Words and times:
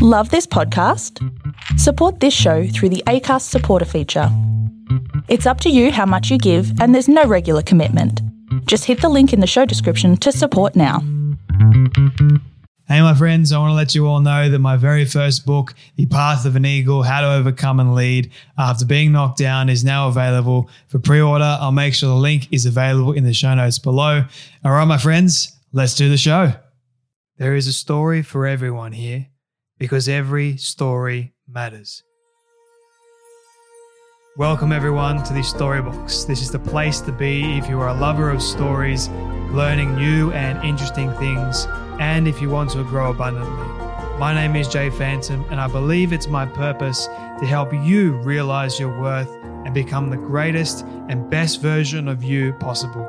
Love 0.00 0.30
this 0.30 0.46
podcast? 0.46 1.18
Support 1.76 2.20
this 2.20 2.32
show 2.32 2.68
through 2.68 2.90
the 2.90 3.02
ACAST 3.08 3.42
supporter 3.42 3.84
feature. 3.84 4.28
It's 5.26 5.44
up 5.44 5.60
to 5.62 5.70
you 5.70 5.90
how 5.90 6.06
much 6.06 6.30
you 6.30 6.38
give, 6.38 6.80
and 6.80 6.94
there's 6.94 7.08
no 7.08 7.24
regular 7.24 7.62
commitment. 7.62 8.22
Just 8.66 8.84
hit 8.84 9.00
the 9.00 9.08
link 9.08 9.32
in 9.32 9.40
the 9.40 9.46
show 9.48 9.64
description 9.64 10.16
to 10.18 10.30
support 10.30 10.76
now. 10.76 11.00
Hey, 12.86 13.00
my 13.00 13.12
friends, 13.12 13.50
I 13.50 13.58
want 13.58 13.72
to 13.72 13.74
let 13.74 13.96
you 13.96 14.06
all 14.06 14.20
know 14.20 14.48
that 14.48 14.60
my 14.60 14.76
very 14.76 15.04
first 15.04 15.44
book, 15.44 15.74
The 15.96 16.06
Path 16.06 16.44
of 16.44 16.54
an 16.54 16.64
Eagle 16.64 17.02
How 17.02 17.22
to 17.22 17.32
Overcome 17.32 17.80
and 17.80 17.96
Lead 17.96 18.30
After 18.56 18.86
Being 18.86 19.10
Knocked 19.10 19.38
Down, 19.38 19.68
is 19.68 19.82
now 19.82 20.06
available 20.06 20.70
for 20.86 21.00
pre 21.00 21.20
order. 21.20 21.58
I'll 21.60 21.72
make 21.72 21.94
sure 21.94 22.10
the 22.10 22.14
link 22.14 22.46
is 22.52 22.66
available 22.66 23.14
in 23.14 23.24
the 23.24 23.34
show 23.34 23.52
notes 23.52 23.80
below. 23.80 24.22
All 24.64 24.70
right, 24.70 24.84
my 24.84 24.98
friends, 24.98 25.58
let's 25.72 25.96
do 25.96 26.08
the 26.08 26.16
show. 26.16 26.52
There 27.38 27.56
is 27.56 27.66
a 27.66 27.72
story 27.72 28.22
for 28.22 28.46
everyone 28.46 28.92
here 28.92 29.26
because 29.78 30.08
every 30.08 30.56
story 30.56 31.32
matters. 31.46 32.02
Welcome, 34.36 34.72
everyone, 34.72 35.22
to 35.24 35.32
the 35.32 35.40
Storybox. 35.40 36.26
This 36.26 36.42
is 36.42 36.50
the 36.50 36.58
place 36.58 37.00
to 37.00 37.12
be 37.12 37.58
if 37.58 37.68
you 37.68 37.80
are 37.80 37.88
a 37.88 37.94
lover 37.94 38.30
of 38.30 38.42
stories, 38.42 39.08
learning 39.50 39.96
new 39.96 40.30
and 40.32 40.62
interesting 40.64 41.12
things, 41.14 41.66
and 41.98 42.28
if 42.28 42.40
you 42.40 42.48
want 42.48 42.70
to 42.70 42.84
grow 42.84 43.10
abundantly. 43.10 43.66
My 44.18 44.34
name 44.34 44.56
is 44.56 44.68
Jay 44.68 44.90
Phantom, 44.90 45.44
and 45.50 45.60
I 45.60 45.68
believe 45.68 46.12
it's 46.12 46.28
my 46.28 46.46
purpose 46.46 47.06
to 47.06 47.46
help 47.46 47.72
you 47.72 48.12
realize 48.18 48.78
your 48.78 48.96
worth 49.00 49.30
and 49.64 49.74
become 49.74 50.10
the 50.10 50.16
greatest 50.16 50.84
and 51.08 51.28
best 51.30 51.60
version 51.60 52.08
of 52.08 52.22
you 52.22 52.52
possible. 52.54 53.06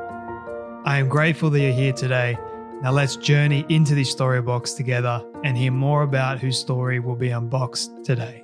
I 0.84 0.98
am 0.98 1.08
grateful 1.08 1.50
that 1.50 1.60
you're 1.60 1.72
here 1.72 1.92
today. 1.92 2.38
Now 2.82 2.92
let's 2.92 3.16
journey 3.16 3.66
into 3.68 3.94
this 3.94 4.10
story 4.10 4.40
box 4.40 4.72
together 4.72 5.22
and 5.44 5.54
hear 5.54 5.70
more 5.70 6.02
about 6.02 6.38
whose 6.38 6.58
story 6.58 6.98
will 6.98 7.14
be 7.14 7.28
unboxed 7.28 7.90
today. 8.04 8.42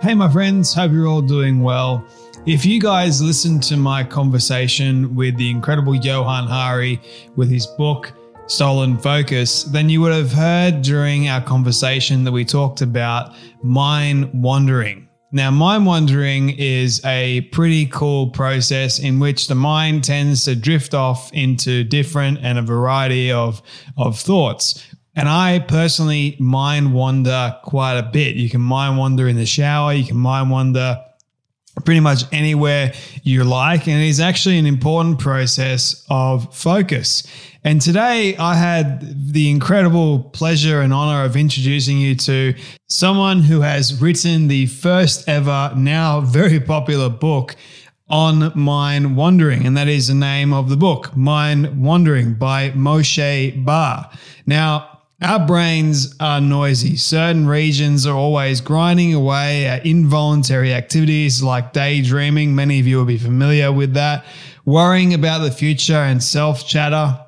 Hey, 0.00 0.14
my 0.14 0.32
friends, 0.32 0.72
hope 0.72 0.92
you're 0.92 1.06
all 1.06 1.20
doing 1.20 1.62
well. 1.62 2.02
If 2.46 2.64
you 2.64 2.80
guys 2.80 3.20
listened 3.20 3.62
to 3.64 3.76
my 3.76 4.04
conversation 4.04 5.14
with 5.14 5.36
the 5.36 5.50
incredible 5.50 5.94
Johann 5.94 6.46
Hari 6.46 6.98
with 7.36 7.50
his 7.50 7.66
book, 7.66 8.14
Stolen 8.50 8.98
Focus, 8.98 9.62
then 9.62 9.88
you 9.88 10.00
would 10.00 10.12
have 10.12 10.32
heard 10.32 10.82
during 10.82 11.28
our 11.28 11.40
conversation 11.40 12.24
that 12.24 12.32
we 12.32 12.44
talked 12.44 12.82
about 12.82 13.36
mind 13.62 14.28
wandering. 14.34 15.08
Now, 15.30 15.52
mind 15.52 15.86
wandering 15.86 16.50
is 16.58 17.00
a 17.04 17.42
pretty 17.52 17.86
cool 17.86 18.30
process 18.30 18.98
in 18.98 19.20
which 19.20 19.46
the 19.46 19.54
mind 19.54 20.02
tends 20.02 20.44
to 20.46 20.56
drift 20.56 20.94
off 20.94 21.32
into 21.32 21.84
different 21.84 22.40
and 22.42 22.58
a 22.58 22.62
variety 22.62 23.30
of, 23.30 23.62
of 23.96 24.18
thoughts. 24.18 24.84
And 25.14 25.28
I 25.28 25.60
personally 25.60 26.36
mind 26.40 26.92
wander 26.92 27.56
quite 27.62 27.98
a 27.98 28.02
bit. 28.02 28.34
You 28.34 28.50
can 28.50 28.62
mind 28.62 28.98
wander 28.98 29.28
in 29.28 29.36
the 29.36 29.46
shower, 29.46 29.92
you 29.92 30.04
can 30.04 30.16
mind 30.16 30.50
wander 30.50 30.98
pretty 31.84 32.00
much 32.00 32.24
anywhere 32.32 32.92
you 33.22 33.44
like. 33.44 33.86
And 33.86 34.02
it 34.02 34.08
is 34.08 34.20
actually 34.20 34.58
an 34.58 34.66
important 34.66 35.20
process 35.20 36.04
of 36.10 36.54
focus. 36.54 37.22
And 37.62 37.80
today 37.80 38.36
I 38.38 38.54
had 38.54 39.32
the 39.32 39.50
incredible 39.50 40.20
pleasure 40.20 40.80
and 40.80 40.94
honor 40.94 41.24
of 41.24 41.36
introducing 41.36 41.98
you 41.98 42.14
to 42.16 42.54
someone 42.88 43.42
who 43.42 43.60
has 43.60 44.00
written 44.00 44.48
the 44.48 44.66
first 44.66 45.28
ever, 45.28 45.72
now 45.76 46.22
very 46.22 46.58
popular 46.58 47.10
book 47.10 47.56
on 48.08 48.50
mind 48.58 49.16
wandering. 49.16 49.66
And 49.66 49.76
that 49.76 49.88
is 49.88 50.08
the 50.08 50.14
name 50.14 50.54
of 50.54 50.70
the 50.70 50.76
book, 50.76 51.14
Mind 51.14 51.84
Wandering 51.84 52.34
by 52.34 52.70
Moshe 52.70 53.64
Bar. 53.64 54.10
Now, 54.46 55.00
our 55.22 55.46
brains 55.46 56.14
are 56.18 56.40
noisy. 56.40 56.96
Certain 56.96 57.46
regions 57.46 58.06
are 58.06 58.16
always 58.16 58.62
grinding 58.62 59.12
away 59.12 59.66
at 59.66 59.84
involuntary 59.84 60.72
activities 60.72 61.42
like 61.42 61.74
daydreaming. 61.74 62.54
Many 62.54 62.80
of 62.80 62.86
you 62.86 62.96
will 62.96 63.04
be 63.04 63.18
familiar 63.18 63.70
with 63.70 63.92
that. 63.94 64.24
Worrying 64.64 65.12
about 65.12 65.40
the 65.40 65.50
future 65.50 65.98
and 65.98 66.22
self 66.22 66.66
chatter, 66.66 67.20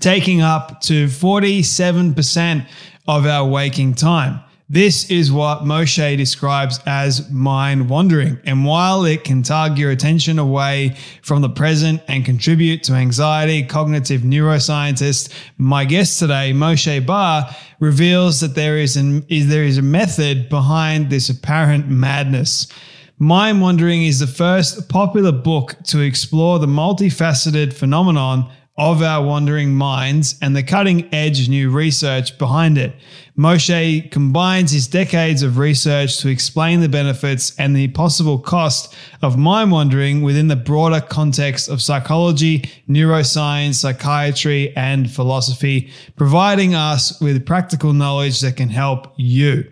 taking 0.00 0.42
up 0.42 0.80
to 0.82 1.06
47% 1.06 2.66
of 3.08 3.26
our 3.26 3.48
waking 3.48 3.94
time. 3.94 4.40
This 4.68 5.08
is 5.10 5.30
what 5.30 5.60
Moshe 5.60 6.16
describes 6.16 6.80
as 6.86 7.30
mind 7.30 7.88
wandering. 7.88 8.40
And 8.44 8.64
while 8.64 9.04
it 9.04 9.22
can 9.22 9.44
tug 9.44 9.78
your 9.78 9.92
attention 9.92 10.40
away 10.40 10.96
from 11.22 11.40
the 11.40 11.48
present 11.48 12.02
and 12.08 12.24
contribute 12.24 12.82
to 12.84 12.94
anxiety, 12.94 13.62
cognitive 13.64 14.22
neuroscientist, 14.22 15.32
my 15.56 15.84
guest 15.84 16.18
today, 16.18 16.52
Moshe 16.52 17.06
Bar, 17.06 17.48
reveals 17.78 18.40
that 18.40 18.56
there 18.56 18.76
is, 18.76 18.96
an, 18.96 19.24
is, 19.28 19.48
there 19.48 19.62
is 19.62 19.78
a 19.78 19.82
method 19.82 20.48
behind 20.48 21.10
this 21.10 21.28
apparent 21.28 21.88
madness. 21.88 22.66
Mind 23.20 23.62
Wandering 23.62 24.02
is 24.02 24.18
the 24.18 24.26
first 24.26 24.88
popular 24.88 25.30
book 25.32 25.76
to 25.84 26.00
explore 26.00 26.58
the 26.58 26.66
multifaceted 26.66 27.72
phenomenon 27.72 28.50
of 28.78 29.00
our 29.00 29.24
wandering 29.24 29.74
minds 29.74 30.36
and 30.42 30.54
the 30.54 30.62
cutting 30.62 31.12
edge 31.14 31.48
new 31.48 31.70
research 31.70 32.36
behind 32.36 32.76
it. 32.76 32.94
Moshe 33.38 34.10
combines 34.10 34.70
his 34.70 34.86
decades 34.86 35.42
of 35.42 35.58
research 35.58 36.18
to 36.18 36.28
explain 36.28 36.80
the 36.80 36.88
benefits 36.88 37.54
and 37.58 37.74
the 37.74 37.88
possible 37.88 38.38
cost 38.38 38.94
of 39.22 39.38
mind 39.38 39.70
wandering 39.70 40.22
within 40.22 40.48
the 40.48 40.56
broader 40.56 41.00
context 41.00 41.68
of 41.68 41.80
psychology, 41.80 42.64
neuroscience, 42.88 43.74
psychiatry, 43.76 44.74
and 44.76 45.10
philosophy, 45.10 45.90
providing 46.16 46.74
us 46.74 47.18
with 47.20 47.46
practical 47.46 47.92
knowledge 47.92 48.40
that 48.40 48.56
can 48.56 48.68
help 48.68 49.12
you. 49.16 49.64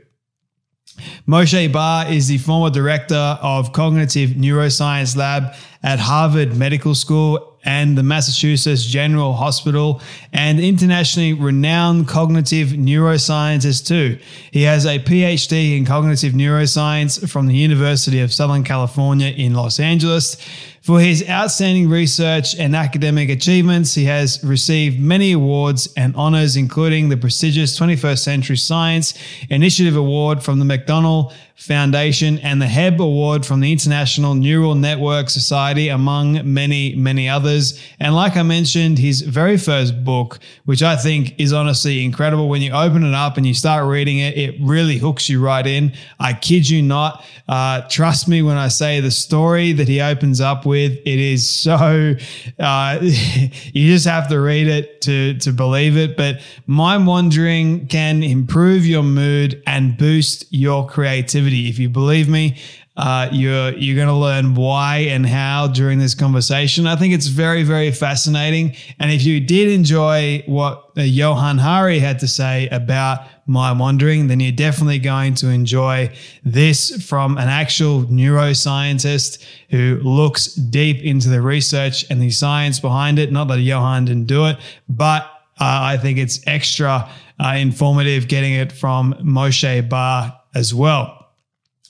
Moshe 1.27 1.73
Bar 1.73 2.11
is 2.11 2.29
the 2.29 2.39
former 2.39 2.71
director 2.71 3.39
of 3.43 3.73
Cognitive 3.73 4.31
Neuroscience 4.31 5.17
Lab 5.17 5.55
at 5.83 5.99
Harvard 5.99 6.57
Medical 6.57 6.95
School 6.95 7.54
and 7.65 7.97
the 7.97 8.03
Massachusetts 8.03 8.85
General 8.85 9.33
Hospital, 9.33 10.01
and 10.33 10.61
internationally 10.61 11.33
renowned 11.33 12.09
cognitive 12.09 12.69
neuroscientist 12.69 13.87
too. 13.87 14.19
He 14.51 14.63
has 14.63 14.87
a 14.87 14.99
PhD 14.99 15.77
in 15.77 15.85
cognitive 15.85 16.33
neuroscience 16.33 17.29
from 17.29 17.47
the 17.47 17.55
University 17.55 18.21
of 18.21 18.33
Southern 18.33 18.65
California 18.65 19.29
in 19.29 19.55
Los 19.55 19.81
Angeles. 19.81 20.37
For 20.85 21.01
his 21.01 21.27
outstanding 21.31 21.89
research 21.89 22.55
and 22.59 22.77
academic 22.77 23.31
achievements, 23.31 23.95
he 23.95 24.05
has 24.05 24.45
received 24.45 25.01
many 25.01 25.33
awards 25.33 25.89
and 25.97 26.15
honors, 26.15 26.57
including 26.57 27.09
the 27.09 27.17
prestigious 27.17 27.81
21st 27.81 28.19
Century 28.19 28.59
Science 28.59 29.15
Initiative 29.49 29.97
Award 29.97 30.43
from 30.43 30.59
the 30.59 30.67
McDonnell 30.67 31.33
Foundation 31.57 32.39
and 32.41 32.61
the 32.61 32.67
Hebb 32.67 32.99
Award 32.99 33.47
from 33.47 33.61
the 33.61 33.71
International 33.71 34.35
Neural 34.35 34.75
Network 34.75 35.31
Society, 35.31 35.89
among 35.89 36.53
many, 36.53 36.97
many 36.97 37.29
others. 37.29 37.81
And 38.01 38.15
like 38.15 38.37
I 38.37 38.43
mentioned, 38.43 38.99
his 38.99 39.23
very 39.23 39.57
first 39.57 40.05
book, 40.05 40.41
which 40.65 40.83
I 40.83 40.97
think 40.97 41.39
is 41.39 41.53
honestly 41.53 42.05
incredible. 42.05 42.49
When 42.49 42.61
you 42.61 42.73
open 42.73 43.05
it 43.05 43.15
up 43.15 43.37
and 43.37 43.47
you 43.47 43.55
start 43.55 43.87
reading 43.87 44.19
it, 44.19 44.37
it 44.37 44.57
really 44.61 44.99
hooks 44.99 45.29
you 45.29 45.41
right 45.41 45.65
in. 45.65 45.93
I 46.19 46.33
kid 46.33 46.69
you 46.69 46.83
not. 46.83 47.25
Uh, 47.47 47.83
trust 47.89 48.27
me 48.27 48.43
when 48.43 48.57
I 48.57 48.69
say 48.69 49.01
the 49.01 49.13
story 49.13 49.73
that 49.75 49.87
he 49.87 50.01
opens 50.01 50.41
up 50.41 50.67
with, 50.67 50.93
it 50.93 51.07
is 51.21 51.49
so, 51.49 52.17
uh, 52.59 52.99
you 53.01 53.93
just 53.93 54.07
have 54.07 54.29
to 54.31 54.41
read 54.41 54.67
it 54.67 55.03
to, 55.03 55.39
to 55.39 55.53
believe 55.53 55.97
it. 55.97 56.17
But 56.17 56.41
mind 56.67 57.07
wandering 57.07 57.87
can 57.87 58.25
improve 58.25 58.85
your 58.85 59.05
mood 59.05 59.63
and 59.69 59.97
boost 59.97 60.47
your 60.51 60.89
creativity. 60.89 61.44
If 61.53 61.79
you 61.79 61.88
believe 61.88 62.29
me, 62.29 62.56
uh, 62.96 63.29
you're 63.32 63.73
you're 63.73 63.96
going 63.96 64.08
to 64.08 64.14
learn 64.14 64.55
why 64.55 64.99
and 65.08 65.26
how 65.26 65.67
during 65.67 65.99
this 65.99 66.14
conversation. 66.14 66.87
I 66.87 66.96
think 66.96 67.12
it's 67.12 67.26
very 67.26 67.64
very 67.64 67.91
fascinating. 67.91 68.76
And 69.00 69.11
if 69.11 69.25
you 69.25 69.41
did 69.41 69.69
enjoy 69.69 70.44
what 70.46 70.91
uh, 70.96 71.02
Johann 71.02 71.58
Hari 71.58 71.99
had 71.99 72.20
to 72.20 72.29
say 72.29 72.69
about 72.69 73.26
mind 73.46 73.81
wandering, 73.81 74.29
then 74.29 74.41
you're 74.41 74.52
definitely 74.52 75.00
going 75.00 75.35
to 75.35 75.49
enjoy 75.49 76.14
this 76.44 77.05
from 77.05 77.37
an 77.37 77.49
actual 77.49 78.05
neuroscientist 78.05 79.44
who 79.70 80.00
looks 80.02 80.55
deep 80.55 81.02
into 81.02 81.29
the 81.29 81.43
research 81.43 82.08
and 82.11 82.23
the 82.23 82.31
science 82.31 82.79
behind 82.79 83.19
it. 83.19 83.32
Not 83.32 83.49
that 83.49 83.58
Johann 83.58 84.05
didn't 84.05 84.26
do 84.26 84.47
it, 84.47 84.56
but 84.88 85.23
uh, 85.61 85.81
I 85.82 85.97
think 85.97 86.19
it's 86.19 86.40
extra 86.47 87.11
uh, 87.38 87.55
informative 87.56 88.29
getting 88.29 88.55
it 88.55 88.73
from 88.73 89.14
Moshe 89.14 89.88
Bar 89.88 90.40
as 90.55 90.73
well. 90.73 91.24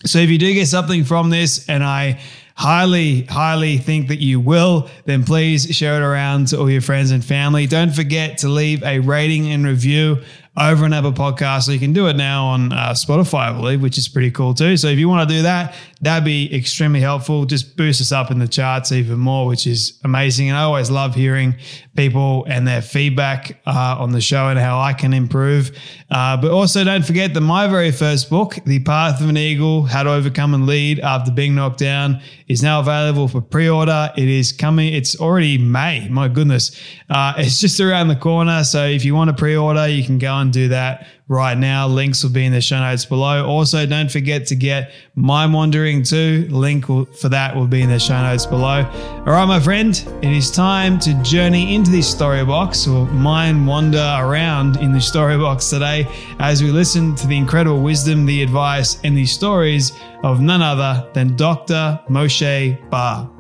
So 0.05 0.19
if 0.19 0.31
you 0.31 0.39
do 0.39 0.53
get 0.53 0.69
something 0.69 1.05
from 1.05 1.31
this, 1.31 1.69
and 1.69 1.83
I 1.83 2.21
highly, 2.57 3.23
highly 3.23 3.79
think 3.79 4.09
that 4.09 4.21
you 4.21 4.39
will, 4.39 4.89
then 5.07 5.25
please 5.25 5.75
share 5.75 5.97
it 5.97 6.05
around 6.05 6.49
to 6.49 6.59
all 6.59 6.71
your 6.71 6.81
friends 6.81 7.11
and 7.11 7.25
family. 7.25 7.67
Don't 7.67 7.93
forget 7.95 8.39
to 8.39 8.49
leave 8.49 8.83
a 8.85 9.01
rating 9.01 9.51
and 9.51 9.67
review 9.67 10.23
over 10.57 10.85
on 10.85 10.93
Apple 10.93 11.13
Podcasts. 11.13 11.65
So 11.65 11.73
you 11.73 11.81
can 11.81 11.93
do 11.93 12.07
it 12.07 12.15
now 12.15 12.47
on 12.47 12.73
uh, 12.73 12.91
Spotify, 12.91 13.49
I 13.49 13.53
believe, 13.53 13.83
which 13.83 13.99
is 13.99 14.07
pretty 14.07 14.31
cool 14.31 14.55
too. 14.55 14.77
So 14.77 14.87
if 14.87 14.99
you 14.99 15.09
want 15.09 15.29
to 15.29 15.35
do 15.35 15.43
that, 15.43 15.75
that'd 16.01 16.25
be 16.25 16.55
extremely 16.55 17.01
helpful. 17.01 17.45
Just 17.45 17.77
boost 17.77 18.01
us 18.01 18.13
up 18.13 18.31
in 18.31 18.39
the 18.39 18.47
charts 18.47 18.93
even 18.93 19.19
more, 19.19 19.47
which 19.47 19.67
is 19.67 19.99
amazing. 20.05 20.49
And 20.49 20.57
I 20.57 20.63
always 20.63 20.93
love 20.93 21.17
hearing 21.17 21.57
people 21.97 22.45
and 22.49 22.69
their 22.69 22.83
feedback 22.83 23.61
uh, 23.67 23.97
on 23.99 24.13
the 24.13 24.21
show 24.21 24.49
and 24.49 24.59
how 24.59 24.79
I 24.79 24.93
can 24.93 25.13
improve. 25.13 25.77
Uh, 26.15 26.37
but 26.37 26.53
also 26.53 26.85
don't 26.85 27.05
forget 27.05 27.35
that 27.35 27.41
my 27.41 27.67
very 27.67 27.91
first 27.91 28.31
book, 28.31 28.57
The 28.67 28.79
Path 28.79 29.21
of 29.21 29.29
an 29.29 29.37
Eagle, 29.37 29.83
How 29.83 30.05
to 30.05 30.13
Overcome 30.13 30.55
and 30.55 30.65
Lead 30.65 31.01
After 31.01 31.33
Being 31.33 31.57
Knocked 31.57 31.81
Down, 31.81 32.23
is 32.47 32.63
now 32.63 32.79
available 32.79 33.27
for 33.27 33.41
pre-order. 33.41 34.13
It 34.17 34.29
is 34.29 34.53
coming. 34.53 34.95
It's 34.95 35.19
already 35.19 35.59
May. 35.59 36.09
My 36.09 36.29
goodness. 36.29 36.81
Uh, 37.11 37.35
it's 37.39 37.59
just 37.59 37.81
around 37.81 38.07
the 38.07 38.15
corner. 38.15 38.63
So 38.63 38.87
if 38.87 39.05
you 39.05 39.13
want 39.13 39.31
to 39.31 39.35
pre-order, 39.35 39.89
you 39.89 40.05
can 40.05 40.19
go 40.19 40.33
and 40.35 40.53
do 40.53 40.69
that 40.69 41.05
right 41.29 41.57
now. 41.57 41.87
Links 41.87 42.23
will 42.23 42.31
be 42.31 42.45
in 42.45 42.53
the 42.53 42.61
show 42.61 42.79
notes 42.81 43.05
below. 43.05 43.47
Also, 43.47 43.87
don't 43.87 44.11
forget 44.11 44.47
to 44.49 44.55
get 44.55 44.93
Mind 45.15 45.55
Wandering 45.55 46.03
too. 46.03 46.47
Link 46.51 46.87
for 46.87 47.29
that 47.29 47.57
will 47.57 47.67
be 47.67 47.83
in 47.83 47.89
the 47.89 47.99
show 47.99 48.21
notes 48.23 48.47
below. 48.47 48.85
All 49.27 49.33
right, 49.33 49.47
my 49.47 49.61
friend, 49.61 49.95
it 50.23 50.33
is 50.33 50.51
time 50.51 50.99
to 51.01 51.15
journey 51.23 51.75
into 51.75 51.91
this 51.91 52.11
story 52.11 52.45
box 52.45 52.87
or 52.87 53.07
mind 53.07 53.67
wander 53.67 54.17
around 54.19 54.77
in 54.79 54.93
the 54.93 55.01
story 55.01 55.39
box 55.39 55.71
today 55.71 56.07
as 56.41 56.63
we 56.63 56.71
listen 56.71 57.15
to 57.17 57.27
the 57.27 57.37
incredible 57.37 57.81
wisdom, 57.81 58.27
the 58.27 58.43
advice, 58.43 58.99
and 59.05 59.17
the 59.17 59.27
stories 59.27 59.93
of 60.23 60.41
none 60.41 60.63
other 60.63 61.09
than 61.15 61.37
Dr. 61.37 62.01
Moshe 62.09 62.91
Bar. 62.91 63.31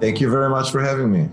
Thank 0.00 0.20
you 0.20 0.30
very 0.30 0.48
much 0.48 0.70
for 0.70 0.80
having 0.80 1.12
me. 1.12 1.28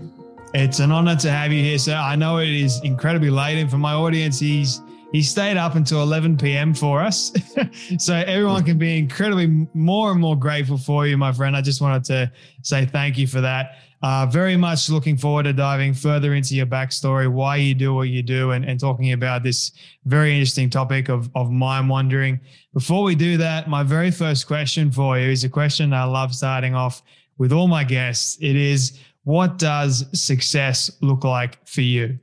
It's 0.52 0.80
an 0.80 0.90
honor 0.90 1.16
to 1.16 1.30
have 1.30 1.52
you 1.52 1.62
here, 1.62 1.78
sir. 1.78 1.94
I 1.94 2.16
know 2.16 2.38
it 2.38 2.48
is 2.48 2.80
incredibly 2.82 3.30
late, 3.30 3.58
and 3.58 3.70
for 3.70 3.78
my 3.78 3.94
audience, 3.94 4.38
he's 4.40 4.80
he 5.12 5.22
stayed 5.22 5.56
up 5.56 5.74
until 5.74 6.02
11 6.02 6.36
p.m. 6.36 6.72
for 6.72 7.00
us. 7.00 7.32
so 7.98 8.14
everyone 8.14 8.64
can 8.64 8.78
be 8.78 8.98
incredibly 8.98 9.66
more 9.74 10.12
and 10.12 10.20
more 10.20 10.36
grateful 10.36 10.78
for 10.78 11.06
you, 11.06 11.16
my 11.16 11.32
friend. 11.32 11.56
I 11.56 11.62
just 11.62 11.80
wanted 11.80 12.04
to 12.04 12.32
say 12.62 12.86
thank 12.86 13.18
you 13.18 13.26
for 13.26 13.40
that. 13.40 13.78
Uh, 14.02 14.24
very 14.24 14.56
much 14.56 14.88
looking 14.88 15.16
forward 15.16 15.42
to 15.42 15.52
diving 15.52 15.92
further 15.92 16.34
into 16.34 16.54
your 16.54 16.64
backstory, 16.64 17.30
why 17.30 17.56
you 17.56 17.74
do 17.74 17.92
what 17.92 18.08
you 18.08 18.22
do, 18.22 18.52
and, 18.52 18.64
and 18.64 18.80
talking 18.80 19.12
about 19.12 19.42
this 19.42 19.72
very 20.06 20.32
interesting 20.32 20.70
topic 20.70 21.10
of, 21.10 21.28
of 21.34 21.50
mind 21.50 21.88
wandering. 21.88 22.40
Before 22.72 23.02
we 23.02 23.14
do 23.14 23.36
that, 23.36 23.68
my 23.68 23.82
very 23.82 24.10
first 24.10 24.46
question 24.46 24.90
for 24.90 25.18
you 25.18 25.30
is 25.30 25.44
a 25.44 25.50
question 25.50 25.92
I 25.92 26.04
love 26.04 26.34
starting 26.34 26.74
off 26.74 27.02
with 27.36 27.52
all 27.52 27.68
my 27.68 27.84
guests. 27.84 28.38
It 28.40 28.56
is, 28.56 28.98
what 29.24 29.58
does 29.58 30.06
success 30.18 30.90
look 31.02 31.24
like 31.24 31.66
for 31.66 31.82
you? 31.82 32.18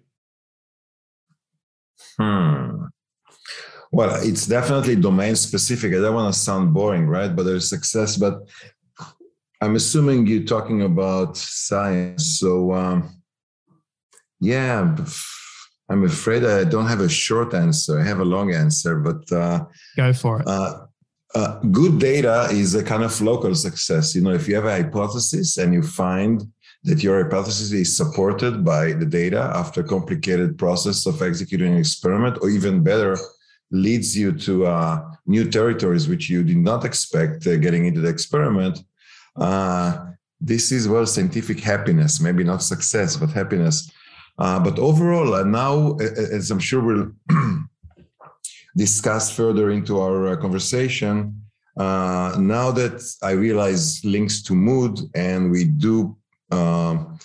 Hmm. 2.20 2.86
Well, 3.92 4.22
it's 4.22 4.46
definitely 4.46 4.96
domain 4.96 5.36
specific. 5.36 5.94
I 5.94 6.02
don't 6.02 6.16
want 6.16 6.34
to 6.34 6.40
sound 6.40 6.74
boring, 6.74 7.08
right? 7.08 7.34
But 7.34 7.44
there's 7.44 7.70
success. 7.70 8.18
But 8.18 8.40
I'm 9.62 9.76
assuming 9.76 10.28
you're 10.28 10.44
talking 10.44 10.82
about 10.84 11.38
science. 11.38 12.40
So, 12.40 12.74
um, 12.74 13.22
yeah, 14.40 14.96
I'm 15.90 16.04
afraid 16.04 16.44
I 16.44 16.66
don't 16.66 16.88
have 16.88 17.00
a 17.00 17.10
short 17.10 17.54
answer. 17.54 18.00
I 18.00 18.04
have 18.04 18.20
a 18.20 18.26
long 18.26 18.54
answer, 18.54 19.00
but 19.00 19.32
uh, 19.32 19.66
go 19.96 20.14
for 20.14 20.42
it. 20.42 20.48
Uh, 20.48 20.86
uh, 21.34 21.60
good 21.72 22.00
data 22.00 22.48
is 22.52 22.76
a 22.76 22.84
kind 22.84 23.04
of 23.04 23.22
local 23.22 23.56
success. 23.56 24.16
You 24.16 24.22
know, 24.22 24.32
if 24.32 24.48
you 24.48 24.56
have 24.56 24.66
a 24.66 24.72
hypothesis 24.72 25.58
and 25.58 25.74
you 25.74 25.82
find 25.82 26.44
that 26.88 27.04
your 27.04 27.22
hypothesis 27.22 27.74
is 27.74 27.98
supported 27.98 28.64
by 28.64 28.94
the 28.94 29.06
data 29.06 29.52
after 29.54 29.82
a 29.82 29.84
complicated 29.84 30.58
process 30.58 31.06
of 31.06 31.22
executing 31.22 31.74
an 31.74 31.80
experiment, 31.80 32.38
or 32.42 32.50
even 32.50 32.82
better, 32.82 33.18
leads 33.72 34.18
you 34.18 34.32
to 34.32 34.66
uh, 34.66 35.04
new 35.26 35.50
territories 35.52 36.08
which 36.08 36.30
you 36.30 36.44
did 36.44 36.56
not 36.58 36.86
expect 36.86 37.46
uh, 37.46 37.58
getting 37.58 37.86
into 37.86 38.00
the 38.00 38.08
experiment. 38.08 38.80
Uh, 39.36 40.06
this 40.40 40.72
is 40.72 40.88
well 40.88 41.06
scientific 41.06 41.60
happiness, 41.60 42.22
maybe 42.22 42.44
not 42.44 42.64
success, 42.64 43.18
but 43.18 43.32
happiness. 43.32 43.92
Uh, 44.40 44.58
but 44.58 44.80
overall, 44.80 45.34
uh, 45.34 45.44
now, 45.44 45.98
as 45.98 46.52
I'm 46.52 46.60
sure 46.60 46.82
we'll 46.82 47.12
discuss 48.78 49.36
further 49.36 49.72
into 49.72 50.00
our 50.00 50.30
uh, 50.30 50.36
conversation, 50.38 51.42
now 51.78 52.72
that 52.72 53.04
I 53.22 53.32
realize 53.32 54.06
links 54.06 54.42
to 54.44 54.54
mood 54.56 55.00
and 55.16 55.52
we 55.52 55.66
do 55.66 56.16
um, 56.52 57.20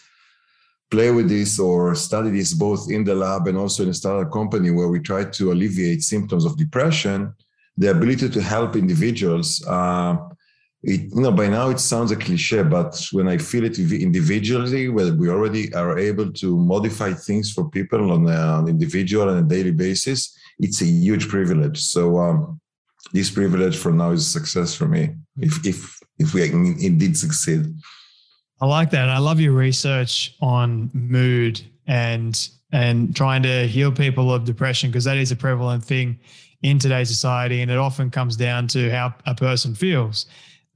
play 0.90 1.10
with 1.10 1.28
this 1.28 1.58
or 1.58 1.94
study 1.94 2.30
this 2.30 2.52
both 2.52 2.90
in 2.90 3.02
the 3.04 3.14
lab 3.14 3.46
and 3.46 3.56
also 3.56 3.82
in 3.82 3.88
a 3.88 3.94
startup 3.94 4.30
company 4.32 4.70
where 4.70 4.88
we 4.88 5.00
try 5.00 5.24
to 5.24 5.52
alleviate 5.52 6.02
symptoms 6.02 6.44
of 6.44 6.56
depression, 6.56 7.32
the 7.76 7.90
ability 7.90 8.28
to 8.28 8.42
help 8.42 8.76
individuals. 8.76 9.64
Uh, 9.66 10.16
it, 10.82 11.02
you 11.14 11.22
know, 11.22 11.30
by 11.30 11.48
now 11.48 11.70
it 11.70 11.78
sounds 11.78 12.10
a 12.10 12.16
cliche, 12.16 12.62
but 12.62 12.92
when 13.12 13.28
I 13.28 13.38
feel 13.38 13.64
it 13.64 13.78
individually, 13.78 14.88
where 14.88 15.14
we 15.14 15.30
already 15.30 15.72
are 15.74 15.98
able 15.98 16.32
to 16.32 16.56
modify 16.58 17.12
things 17.12 17.52
for 17.52 17.70
people 17.70 18.12
on, 18.12 18.26
a, 18.28 18.36
on 18.58 18.68
individual 18.68 19.28
and 19.28 19.38
a 19.38 19.54
daily 19.54 19.70
basis, 19.70 20.36
it's 20.58 20.82
a 20.82 20.84
huge 20.84 21.28
privilege. 21.28 21.80
So 21.80 22.18
um, 22.18 22.60
this 23.12 23.30
privilege 23.30 23.76
for 23.76 23.92
now 23.92 24.10
is 24.10 24.26
a 24.26 24.30
success 24.30 24.74
for 24.74 24.86
me. 24.86 25.14
If 25.38 25.64
if 25.66 25.98
if 26.18 26.34
we 26.34 26.50
indeed 26.50 27.16
succeed. 27.16 27.74
I 28.62 28.66
like 28.66 28.90
that. 28.90 29.08
I 29.08 29.18
love 29.18 29.40
your 29.40 29.54
research 29.54 30.36
on 30.40 30.88
mood 30.94 31.60
and 31.88 32.48
and 32.70 33.14
trying 33.14 33.42
to 33.42 33.66
heal 33.66 33.90
people 33.90 34.32
of 34.32 34.44
depression 34.44 34.88
because 34.88 35.04
that 35.04 35.16
is 35.16 35.32
a 35.32 35.36
prevalent 35.36 35.84
thing 35.84 36.18
in 36.62 36.78
today's 36.78 37.08
society 37.08 37.60
and 37.60 37.70
it 37.72 37.76
often 37.76 38.08
comes 38.08 38.36
down 38.36 38.68
to 38.68 38.88
how 38.90 39.12
a 39.26 39.34
person 39.34 39.74
feels. 39.74 40.26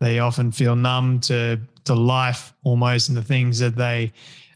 They 0.00 0.18
often 0.18 0.50
feel 0.50 0.74
numb 0.74 1.20
to 1.20 1.60
to 1.84 1.94
life 1.94 2.52
almost 2.64 3.08
and 3.08 3.16
the 3.16 3.22
things 3.22 3.60
that 3.60 3.76
they 3.76 4.12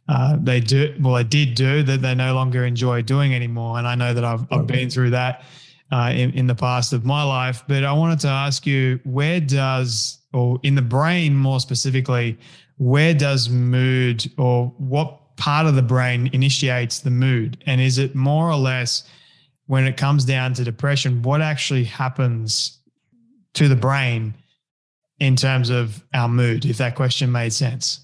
uh, 0.09 0.37
they 0.43 0.59
do 0.59 0.93
well 1.01 1.15
they 1.15 1.23
did 1.23 1.55
do 1.55 1.85
that 1.85 2.03
they 2.03 2.17
no 2.17 2.35
longer 2.35 2.65
enjoy 2.65 3.01
doing 3.01 3.33
anymore. 3.33 3.79
And 3.79 3.87
I 3.87 3.95
know 3.95 4.13
that 4.13 4.25
I've 4.25 4.45
I've 4.53 4.67
been 4.67 4.91
through 4.91 5.11
that 5.11 5.45
uh, 5.93 6.11
in, 6.13 6.33
in 6.33 6.49
the 6.49 6.57
past 6.57 6.93
of 6.93 7.05
my 7.05 7.23
life. 7.23 7.63
But 7.69 7.85
I 7.85 7.93
wanted 7.93 8.19
to 8.21 8.29
ask 8.29 8.67
you, 8.67 8.99
where 9.05 9.39
does 9.41 10.19
or 10.33 10.61
in 10.63 10.75
the 10.75 10.83
brain 10.83 11.37
more 11.37 11.61
specifically, 11.61 12.39
where 12.81 13.13
does 13.13 13.51
mood 13.51 14.33
or 14.39 14.73
what 14.79 15.37
part 15.37 15.67
of 15.67 15.75
the 15.75 15.83
brain 15.83 16.31
initiates 16.33 17.01
the 17.01 17.11
mood? 17.11 17.63
And 17.67 17.79
is 17.79 17.99
it 17.99 18.15
more 18.15 18.49
or 18.49 18.57
less 18.57 19.05
when 19.67 19.87
it 19.87 19.99
comes 19.99 20.25
down 20.25 20.55
to 20.55 20.65
depression, 20.65 21.21
what 21.21 21.43
actually 21.43 21.85
happens 21.85 22.79
to 23.53 23.69
the 23.69 23.77
brain 23.77 24.33
in 25.19 25.37
terms 25.37 25.69
of 25.69 26.03
our 26.15 26.27
mood, 26.27 26.65
if 26.65 26.79
that 26.79 26.95
question 26.95 27.31
made 27.31 27.53
sense? 27.53 28.01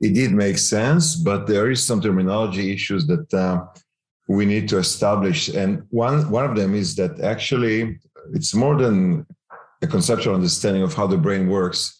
It 0.00 0.14
did 0.14 0.32
make 0.32 0.58
sense, 0.58 1.14
but 1.14 1.46
there 1.46 1.70
is 1.70 1.86
some 1.86 2.00
terminology 2.00 2.72
issues 2.72 3.06
that 3.06 3.32
uh, 3.32 3.64
we 4.26 4.44
need 4.44 4.68
to 4.70 4.78
establish. 4.78 5.50
And 5.50 5.84
one, 5.90 6.28
one 6.32 6.44
of 6.44 6.56
them 6.56 6.74
is 6.74 6.96
that 6.96 7.20
actually 7.20 8.00
it's 8.34 8.56
more 8.56 8.76
than 8.76 9.24
a 9.82 9.86
conceptual 9.86 10.34
understanding 10.34 10.82
of 10.82 10.94
how 10.94 11.06
the 11.06 11.16
brain 11.16 11.48
works 11.48 11.95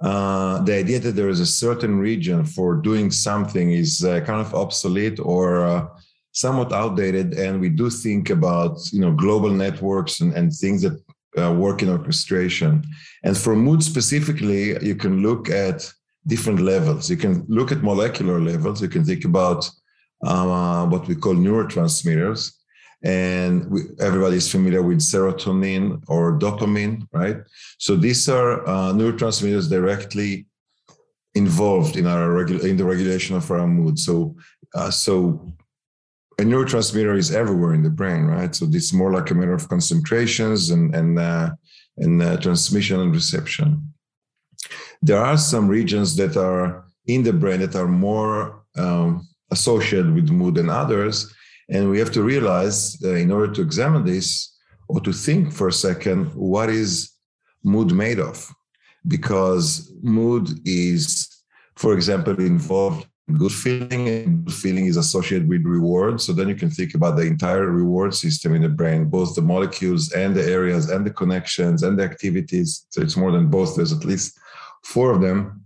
uh, 0.00 0.62
the 0.62 0.74
idea 0.74 0.98
that 0.98 1.12
there 1.12 1.28
is 1.28 1.40
a 1.40 1.46
certain 1.46 1.98
region 1.98 2.44
for 2.44 2.76
doing 2.76 3.10
something 3.10 3.72
is 3.72 4.04
uh, 4.04 4.20
kind 4.20 4.40
of 4.40 4.54
obsolete 4.54 5.18
or 5.20 5.64
uh, 5.64 5.86
somewhat 6.32 6.72
outdated 6.72 7.32
and 7.32 7.58
we 7.60 7.70
do 7.70 7.88
think 7.88 8.28
about 8.28 8.78
you 8.92 9.00
know 9.00 9.12
global 9.12 9.50
networks 9.50 10.20
and, 10.20 10.34
and 10.34 10.52
things 10.52 10.82
that 10.82 11.00
uh, 11.38 11.52
work 11.52 11.82
in 11.82 11.88
orchestration. 11.88 12.84
And 13.24 13.36
for 13.36 13.56
mood 13.56 13.82
specifically 13.82 14.76
you 14.84 14.96
can 14.96 15.22
look 15.22 15.48
at 15.48 15.90
different 16.26 16.60
levels. 16.60 17.08
You 17.08 17.16
can 17.16 17.44
look 17.48 17.72
at 17.72 17.82
molecular 17.82 18.40
levels. 18.40 18.82
You 18.82 18.88
can 18.88 19.04
think 19.04 19.24
about 19.24 19.70
uh, 20.24 20.86
what 20.86 21.06
we 21.06 21.14
call 21.14 21.34
neurotransmitters 21.34 22.52
and 23.06 23.70
we, 23.70 23.82
everybody 24.00 24.36
is 24.36 24.50
familiar 24.50 24.82
with 24.82 24.98
serotonin 24.98 26.02
or 26.08 26.36
dopamine, 26.36 27.06
right? 27.12 27.36
So 27.78 27.94
these 27.94 28.28
are 28.28 28.66
uh, 28.66 28.92
neurotransmitters 28.92 29.70
directly 29.70 30.46
involved 31.36 31.96
in 31.96 32.08
our 32.08 32.28
regu- 32.30 32.64
in 32.64 32.76
the 32.76 32.84
regulation 32.84 33.36
of 33.36 33.48
our 33.48 33.64
mood. 33.68 33.96
So, 34.00 34.34
uh, 34.74 34.90
so 34.90 35.54
a 36.40 36.42
neurotransmitter 36.42 37.16
is 37.16 37.32
everywhere 37.32 37.74
in 37.74 37.84
the 37.84 37.90
brain, 37.90 38.24
right? 38.24 38.52
So 38.52 38.66
it's 38.68 38.92
more 38.92 39.12
like 39.12 39.30
a 39.30 39.34
matter 39.34 39.54
of 39.54 39.68
concentrations 39.68 40.70
and 40.70 40.92
and 40.92 41.16
uh, 41.16 41.50
and 41.98 42.20
uh, 42.20 42.36
transmission 42.38 42.98
and 42.98 43.14
reception. 43.14 43.94
There 45.00 45.20
are 45.20 45.38
some 45.38 45.68
regions 45.68 46.16
that 46.16 46.36
are 46.36 46.84
in 47.06 47.22
the 47.22 47.32
brain 47.32 47.60
that 47.60 47.76
are 47.76 47.86
more 47.86 48.64
um, 48.76 49.28
associated 49.52 50.12
with 50.12 50.28
mood 50.28 50.56
than 50.56 50.70
others 50.70 51.32
and 51.68 51.90
we 51.90 51.98
have 51.98 52.12
to 52.12 52.22
realize 52.22 52.96
uh, 53.04 53.14
in 53.14 53.30
order 53.32 53.52
to 53.52 53.62
examine 53.62 54.04
this 54.04 54.56
or 54.88 55.00
to 55.00 55.12
think 55.12 55.52
for 55.52 55.68
a 55.68 55.72
second, 55.72 56.26
what 56.34 56.70
is 56.70 57.12
mood 57.64 57.92
made 57.92 58.20
of? 58.20 58.52
Because 59.06 59.92
mood 60.02 60.48
is, 60.64 61.28
for 61.74 61.94
example, 61.94 62.38
involved 62.40 63.06
good 63.36 63.52
feeling 63.52 64.08
and 64.08 64.44
good 64.44 64.54
feeling 64.54 64.86
is 64.86 64.96
associated 64.96 65.48
with 65.48 65.64
reward 65.64 66.20
so 66.20 66.32
then 66.32 66.48
you 66.48 66.54
can 66.54 66.70
think 66.70 66.94
about 66.94 67.16
the 67.16 67.22
entire 67.22 67.66
reward 67.66 68.14
system 68.14 68.54
in 68.54 68.62
the 68.62 68.68
brain 68.68 69.06
both 69.06 69.34
the 69.34 69.42
molecules 69.42 70.12
and 70.12 70.32
the 70.32 70.44
areas 70.44 70.90
and 70.90 71.04
the 71.04 71.10
connections 71.10 71.82
and 71.82 71.98
the 71.98 72.04
activities. 72.04 72.86
So 72.90 73.02
it's 73.02 73.16
more 73.16 73.32
than 73.32 73.48
both. 73.48 73.74
There's 73.74 73.92
at 73.92 74.04
least 74.04 74.38
four 74.84 75.10
of 75.10 75.20
them 75.20 75.65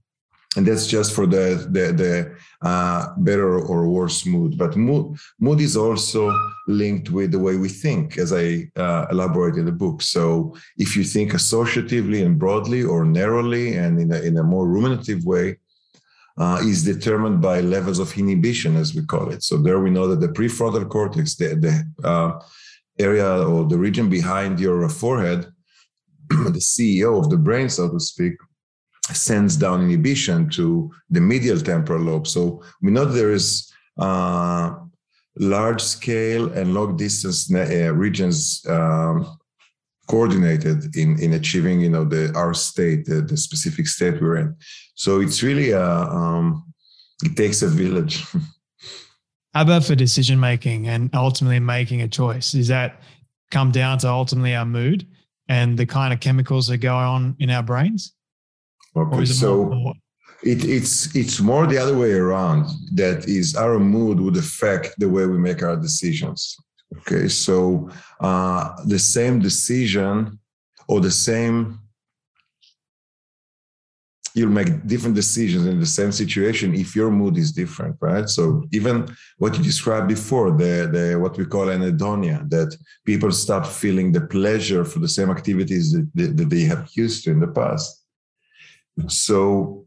and 0.57 0.67
that's 0.67 0.87
just 0.87 1.15
for 1.15 1.27
the 1.27 1.69
the, 1.71 1.93
the 1.93 2.69
uh, 2.69 3.15
better 3.19 3.59
or 3.61 3.89
worse 3.89 4.27
mood 4.27 4.59
but 4.59 4.77
mood 4.77 5.17
mood 5.39 5.61
is 5.61 5.77
also 5.77 6.33
linked 6.67 7.11
with 7.11 7.31
the 7.31 7.39
way 7.39 7.57
we 7.57 7.69
think 7.69 8.19
as 8.19 8.33
i 8.33 8.69
uh, 8.77 9.07
elaborate 9.11 9.57
in 9.57 9.65
the 9.65 9.73
book 9.73 10.03
so 10.03 10.55
if 10.77 10.97
you 10.97 11.05
think 11.05 11.33
associatively 11.33 12.25
and 12.25 12.39
broadly 12.39 12.83
or 12.83 13.05
narrowly 13.05 13.77
and 13.77 14.01
in 14.01 14.13
a, 14.13 14.21
in 14.21 14.39
a 14.39 14.43
more 14.43 14.67
ruminative 14.67 15.25
way 15.25 15.57
uh, 16.41 16.59
is 16.63 16.83
determined 16.85 17.43
by 17.43 17.61
levels 17.61 17.99
of 17.99 18.17
inhibition, 18.17 18.75
as 18.75 18.95
we 18.95 19.05
call 19.05 19.31
it. 19.31 19.43
So 19.43 19.59
there 19.59 19.81
we 19.81 19.91
know 19.91 20.07
that 20.09 20.21
the 20.21 20.33
prefrontal 20.33 20.89
cortex, 20.89 21.35
the, 21.35 21.55
the 21.55 22.09
uh, 22.09 22.41
area 22.99 23.47
or 23.47 23.67
the 23.67 23.77
region 23.77 24.09
behind 24.09 24.59
your 24.59 24.89
forehead, 24.89 25.47
the 26.29 26.65
CEO 26.73 27.19
of 27.19 27.29
the 27.29 27.37
brain, 27.37 27.69
so 27.69 27.91
to 27.91 28.01
speak, 28.01 28.35
sends 29.17 29.57
down 29.57 29.83
inhibition 29.83 30.49
to 30.51 30.91
the 31.11 31.21
medial 31.21 31.59
temporal 31.59 32.03
lobe. 32.03 32.27
So 32.27 32.63
we 32.83 32.91
know 32.91 33.05
there 33.05 33.33
is 33.33 33.73
uh, 33.99 34.75
large 35.39 35.83
scale 35.83 36.53
and 36.53 36.75
long 36.75 36.97
distance 36.97 37.53
uh, 37.53 37.93
regions 37.95 38.65
um, 38.69 39.39
coordinated 40.09 40.97
in 40.97 41.19
in 41.21 41.35
achieving 41.35 41.81
you 41.81 41.91
know 41.91 42.05
the 42.05 42.33
our 42.35 42.53
state 42.53 43.05
the, 43.07 43.21
the 43.21 43.37
specific 43.37 43.87
state 43.87 44.21
we're 44.21 44.37
in. 44.37 44.57
So 44.95 45.21
it's 45.21 45.43
really 45.43 45.71
a 45.71 45.89
um, 45.89 46.65
it 47.23 47.37
takes 47.37 47.63
a 47.63 47.69
village. 47.69 48.25
How 49.55 49.63
about 49.63 49.85
for 49.85 49.97
decision 49.97 50.39
making 50.39 50.87
and 50.87 51.11
ultimately 51.13 51.59
making 51.59 52.03
a 52.03 52.09
choice? 52.09 52.55
Is 52.55 52.69
that 52.69 53.03
come 53.51 53.73
down 53.73 53.99
to 53.99 54.09
ultimately 54.09 54.55
our 54.55 54.65
mood 54.65 55.07
and 55.49 55.77
the 55.77 55.87
kind 55.87 56.13
of 56.13 56.21
chemicals 56.21 56.69
that 56.69 56.79
go 56.79 56.95
on 56.95 57.35
in 57.41 57.51
our 57.51 57.63
brains 57.63 58.13
okay 58.97 59.25
so 59.25 59.95
it, 60.43 60.65
it's 60.65 61.15
it's 61.15 61.41
more 61.41 61.67
the 61.67 61.79
other 61.79 61.97
way 61.97 62.13
around 62.13 62.67
that 62.95 63.29
is 63.29 63.55
our 63.55 63.79
mood 63.79 64.19
would 64.21 64.37
affect 64.37 64.95
the 64.99 65.09
way 65.09 65.27
we 65.27 65.39
make 65.39 65.63
our 65.63 65.77
decisions 65.77 66.57
Okay, 66.99 67.29
so 67.29 67.89
uh, 68.21 68.73
the 68.85 68.99
same 68.99 69.39
decision 69.39 70.39
or 70.89 71.01
the 71.01 71.11
same, 71.11 71.79
you'll 74.35 74.51
make 74.51 74.87
different 74.87 75.15
decisions 75.15 75.67
in 75.67 75.79
the 75.79 75.87
same 75.87 76.11
situation 76.11 76.75
if 76.75 76.97
your 76.97 77.11
mood 77.11 77.37
is 77.37 77.53
different, 77.53 77.97
right? 78.01 78.29
So 78.29 78.65
even 78.73 79.09
what 79.39 79.57
you 79.57 79.63
described 79.63 80.09
before, 80.09 80.51
the, 80.51 80.89
the 80.93 81.19
what 81.19 81.37
we 81.39 81.47
call 81.47 81.67
anhedonia, 81.67 82.49
that 82.51 82.77
people 83.05 83.31
stop 83.31 83.67
feeling 83.67 84.11
the 84.11 84.23
pleasure 84.23 84.85
for 84.85 84.99
the 84.99 85.09
same 85.09 85.31
activities 85.31 85.93
that, 85.93 86.37
that 86.37 86.51
they 86.51 86.63
have 86.63 86.89
used 86.95 87.25
to 87.25 87.31
in 87.31 87.41
the 87.41 87.49
past. 87.49 88.00
So 89.09 89.87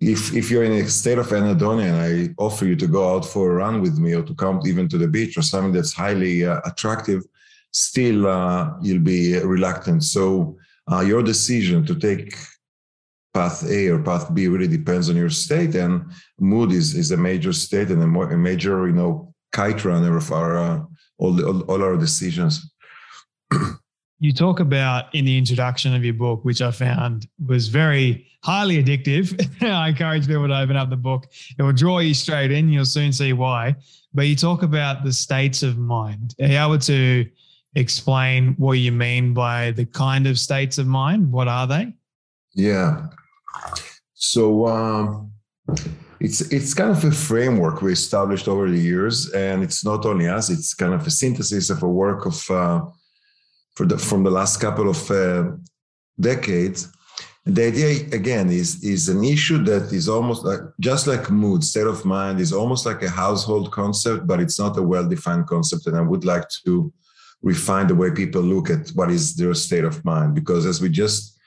if 0.00 0.32
if 0.34 0.50
you're 0.50 0.64
in 0.64 0.72
a 0.72 0.88
state 0.88 1.18
of 1.18 1.28
anhedonia 1.28 1.88
and 1.88 1.96
I 1.96 2.34
offer 2.42 2.64
you 2.64 2.76
to 2.76 2.86
go 2.86 3.14
out 3.14 3.24
for 3.24 3.50
a 3.50 3.54
run 3.54 3.82
with 3.82 3.98
me 3.98 4.14
or 4.14 4.22
to 4.22 4.34
come 4.34 4.60
even 4.64 4.88
to 4.88 4.98
the 4.98 5.08
beach 5.08 5.36
or 5.36 5.42
something 5.42 5.72
that's 5.72 5.92
highly 5.92 6.46
uh, 6.46 6.60
attractive, 6.64 7.24
still 7.72 8.26
uh, 8.26 8.74
you'll 8.80 9.02
be 9.02 9.38
reluctant. 9.38 10.04
So 10.04 10.56
uh, 10.90 11.00
your 11.00 11.22
decision 11.22 11.84
to 11.86 11.94
take 11.94 12.34
path 13.34 13.64
A 13.68 13.88
or 13.88 14.02
path 14.02 14.32
B 14.32 14.48
really 14.48 14.68
depends 14.68 15.10
on 15.10 15.16
your 15.16 15.30
state, 15.30 15.74
and 15.74 16.04
mood 16.38 16.72
is 16.72 16.94
is 16.94 17.10
a 17.10 17.16
major 17.16 17.52
state 17.52 17.90
and 17.90 18.02
a, 18.02 18.06
more, 18.06 18.30
a 18.30 18.38
major 18.38 18.86
you 18.86 18.94
know 18.94 19.34
kite 19.52 19.84
runner 19.84 20.16
of 20.16 20.30
our 20.32 20.56
uh, 20.58 20.80
all, 21.18 21.32
the, 21.32 21.44
all 21.46 21.60
all 21.62 21.82
our 21.82 21.96
decisions. 21.96 22.72
you 24.20 24.32
talk 24.32 24.58
about 24.60 25.14
in 25.14 25.24
the 25.24 25.38
introduction 25.38 25.94
of 25.94 26.04
your 26.04 26.14
book, 26.14 26.44
which 26.44 26.60
I 26.60 26.70
found 26.70 27.28
was 27.46 27.68
very 27.68 28.26
highly 28.42 28.82
addictive. 28.82 29.38
I 29.62 29.90
encourage 29.90 30.26
people 30.26 30.48
to 30.48 30.58
open 30.58 30.76
up 30.76 30.90
the 30.90 30.96
book. 30.96 31.28
It 31.56 31.62
will 31.62 31.72
draw 31.72 32.00
you 32.00 32.14
straight 32.14 32.50
in. 32.50 32.68
You'll 32.68 32.84
soon 32.84 33.12
see 33.12 33.32
why. 33.32 33.76
But 34.12 34.22
you 34.22 34.34
talk 34.34 34.62
about 34.62 35.04
the 35.04 35.12
states 35.12 35.62
of 35.62 35.78
mind. 35.78 36.34
Are 36.40 36.46
you 36.46 36.58
able 36.58 36.78
to 36.78 37.26
explain 37.74 38.54
what 38.54 38.72
you 38.72 38.90
mean 38.90 39.34
by 39.34 39.70
the 39.72 39.86
kind 39.86 40.26
of 40.26 40.38
states 40.38 40.78
of 40.78 40.86
mind? 40.86 41.30
What 41.30 41.46
are 41.46 41.66
they? 41.66 41.94
Yeah. 42.54 43.06
So 44.14 44.66
um, 44.66 45.30
it's 46.18 46.40
it's 46.40 46.74
kind 46.74 46.90
of 46.90 47.04
a 47.04 47.12
framework 47.12 47.82
we 47.82 47.92
established 47.92 48.48
over 48.48 48.68
the 48.68 48.78
years, 48.78 49.30
and 49.32 49.62
it's 49.62 49.84
not 49.84 50.04
only 50.06 50.26
us. 50.26 50.50
It's 50.50 50.74
kind 50.74 50.92
of 50.92 51.06
a 51.06 51.10
synthesis 51.10 51.70
of 51.70 51.84
a 51.84 51.88
work 51.88 52.26
of. 52.26 52.50
Uh, 52.50 52.80
for 53.78 53.86
the, 53.86 53.96
from 53.96 54.24
the 54.24 54.30
last 54.40 54.60
couple 54.60 54.88
of 54.90 55.00
uh, 55.08 55.52
decades. 56.18 56.88
The 57.46 57.68
idea 57.72 57.90
again 58.20 58.48
is 58.50 58.70
is 58.94 59.08
an 59.08 59.22
issue 59.34 59.60
that 59.70 59.84
is 60.00 60.06
almost 60.16 60.40
like 60.50 60.62
just 60.88 61.06
like 61.06 61.30
mood, 61.30 61.60
state 61.62 61.90
of 61.94 62.04
mind 62.04 62.40
is 62.40 62.52
almost 62.52 62.84
like 62.90 63.02
a 63.04 63.16
household 63.24 63.66
concept, 63.80 64.26
but 64.26 64.40
it's 64.40 64.58
not 64.58 64.76
a 64.76 64.88
well-defined 64.92 65.46
concept. 65.46 65.86
And 65.86 65.96
I 65.96 66.04
would 66.10 66.24
like 66.32 66.46
to 66.64 66.92
refine 67.52 67.86
the 67.86 68.00
way 68.00 68.10
people 68.10 68.42
look 68.42 68.68
at 68.68 68.84
what 68.98 69.10
is 69.10 69.24
their 69.36 69.54
state 69.54 69.86
of 69.90 70.04
mind, 70.04 70.34
because 70.34 70.66
as 70.66 70.78
we 70.82 70.88
just 71.04 71.38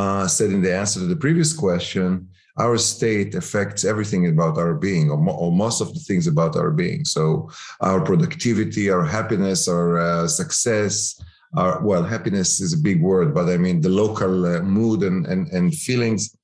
uh, 0.00 0.26
said 0.36 0.50
in 0.56 0.62
the 0.62 0.74
answer 0.80 1.00
to 1.00 1.06
the 1.06 1.22
previous 1.24 1.52
question, 1.64 2.28
our 2.64 2.76
state 2.76 3.34
affects 3.34 3.82
everything 3.92 4.22
about 4.26 4.58
our 4.58 4.74
being, 4.74 5.10
or, 5.10 5.18
mo- 5.26 5.38
or, 5.42 5.50
most 5.64 5.80
of 5.80 5.88
the 5.94 6.00
things 6.08 6.26
about 6.26 6.54
our 6.60 6.70
being. 6.82 7.04
So 7.04 7.50
our 7.80 8.00
productivity, 8.10 8.90
our 8.90 9.06
happiness, 9.16 9.68
our 9.68 9.98
uh, 9.98 10.28
success, 10.28 11.18
our 11.56 11.82
well 11.82 12.02
happiness 12.02 12.60
is 12.60 12.72
a 12.72 12.78
big 12.78 13.00
word 13.00 13.34
but 13.34 13.48
i 13.48 13.56
mean 13.56 13.80
the 13.80 13.88
local 13.88 14.46
uh, 14.46 14.60
mood 14.60 15.02
and, 15.02 15.26
and 15.26 15.48
and 15.48 15.74
feelings. 15.74 16.36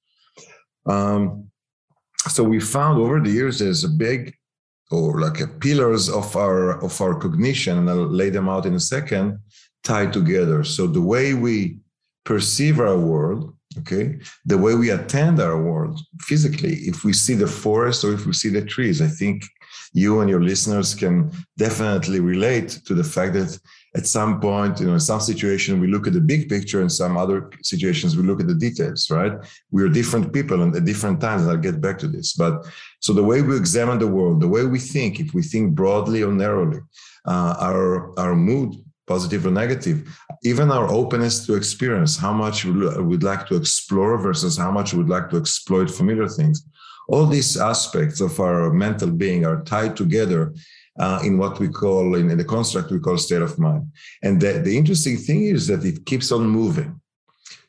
Um, 0.86 1.50
so 2.28 2.42
we 2.42 2.60
found 2.60 2.98
over 2.98 3.20
the 3.20 3.30
years 3.30 3.58
there's 3.58 3.84
a 3.84 3.88
big 3.88 4.34
or 4.90 5.20
like 5.20 5.40
a 5.40 5.48
pillars 5.48 6.08
of 6.08 6.36
our 6.36 6.82
of 6.82 7.00
our 7.00 7.14
cognition 7.14 7.78
and 7.78 7.90
i'll 7.90 8.06
lay 8.06 8.30
them 8.30 8.48
out 8.48 8.66
in 8.66 8.74
a 8.74 8.80
second 8.80 9.38
tied 9.82 10.12
together. 10.12 10.64
So 10.64 10.86
the 10.86 11.00
way 11.00 11.34
we 11.34 11.78
perceive 12.24 12.80
our 12.80 12.98
world 12.98 13.54
okay 13.78 14.18
the 14.46 14.56
way 14.56 14.74
we 14.74 14.90
attend 14.90 15.40
our 15.40 15.60
world 15.60 16.00
physically 16.20 16.74
if 16.92 17.04
we 17.04 17.12
see 17.12 17.34
the 17.34 17.46
forest 17.46 18.04
or 18.04 18.12
if 18.14 18.24
we 18.24 18.32
see 18.32 18.48
the 18.48 18.64
trees 18.64 19.02
i 19.02 19.08
think 19.08 19.44
you 19.92 20.20
and 20.20 20.30
your 20.30 20.42
listeners 20.42 20.94
can 20.94 21.30
definitely 21.56 22.20
relate 22.20 22.68
to 22.86 22.94
the 22.94 23.04
fact 23.04 23.32
that 23.32 23.58
at 23.96 24.06
some 24.06 24.40
point, 24.40 24.80
you 24.80 24.86
know, 24.86 24.94
in 24.94 25.00
some 25.00 25.20
situation, 25.20 25.80
we 25.80 25.86
look 25.86 26.06
at 26.08 26.12
the 26.12 26.20
big 26.20 26.48
picture, 26.48 26.80
and 26.80 26.90
some 26.90 27.16
other 27.16 27.50
situations, 27.62 28.16
we 28.16 28.24
look 28.24 28.40
at 28.40 28.48
the 28.48 28.54
details, 28.54 29.08
right? 29.08 29.32
We 29.70 29.84
are 29.84 29.88
different 29.88 30.32
people 30.32 30.62
and 30.62 30.74
at 30.74 30.84
different 30.84 31.20
times, 31.20 31.42
and 31.42 31.50
I'll 31.50 31.56
get 31.56 31.80
back 31.80 31.98
to 31.98 32.08
this. 32.08 32.32
But 32.32 32.66
so 33.00 33.12
the 33.12 33.22
way 33.22 33.40
we 33.42 33.56
examine 33.56 33.98
the 33.98 34.08
world, 34.08 34.40
the 34.40 34.48
way 34.48 34.64
we 34.66 34.80
think, 34.80 35.20
if 35.20 35.32
we 35.32 35.42
think 35.42 35.74
broadly 35.76 36.22
or 36.22 36.32
narrowly, 36.32 36.80
uh, 37.26 37.54
our 37.60 38.18
our 38.18 38.34
mood, 38.34 38.74
positive 39.06 39.46
or 39.46 39.52
negative, 39.52 40.08
even 40.42 40.72
our 40.72 40.90
openness 40.90 41.46
to 41.46 41.54
experience, 41.54 42.16
how 42.16 42.32
much 42.32 42.64
we'd 42.64 43.22
like 43.22 43.46
to 43.46 43.54
explore 43.54 44.18
versus 44.18 44.56
how 44.56 44.72
much 44.72 44.92
we'd 44.92 45.08
like 45.08 45.30
to 45.30 45.36
exploit 45.36 45.88
familiar 45.88 46.28
things. 46.28 46.66
All 47.06 47.26
these 47.26 47.56
aspects 47.58 48.20
of 48.20 48.40
our 48.40 48.72
mental 48.72 49.10
being 49.10 49.44
are 49.44 49.62
tied 49.62 49.94
together 49.94 50.54
uh, 50.98 51.20
in 51.24 51.38
what 51.38 51.58
we 51.58 51.68
call 51.68 52.14
in, 52.14 52.30
in, 52.30 52.38
the 52.38 52.44
construct 52.44 52.90
we 52.90 53.00
call 53.00 53.18
state 53.18 53.42
of 53.42 53.58
mind. 53.58 53.90
And 54.22 54.40
the, 54.40 54.60
the 54.60 54.76
interesting 54.76 55.16
thing 55.16 55.44
is 55.44 55.66
that 55.66 55.84
it 55.84 56.06
keeps 56.06 56.30
on 56.30 56.46
moving. 56.46 57.00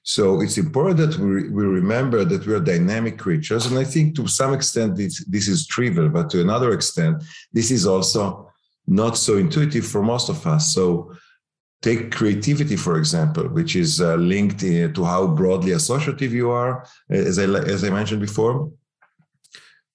So 0.04 0.42
it's 0.42 0.60
important 0.60 0.98
that 0.98 1.18
we, 1.18 1.50
we 1.50 1.64
remember 1.64 2.24
that 2.24 2.46
we 2.46 2.54
are 2.54 2.60
dynamic 2.60 3.18
creatures. 3.18 3.66
And 3.66 3.78
I 3.80 3.84
think 3.84 4.16
to 4.16 4.28
some 4.28 4.54
extent 4.54 4.96
this, 4.96 5.26
this 5.26 5.48
is 5.48 5.66
trivial, 5.66 6.10
but 6.10 6.30
to 6.30 6.42
another 6.42 6.74
extent, 6.74 7.24
this 7.52 7.72
is 7.72 7.88
also 7.88 8.52
not 8.86 9.18
so 9.18 9.38
intuitive 9.38 9.88
for 9.88 10.04
most 10.04 10.30
of 10.30 10.46
us. 10.46 10.74
So 10.76 11.12
take 11.82 12.12
creativity, 12.12 12.76
for 12.76 13.00
example, 13.00 13.46
which 13.50 13.76
is 13.76 14.00
uh, 14.00 14.16
linked 14.16 14.60
to 14.60 15.04
how 15.04 15.26
broadly 15.26 15.72
associative 15.72 16.34
you 16.34 16.52
are, 16.52 16.86
as 17.10 17.40
I, 17.40 17.44
as 17.44 17.84
I 17.84 17.90
mentioned 17.90 18.22
before. 18.22 18.72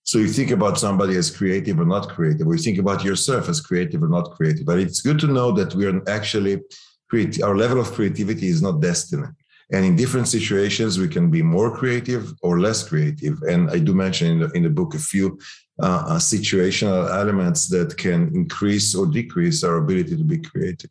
So 0.02 0.18
you 0.18 0.28
think 0.28 0.50
about 0.50 0.78
somebody 0.78 1.16
as 1.16 1.30
creative 1.30 1.78
or 1.78 1.84
not 1.84 2.08
creative, 2.08 2.46
or 2.46 2.54
you 2.54 2.62
think 2.62 2.78
about 2.78 3.04
yourself 3.04 3.48
as 3.48 3.60
creative 3.60 4.02
or 4.02 4.08
not 4.08 4.32
creative. 4.32 4.66
But 4.66 4.78
it's 4.78 5.02
good 5.02 5.18
to 5.20 5.26
know 5.26 5.52
that 5.52 5.74
we 5.74 5.86
are 5.86 6.02
actually 6.08 6.60
create 7.08 7.42
our 7.42 7.56
level 7.56 7.80
of 7.80 7.92
creativity 7.92 8.48
is 8.48 8.62
not 8.62 8.80
destiny. 8.80 9.28
And 9.72 9.84
in 9.84 9.94
different 9.94 10.26
situations, 10.26 10.98
we 10.98 11.08
can 11.08 11.30
be 11.30 11.42
more 11.42 11.76
creative 11.76 12.32
or 12.42 12.58
less 12.58 12.88
creative. 12.88 13.40
And 13.42 13.70
I 13.70 13.78
do 13.78 13.94
mention 13.94 14.26
in 14.32 14.38
the, 14.40 14.50
in 14.52 14.62
the 14.64 14.70
book 14.70 14.94
a 14.94 14.98
few 14.98 15.38
uh, 15.80 16.04
uh, 16.08 16.18
situational 16.18 17.08
elements 17.08 17.68
that 17.68 17.96
can 17.96 18.34
increase 18.34 18.94
or 18.94 19.06
decrease 19.06 19.62
our 19.62 19.76
ability 19.76 20.16
to 20.16 20.24
be 20.24 20.38
creative. 20.38 20.90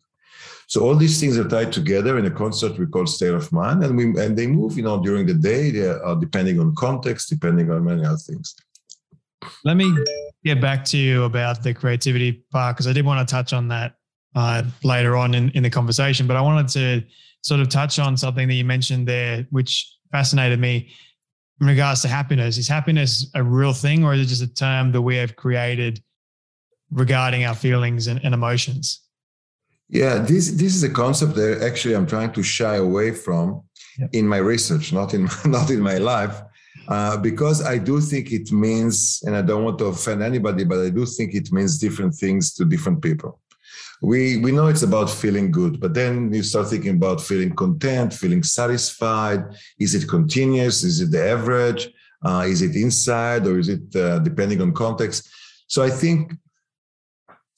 So 0.68 0.82
all 0.82 0.96
these 0.96 1.20
things 1.20 1.38
are 1.38 1.48
tied 1.48 1.74
together 1.74 2.18
in 2.20 2.26
a 2.26 2.32
concept 2.32 2.78
we 2.78 2.86
call 2.86 3.08
state 3.08 3.34
of 3.34 3.52
mind, 3.52 3.84
and 3.84 3.98
we 3.98 4.06
and 4.24 4.38
they 4.38 4.46
move, 4.46 4.78
you 4.78 4.84
know, 4.84 5.02
during 5.02 5.26
the 5.26 5.34
day, 5.34 5.72
they 5.72 5.88
are, 5.88 6.16
depending 6.16 6.60
on 6.60 6.76
context, 6.76 7.28
depending 7.30 7.72
on 7.72 7.84
many 7.84 8.06
other 8.06 8.18
things. 8.18 8.56
Let 9.64 9.78
me 9.78 9.94
get 10.44 10.62
back 10.62 10.86
to 10.86 10.98
you 10.98 11.24
about 11.24 11.64
the 11.64 11.74
creativity 11.74 12.44
part 12.52 12.76
because 12.76 12.88
I 12.88 12.94
did 12.94 13.06
want 13.06 13.28
to 13.28 13.32
touch 13.32 13.54
on 13.54 13.68
that 13.70 13.96
uh, 14.36 14.64
later 14.84 15.16
on 15.16 15.34
in, 15.34 15.50
in 15.52 15.64
the 15.64 15.70
conversation, 15.70 16.28
but 16.28 16.38
I 16.38 16.42
wanted 16.42 16.68
to 16.70 17.04
sort 17.42 17.60
of 17.60 17.70
touch 17.70 18.00
on 18.00 18.18
something 18.18 18.48
that 18.48 18.54
you 18.54 18.66
mentioned 18.66 19.08
there, 19.08 19.48
which 19.50 19.92
fascinated 20.12 20.60
me 20.60 20.90
in 21.62 21.68
regards 21.68 22.02
to 22.02 22.08
happiness. 22.08 22.58
Is 22.58 22.68
happiness 22.68 23.30
a 23.36 23.44
real 23.44 23.74
thing 23.74 24.04
or 24.04 24.14
is 24.14 24.22
it 24.22 24.26
just 24.26 24.42
a 24.42 24.54
term 24.54 24.92
that 24.92 25.02
we 25.02 25.16
have 25.18 25.36
created 25.36 26.02
regarding 26.92 27.46
our 27.46 27.56
feelings 27.56 28.08
and, 28.08 28.20
and 28.24 28.34
emotions? 28.34 29.02
Yeah, 29.90 30.20
this 30.20 30.52
this 30.52 30.76
is 30.76 30.84
a 30.84 30.90
concept 30.90 31.34
that 31.36 31.64
actually 31.64 31.96
I'm 31.96 32.06
trying 32.06 32.32
to 32.34 32.44
shy 32.44 32.76
away 32.76 33.12
from 33.12 33.64
yep. 33.98 34.10
in 34.14 34.28
my 34.28 34.38
research, 34.38 34.94
not 34.94 35.16
in 35.16 35.28
not 35.46 35.72
in 35.72 35.80
my 35.80 35.98
life, 35.98 36.40
uh, 36.90 37.18
because 37.18 37.64
I 37.64 37.78
do 37.78 38.02
think 38.02 38.32
it 38.32 38.52
means, 38.52 39.22
and 39.26 39.36
I 39.36 39.44
don't 39.44 39.64
want 39.64 39.78
to 39.78 39.86
offend 39.86 40.24
anybody, 40.24 40.64
but 40.64 40.80
I 40.80 40.90
do 40.90 41.06
think 41.06 41.36
it 41.36 41.52
means 41.52 41.78
different 41.78 42.16
things 42.16 42.54
to 42.56 42.66
different 42.66 43.02
people. 43.02 43.40
We 44.02 44.38
we 44.38 44.52
know 44.52 44.68
it's 44.68 44.82
about 44.82 45.10
feeling 45.10 45.52
good, 45.52 45.80
but 45.80 45.94
then 45.94 46.34
you 46.34 46.42
start 46.42 46.70
thinking 46.70 46.96
about 46.96 47.22
feeling 47.22 47.54
content, 47.56 48.14
feeling 48.14 48.44
satisfied. 48.44 49.42
Is 49.78 49.94
it 49.94 50.08
continuous? 50.08 50.84
Is 50.84 51.02
it 51.02 51.12
the 51.12 51.24
average? 51.30 51.94
Uh, 52.26 52.46
is 52.48 52.62
it 52.62 52.76
inside 52.76 53.46
or 53.46 53.60
is 53.60 53.70
it 53.70 53.96
uh, 53.96 54.20
depending 54.20 54.62
on 54.62 54.74
context? 54.74 55.30
So 55.68 55.84
I 55.84 55.90
think 55.90 56.34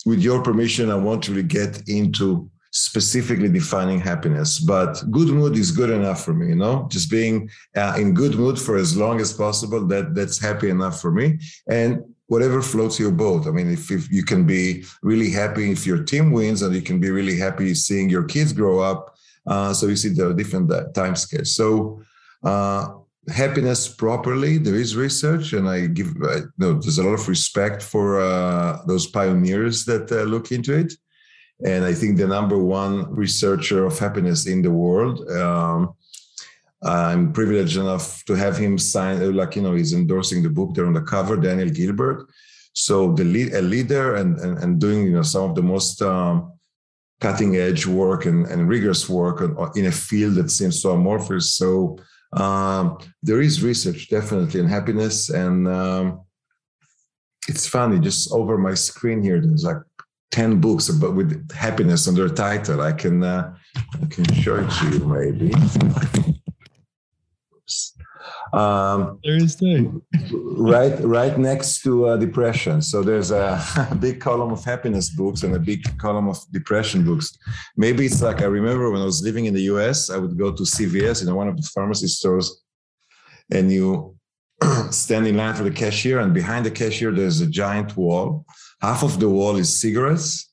with 0.05 0.19
your 0.19 0.43
permission, 0.43 0.91
I 0.91 0.95
want 0.95 1.23
to 1.23 1.31
really 1.31 1.47
get 1.47 1.87
into 1.87 2.49
specifically 2.71 3.49
defining 3.49 3.99
happiness. 3.99 4.59
But 4.59 5.03
good 5.11 5.29
mood 5.29 5.57
is 5.57 5.71
good 5.71 5.89
enough 5.89 6.23
for 6.25 6.33
me, 6.33 6.47
you 6.47 6.55
know, 6.55 6.87
just 6.89 7.11
being 7.11 7.49
uh, 7.75 7.95
in 7.97 8.13
good 8.13 8.35
mood 8.35 8.59
for 8.59 8.77
as 8.77 8.97
long 8.97 9.21
as 9.21 9.33
possible. 9.33 9.85
That 9.85 10.15
that's 10.15 10.39
happy 10.39 10.69
enough 10.69 10.99
for 10.99 11.11
me. 11.11 11.39
And 11.69 12.03
whatever 12.27 12.61
floats 12.61 12.97
your 12.97 13.11
boat. 13.11 13.45
I 13.45 13.51
mean, 13.51 13.69
if, 13.69 13.91
if 13.91 14.09
you 14.09 14.23
can 14.23 14.45
be 14.45 14.85
really 15.03 15.29
happy 15.29 15.69
if 15.69 15.85
your 15.85 16.01
team 16.03 16.31
wins, 16.31 16.61
and 16.61 16.73
you 16.73 16.81
can 16.81 16.97
be 16.97 17.09
really 17.09 17.37
happy 17.37 17.75
seeing 17.75 18.09
your 18.09 18.23
kids 18.23 18.53
grow 18.53 18.79
up. 18.79 19.13
Uh, 19.45 19.73
so 19.73 19.87
you 19.87 19.97
see 19.97 20.09
the 20.09 20.33
different 20.33 20.71
uh, 20.71 20.85
time 20.93 21.15
scales. 21.17 21.53
So 21.53 22.01
uh, 22.43 22.87
happiness 23.27 23.89
properly. 23.89 24.57
There 24.57 24.75
is 24.75 24.95
research, 24.95 25.51
and 25.51 25.67
I 25.67 25.87
give 25.87 26.15
you 26.15 26.51
know, 26.57 26.73
there's 26.79 26.99
a 26.99 27.03
lot 27.03 27.19
of 27.19 27.27
respect 27.27 27.83
for 27.83 28.21
uh, 28.21 28.79
those 28.87 29.07
pioneers 29.07 29.83
that 29.85 30.09
uh, 30.09 30.23
look 30.23 30.53
into 30.53 30.73
it. 30.73 30.93
And 31.65 31.85
I 31.85 31.93
think 31.93 32.17
the 32.17 32.27
number 32.27 32.57
one 32.57 33.13
researcher 33.13 33.85
of 33.85 33.99
happiness 33.99 34.47
in 34.47 34.61
the 34.61 34.71
world. 34.71 35.29
Um, 35.29 35.95
I'm 36.83 37.31
privileged 37.31 37.77
enough 37.77 38.25
to 38.25 38.33
have 38.33 38.57
him 38.57 38.77
sign, 38.77 39.21
uh, 39.21 39.27
like 39.27 39.55
you 39.55 39.61
know, 39.61 39.75
he's 39.75 39.93
endorsing 39.93 40.41
the 40.41 40.49
book 40.49 40.73
there 40.73 40.87
on 40.87 40.93
the 40.93 41.01
cover, 41.01 41.37
Daniel 41.37 41.69
Gilbert. 41.69 42.27
So 42.73 43.13
the 43.13 43.23
lead, 43.23 43.53
a 43.53 43.61
leader 43.61 44.15
and, 44.15 44.39
and 44.39 44.57
and 44.57 44.79
doing 44.79 45.03
you 45.03 45.11
know 45.11 45.21
some 45.21 45.43
of 45.49 45.55
the 45.55 45.61
most 45.61 46.01
um, 46.01 46.53
cutting 47.19 47.55
edge 47.57 47.85
work 47.85 48.25
and, 48.25 48.47
and 48.47 48.67
rigorous 48.67 49.07
work 49.07 49.41
in 49.75 49.85
a 49.85 49.91
field 49.91 50.35
that 50.35 50.49
seems 50.49 50.81
so 50.81 50.91
amorphous. 50.91 51.53
So 51.55 51.97
um, 52.33 52.97
there 53.21 53.41
is 53.41 53.61
research 53.61 54.09
definitely 54.09 54.61
in 54.61 54.67
happiness, 54.67 55.29
and 55.29 55.67
um, 55.67 56.21
it's 57.47 57.67
funny. 57.67 57.99
Just 57.99 58.31
over 58.31 58.57
my 58.57 58.73
screen 58.73 59.21
here, 59.21 59.39
there's 59.39 59.65
like 59.65 59.77
ten 60.31 60.59
books 60.59 60.89
about 60.89 61.15
with 61.15 61.51
happiness 61.51 62.07
under 62.07 62.27
title. 62.29 62.81
I 62.81 62.93
can 62.93 63.23
uh, 63.23 63.53
I 64.01 64.05
can 64.07 64.25
show 64.33 64.55
it 64.55 64.69
to 64.71 64.89
you 64.89 64.99
maybe. 65.05 65.53
Um, 68.53 69.19
there 69.23 69.37
is 69.37 69.55
too. 69.55 70.03
right, 70.33 70.99
right 71.03 71.37
next 71.37 71.83
to 71.83 72.07
uh, 72.07 72.17
depression. 72.17 72.81
So 72.81 73.01
there's 73.01 73.31
a, 73.31 73.63
a, 73.89 73.95
big 73.99 74.19
column 74.19 74.51
of 74.51 74.63
happiness 74.63 75.09
books 75.09 75.43
and 75.43 75.55
a 75.55 75.59
big 75.59 75.97
column 75.97 76.27
of 76.27 76.37
depression 76.51 77.05
books. 77.05 77.37
Maybe 77.77 78.05
it's 78.05 78.21
like 78.21 78.41
I 78.41 78.45
remember 78.45 78.91
when 78.91 79.01
I 79.01 79.05
was 79.05 79.23
living 79.23 79.45
in 79.45 79.53
the 79.53 79.61
U.S., 79.73 80.09
I 80.09 80.17
would 80.17 80.37
go 80.37 80.51
to 80.51 80.63
CVS, 80.63 81.21
you 81.21 81.27
know, 81.27 81.35
one 81.35 81.47
of 81.47 81.55
the 81.55 81.63
pharmacy 81.73 82.07
stores, 82.07 82.61
and 83.49 83.71
you 83.71 84.17
stand 84.91 85.27
in 85.27 85.37
line 85.37 85.55
for 85.55 85.63
the 85.63 85.71
cashier, 85.71 86.19
and 86.19 86.33
behind 86.33 86.65
the 86.65 86.71
cashier 86.71 87.11
there's 87.11 87.41
a 87.41 87.47
giant 87.47 87.95
wall. 87.97 88.45
Half 88.81 89.03
of 89.03 89.19
the 89.19 89.29
wall 89.29 89.57
is 89.57 89.79
cigarettes, 89.81 90.51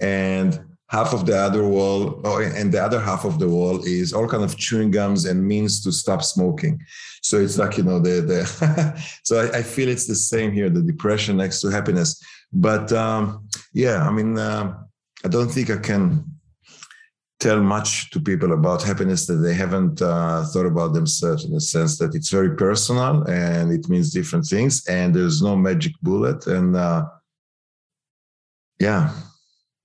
and 0.00 0.60
half 0.90 1.14
of 1.14 1.24
the 1.24 1.36
other 1.36 1.64
wall 1.64 2.20
oh, 2.24 2.40
and 2.42 2.72
the 2.72 2.82
other 2.82 3.00
half 3.00 3.24
of 3.24 3.38
the 3.38 3.48
wall 3.48 3.80
is 3.84 4.12
all 4.12 4.26
kind 4.26 4.42
of 4.42 4.56
chewing 4.56 4.90
gums 4.90 5.24
and 5.24 5.46
means 5.46 5.80
to 5.82 5.92
stop 5.92 6.22
smoking 6.22 6.80
so 7.22 7.40
it's 7.40 7.58
like 7.58 7.76
you 7.76 7.84
know 7.84 8.00
the 8.00 8.20
the 8.20 8.40
so 9.24 9.40
I, 9.40 9.58
I, 9.58 9.62
feel 9.62 9.88
it's 9.88 10.06
the 10.06 10.16
same 10.16 10.50
here 10.52 10.68
the 10.68 10.82
depression 10.82 11.36
next 11.36 11.60
to 11.60 11.68
happiness 11.68 12.20
but 12.52 12.92
um, 12.92 13.46
yeah 13.72 14.06
i 14.06 14.10
mean 14.10 14.36
uh, 14.36 14.74
i 15.24 15.28
don't 15.28 15.48
think 15.48 15.70
i 15.70 15.76
can 15.76 16.24
tell 17.40 17.60
much 17.60 18.10
to 18.10 18.20
people 18.20 18.52
about 18.52 18.82
happiness 18.82 19.26
that 19.26 19.36
they 19.36 19.54
haven't 19.54 20.00
uh, 20.02 20.44
thought 20.52 20.66
about 20.66 20.92
themselves 20.92 21.44
in 21.44 21.52
the 21.52 21.60
sense 21.60 21.98
that 21.98 22.14
it's 22.14 22.30
very 22.30 22.54
personal 22.54 23.22
and 23.22 23.72
it 23.72 23.88
means 23.88 24.12
different 24.12 24.44
things 24.44 24.86
and 24.86 25.14
there's 25.14 25.40
no 25.40 25.56
magic 25.56 25.92
bullet 26.02 26.46
and 26.46 26.76
uh, 26.76 27.02
yeah 28.78 29.10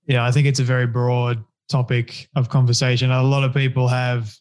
yeah, 0.06 0.24
I 0.24 0.30
think 0.30 0.46
it's 0.46 0.60
a 0.60 0.64
very 0.64 0.86
broad 0.86 1.44
topic 1.68 2.28
of 2.36 2.48
conversation. 2.48 3.10
A 3.10 3.22
lot 3.22 3.42
of 3.42 3.52
people 3.52 3.88
have 3.88 4.34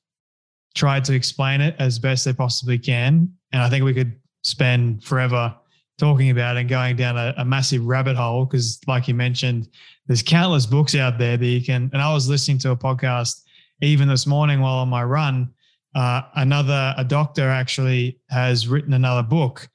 tried 0.76 1.04
to 1.06 1.14
explain 1.14 1.62
it 1.62 1.76
as 1.80 1.98
best 1.98 2.26
they 2.26 2.34
possibly 2.34 2.78
can. 2.78 3.34
And 3.52 3.62
I 3.62 3.70
think 3.70 3.84
we 3.84 3.94
could 3.94 4.14
spend 4.44 5.04
forever 5.04 5.56
talking 5.98 6.30
about 6.30 6.58
and 6.58 6.68
going 6.68 6.96
down 6.96 7.18
a, 7.18 7.34
a 7.38 7.46
massive 7.46 7.86
rabbit 7.86 8.16
hole 8.16 8.46
because, 8.46 8.80
like 8.88 9.08
you 9.08 9.14
mentioned, 9.14 9.70
there's 10.08 10.22
countless 10.22 10.66
books 10.66 10.96
out 10.96 11.18
there 11.18 11.38
that 11.38 11.46
you 11.46 11.64
can. 11.64 11.90
And 11.94 12.02
I 12.02 12.14
was 12.14 12.30
listening 12.30 12.58
to 12.60 12.72
a 12.72 12.78
podcast 12.78 13.42
even 13.82 14.08
this 14.08 14.28
morning 14.28 14.62
while 14.62 14.78
on 14.78 14.90
my 14.90 15.04
run. 15.04 15.52
Uh, 15.94 16.24
another, 16.36 16.94
a 16.98 17.04
doctor 17.04 17.50
actually 17.50 18.20
has 18.30 18.68
written 18.68 18.94
another 18.94 19.24
book 19.24 19.68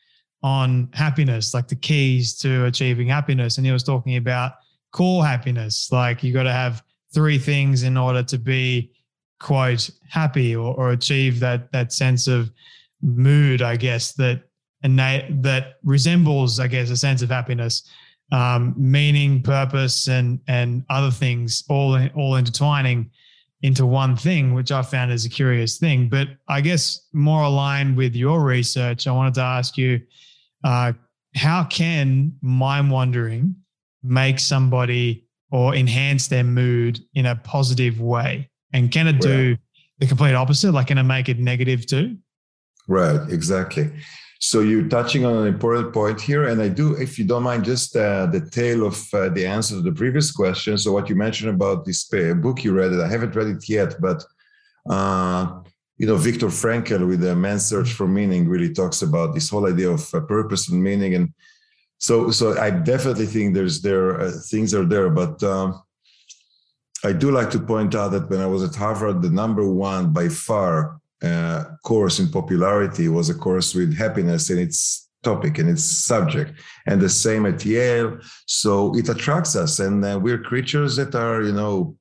on 0.43 0.89
happiness, 0.93 1.55
like 1.55 1.69
the 1.69 1.77
keys 1.77 2.37
to 2.39 2.67
achieving 2.67 3.09
happiness. 3.09 3.57
And 3.57 3.67
he 3.67 3.73
was 3.73 3.83
talking 3.83 4.17
about 4.17 4.53
core 4.93 5.25
happiness. 5.25 5.91
Like 5.91 6.23
you 6.23 6.33
got 6.33 6.45
to 6.45 6.53
have 6.53 6.83
three 7.13 7.39
things 7.39 7.83
in 7.83 7.97
order 7.97 8.23
to 8.23 8.39
be 8.39 8.93
quote 9.39 9.89
happy 10.09 10.55
or, 10.55 10.75
or 10.75 10.91
achieve 10.91 11.41
that 11.41 11.73
that 11.73 11.93
sense 11.93 12.27
of 12.29 12.51
mood, 13.03 13.63
I 13.63 13.77
guess 13.77 14.13
that 14.13 14.43
innate 14.83 15.43
that 15.43 15.77
resembles, 15.85 16.61
I 16.61 16.67
guess, 16.67 16.91
a 16.91 16.97
sense 16.97 17.23
of 17.23 17.31
happiness, 17.31 17.89
um, 18.33 18.75
meaning, 18.77 19.43
purpose, 19.43 20.09
and 20.09 20.41
and 20.49 20.85
other 20.89 21.11
things 21.11 21.65
all 21.69 21.99
all 22.15 22.37
intertwining 22.37 23.11
into 23.63 23.85
one 23.85 24.17
thing, 24.17 24.55
which 24.55 24.73
I 24.73 24.83
found 24.83 25.13
is 25.13 25.25
a 25.25 25.29
curious 25.29 25.79
thing. 25.79 26.09
But 26.09 26.29
I 26.49 26.61
guess 26.61 27.09
more 27.13 27.43
aligned 27.43 27.97
with 27.97 28.17
your 28.17 28.43
research, 28.43 29.07
I 29.07 29.13
wanted 29.13 29.35
to 29.35 29.43
ask 29.43 29.77
you, 29.77 30.01
uh, 30.65 30.95
how 31.35 31.65
can 31.65 32.33
mind 32.41 32.91
wandering 32.91 33.55
make 34.03 34.39
somebody 34.39 35.27
or 35.51 35.75
enhance 35.75 36.29
their 36.29 36.45
mood 36.45 37.01
in 37.15 37.27
a 37.27 37.37
positive 37.37 38.01
way? 38.01 38.49
And 38.73 38.91
can 38.91 39.09
it 39.09 39.21
do 39.21 39.57
the 39.99 40.07
complete 40.07 40.35
opposite? 40.35 40.73
Like, 40.73 40.87
can 40.87 40.99
it 40.99 41.03
make 41.03 41.29
it 41.29 41.39
negative 41.39 41.87
too? 41.87 42.17
Right, 42.89 43.21
exactly. 43.31 43.91
So 44.43 44.61
you're 44.61 44.89
touching 44.89 45.27
on 45.27 45.37
an 45.37 45.47
important 45.47 45.93
point 45.93 46.19
here, 46.19 46.49
and 46.49 46.63
I 46.63 46.69
do, 46.69 46.95
if 46.95 47.19
you 47.19 47.27
don't 47.27 47.43
mind, 47.43 47.63
just 47.63 47.95
uh, 47.95 48.25
the 48.25 48.41
tail 48.41 48.87
of 48.87 48.97
uh, 49.13 49.29
the 49.29 49.45
answer 49.45 49.75
to 49.75 49.83
the 49.83 49.93
previous 49.93 50.33
question. 50.33 50.79
So 50.79 50.93
what 50.93 51.11
you 51.11 51.15
mentioned 51.15 51.51
about 51.51 51.85
this 51.85 52.05
book 52.05 52.65
you 52.65 52.73
read, 52.73 52.93
it, 52.93 53.01
I 53.01 53.09
haven't 53.09 53.37
read 53.37 53.49
it 53.49 53.69
yet, 53.69 54.01
but 54.01 54.25
uh, 54.89 55.61
you 55.99 56.07
know, 56.07 56.17
Viktor 56.17 56.47
Frankl 56.47 57.07
with 57.07 57.21
the 57.21 57.37
Man's 57.37 57.67
Search 57.67 57.93
for 57.93 58.09
Meaning 58.09 58.49
really 58.49 58.73
talks 58.73 59.03
about 59.03 59.35
this 59.35 59.51
whole 59.51 59.69
idea 59.69 59.91
of 59.91 60.15
uh, 60.15 60.21
purpose 60.21 60.71
and 60.71 60.83
meaning, 60.83 61.15
and 61.15 61.35
so 61.99 62.31
so 62.31 62.59
I 62.59 62.71
definitely 62.71 63.27
think 63.27 63.55
there's 63.55 63.83
there 63.83 64.23
uh, 64.23 64.33
things 64.47 64.73
are 64.73 64.87
there, 64.87 65.11
but 65.11 65.43
um, 65.43 65.83
I 67.05 67.13
do 67.13 67.31
like 67.31 67.51
to 67.51 67.61
point 67.61 67.95
out 67.95 68.13
that 68.13 68.31
when 68.31 68.41
I 68.41 68.47
was 68.47 68.63
at 68.63 68.75
Harvard, 68.75 69.21
the 69.21 69.29
number 69.29 69.71
one 69.71 70.15
by 70.15 70.29
far 70.29 71.00
uh, 71.23 71.65
course 71.85 72.19
in 72.19 72.29
popularity 72.29 73.09
was 73.09 73.29
a 73.29 73.35
course 73.35 73.75
with 73.75 73.97
happiness 73.97 74.51
in 74.51 74.59
its 74.59 75.09
topic 75.23 75.59
and 75.59 75.69
its 75.69 75.85
subject, 75.85 76.53
and 76.87 77.01
the 77.01 77.09
same 77.09 77.47
at 77.47 77.65
Yale. 77.65 78.19
So 78.47 78.97
it 78.97 79.09
attracts 79.09 79.55
us, 79.57 79.81
and 79.81 80.05
uh, 80.05 80.19
we're 80.21 80.39
creatures 80.39 80.97
that 80.97 81.15
are 81.15 81.43
you 81.43 81.53
know 81.53 81.97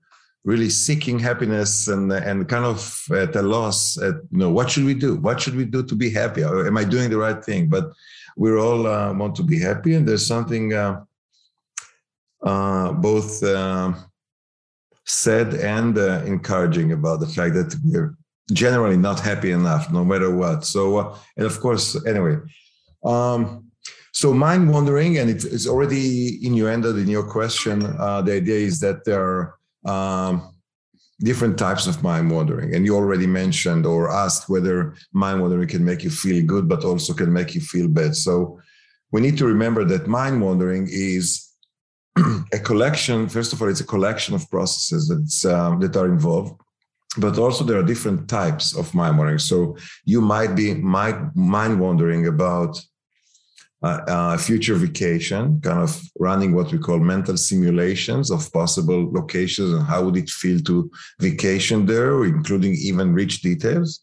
really 0.45 0.69
seeking 0.69 1.19
happiness 1.19 1.87
and 1.87 2.11
and 2.11 2.47
kind 2.47 2.65
of 2.65 3.03
at 3.11 3.35
a 3.35 3.41
loss 3.41 3.97
at 3.97 4.15
you 4.31 4.37
know 4.37 4.51
what 4.51 4.69
should 4.69 4.85
we 4.85 4.93
do? 4.93 5.15
What 5.15 5.41
should 5.41 5.55
we 5.55 5.65
do 5.65 5.83
to 5.83 5.95
be 5.95 6.09
happy? 6.09 6.43
Am 6.43 6.77
i 6.77 6.83
doing 6.83 7.09
the 7.09 7.17
right 7.17 7.43
thing? 7.43 7.67
But 7.67 7.91
we're 8.37 8.57
all 8.57 8.87
uh, 8.87 9.13
want 9.13 9.35
to 9.35 9.43
be 9.43 9.59
happy, 9.59 9.95
and 9.95 10.07
there's 10.07 10.25
something 10.25 10.73
uh, 10.73 11.01
uh, 12.41 12.93
both 12.93 13.43
uh, 13.43 13.93
sad 15.05 15.55
and 15.55 15.97
encouraging 15.97 16.93
about 16.93 17.19
the 17.19 17.27
fact 17.27 17.53
that 17.55 17.75
we're 17.83 18.15
generally 18.51 18.97
not 18.97 19.19
happy 19.19 19.51
enough, 19.51 19.91
no 19.91 20.03
matter 20.03 20.35
what. 20.35 20.65
So, 20.65 20.97
uh, 20.97 21.17
and 21.37 21.45
of 21.45 21.59
course, 21.59 21.97
anyway. 22.05 22.37
Um, 23.03 23.69
So 24.11 24.33
mind 24.33 24.69
wandering, 24.69 25.19
and 25.19 25.29
it, 25.29 25.45
it's 25.45 25.67
already 25.67 26.39
innuendoed 26.41 26.97
in 27.03 27.07
your 27.07 27.23
question. 27.23 27.85
Uh, 27.85 28.21
the 28.21 28.33
idea 28.33 28.59
is 28.69 28.79
that 28.79 29.05
there 29.05 29.23
are 29.23 29.43
um, 29.85 30.33
different 31.19 31.57
types 31.57 31.87
of 31.87 32.01
mind 32.03 32.31
wandering, 32.31 32.75
and 32.75 32.85
you 32.85 32.95
already 32.95 33.27
mentioned 33.27 33.85
or 33.85 34.09
asked 34.09 34.49
whether 34.49 34.95
mind 35.13 35.39
wandering 35.41 35.69
can 35.69 35.85
make 35.85 36.03
you 36.03 36.09
feel 36.09 36.43
good, 36.45 36.67
but 36.67 36.83
also 36.83 37.13
can 37.13 37.31
make 37.31 37.53
you 37.55 37.61
feel 37.61 37.87
bad. 37.87 38.15
So 38.15 38.59
we 39.11 39.21
need 39.21 39.37
to 39.37 39.45
remember 39.45 39.85
that 39.85 40.07
mind 40.07 40.41
wandering 40.41 40.87
is 40.89 41.47
a 42.53 42.59
collection. 42.59 43.29
First 43.29 43.53
of 43.53 43.61
all, 43.61 43.69
it's 43.69 43.85
a 43.87 43.91
collection 43.95 44.35
of 44.35 44.49
processes 44.49 45.45
um, 45.45 45.79
that 45.81 45.95
are 45.95 46.07
involved 46.07 46.59
but 47.19 47.37
also 47.37 47.63
there 47.63 47.79
are 47.79 47.83
different 47.83 48.29
types 48.29 48.75
of 48.75 48.93
mind 48.93 49.17
wandering. 49.17 49.39
So 49.39 49.77
you 50.05 50.21
might 50.21 50.55
be 50.55 50.73
mind, 50.75 51.79
wandering 51.79 52.27
about 52.27 52.81
a 53.81 54.37
future 54.37 54.75
vacation, 54.75 55.61
kind 55.61 55.79
of 55.79 56.01
running 56.19 56.53
what 56.53 56.71
we 56.71 56.77
call 56.77 56.99
mental 56.99 57.37
simulations 57.37 58.29
of 58.29 58.51
possible 58.51 59.11
locations 59.13 59.73
and 59.73 59.85
how 59.85 60.03
would 60.03 60.17
it 60.17 60.29
feel 60.29 60.59
to 60.61 60.91
vacation 61.21 61.85
there, 61.85 62.25
including 62.25 62.73
even 62.73 63.13
rich 63.13 63.41
details. 63.41 64.01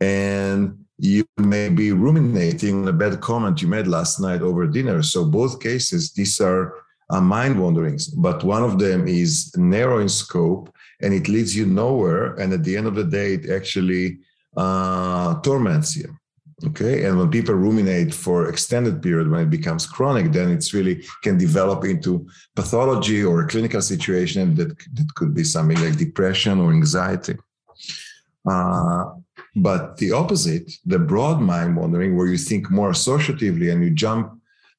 And 0.00 0.84
you 0.98 1.24
may 1.38 1.68
be 1.68 1.92
ruminating 1.92 2.82
on 2.82 2.88
a 2.88 2.92
bad 2.92 3.20
comment 3.20 3.62
you 3.62 3.68
made 3.68 3.86
last 3.86 4.20
night 4.20 4.42
over 4.42 4.66
dinner. 4.66 5.02
So 5.02 5.24
both 5.24 5.60
cases, 5.60 6.12
these 6.12 6.40
are 6.40 6.74
uh, 7.10 7.20
mind 7.20 7.60
wanderings, 7.60 8.08
but 8.08 8.44
one 8.44 8.62
of 8.62 8.78
them 8.78 9.06
is 9.06 9.54
narrow 9.56 10.00
in 10.00 10.08
scope 10.08 10.74
and 11.02 11.12
it 11.14 11.28
leads 11.28 11.54
you 11.56 11.66
nowhere. 11.66 12.34
And 12.34 12.52
at 12.52 12.64
the 12.64 12.76
end 12.76 12.86
of 12.86 12.94
the 12.94 13.04
day, 13.04 13.34
it 13.34 13.50
actually 13.50 14.18
uh, 14.56 15.40
torments 15.40 15.96
you. 15.96 16.08
Okay. 16.68 17.04
And 17.04 17.18
when 17.18 17.30
people 17.30 17.54
ruminate 17.54 18.14
for 18.14 18.48
extended 18.48 19.02
period, 19.02 19.30
when 19.30 19.42
it 19.42 19.50
becomes 19.50 19.86
chronic, 19.86 20.32
then 20.32 20.50
it's 20.50 20.72
really 20.72 21.04
can 21.22 21.36
develop 21.36 21.84
into 21.84 22.26
pathology 22.54 23.22
or 23.22 23.42
a 23.42 23.48
clinical 23.48 23.82
situation 23.82 24.54
that, 24.54 24.68
that 24.94 25.14
could 25.16 25.34
be 25.34 25.44
something 25.44 25.78
like 25.82 25.98
depression 25.98 26.58
or 26.58 26.72
anxiety. 26.72 27.36
Uh, 28.48 29.04
but 29.54 29.98
the 29.98 30.12
opposite, 30.12 30.70
the 30.86 30.98
broad 30.98 31.40
mind 31.40 31.76
wandering, 31.76 32.16
where 32.16 32.26
you 32.26 32.38
think 32.38 32.70
more 32.70 32.90
associatively 32.90 33.70
and 33.70 33.84
you 33.84 33.90
jump 33.90 34.32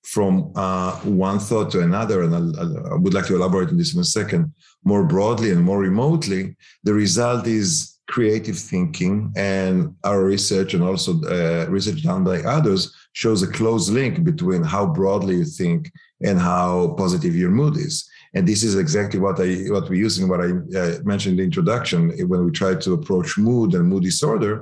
from 0.04 0.52
uh, 0.56 0.96
one 1.02 1.38
thought 1.38 1.70
to 1.72 1.82
another, 1.82 2.24
and 2.24 2.34
I'll, 2.34 2.94
I 2.94 2.96
would 2.96 3.14
like 3.14 3.28
to 3.28 3.36
elaborate 3.36 3.70
on 3.70 3.78
this 3.78 3.94
in 3.94 4.00
a 4.00 4.06
second, 4.06 4.54
more 4.92 5.04
broadly 5.04 5.50
and 5.52 5.64
more 5.70 5.80
remotely, 5.90 6.56
the 6.84 6.94
result 6.94 7.46
is 7.46 7.68
creative 8.08 8.58
thinking 8.58 9.34
and 9.36 9.94
our 10.06 10.24
research 10.24 10.74
and 10.74 10.84
also 10.90 11.12
uh, 11.24 11.66
research 11.70 12.04
done 12.04 12.24
by 12.24 12.38
others 12.58 12.96
shows 13.12 13.44
a 13.44 13.52
close 13.60 13.90
link 13.90 14.24
between 14.24 14.64
how 14.64 14.86
broadly 15.00 15.36
you 15.36 15.46
think 15.62 15.92
and 16.24 16.40
how 16.40 16.96
positive 16.98 17.36
your 17.36 17.50
mood 17.50 17.76
is. 17.76 18.10
And 18.34 18.48
this 18.48 18.64
is 18.64 18.76
exactly 18.76 19.20
what 19.26 19.38
i 19.40 19.50
what 19.76 19.90
we 19.90 19.98
use 20.06 20.16
in 20.20 20.26
what 20.32 20.42
i 20.48 20.50
uh, 20.82 20.94
mentioned 21.12 21.34
in 21.34 21.40
the 21.40 21.50
introduction 21.52 22.00
when 22.32 22.42
we 22.46 22.52
try 22.62 22.74
to 22.84 22.90
approach 22.98 23.30
mood 23.50 23.70
and 23.74 23.86
mood 23.92 24.04
disorder 24.04 24.54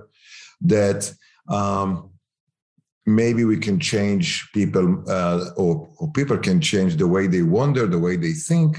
that 0.75 1.01
um, 1.57 1.87
maybe 3.21 3.43
we 3.51 3.57
can 3.65 3.77
change 3.79 4.27
people 4.53 4.87
uh, 5.17 5.39
or, 5.61 5.71
or, 5.97 6.07
people 6.19 6.37
can 6.47 6.59
change 6.71 6.93
the 6.95 7.11
way 7.15 7.23
they 7.27 7.45
wonder 7.59 7.83
the 7.85 8.03
way 8.07 8.15
they 8.15 8.35
think 8.49 8.69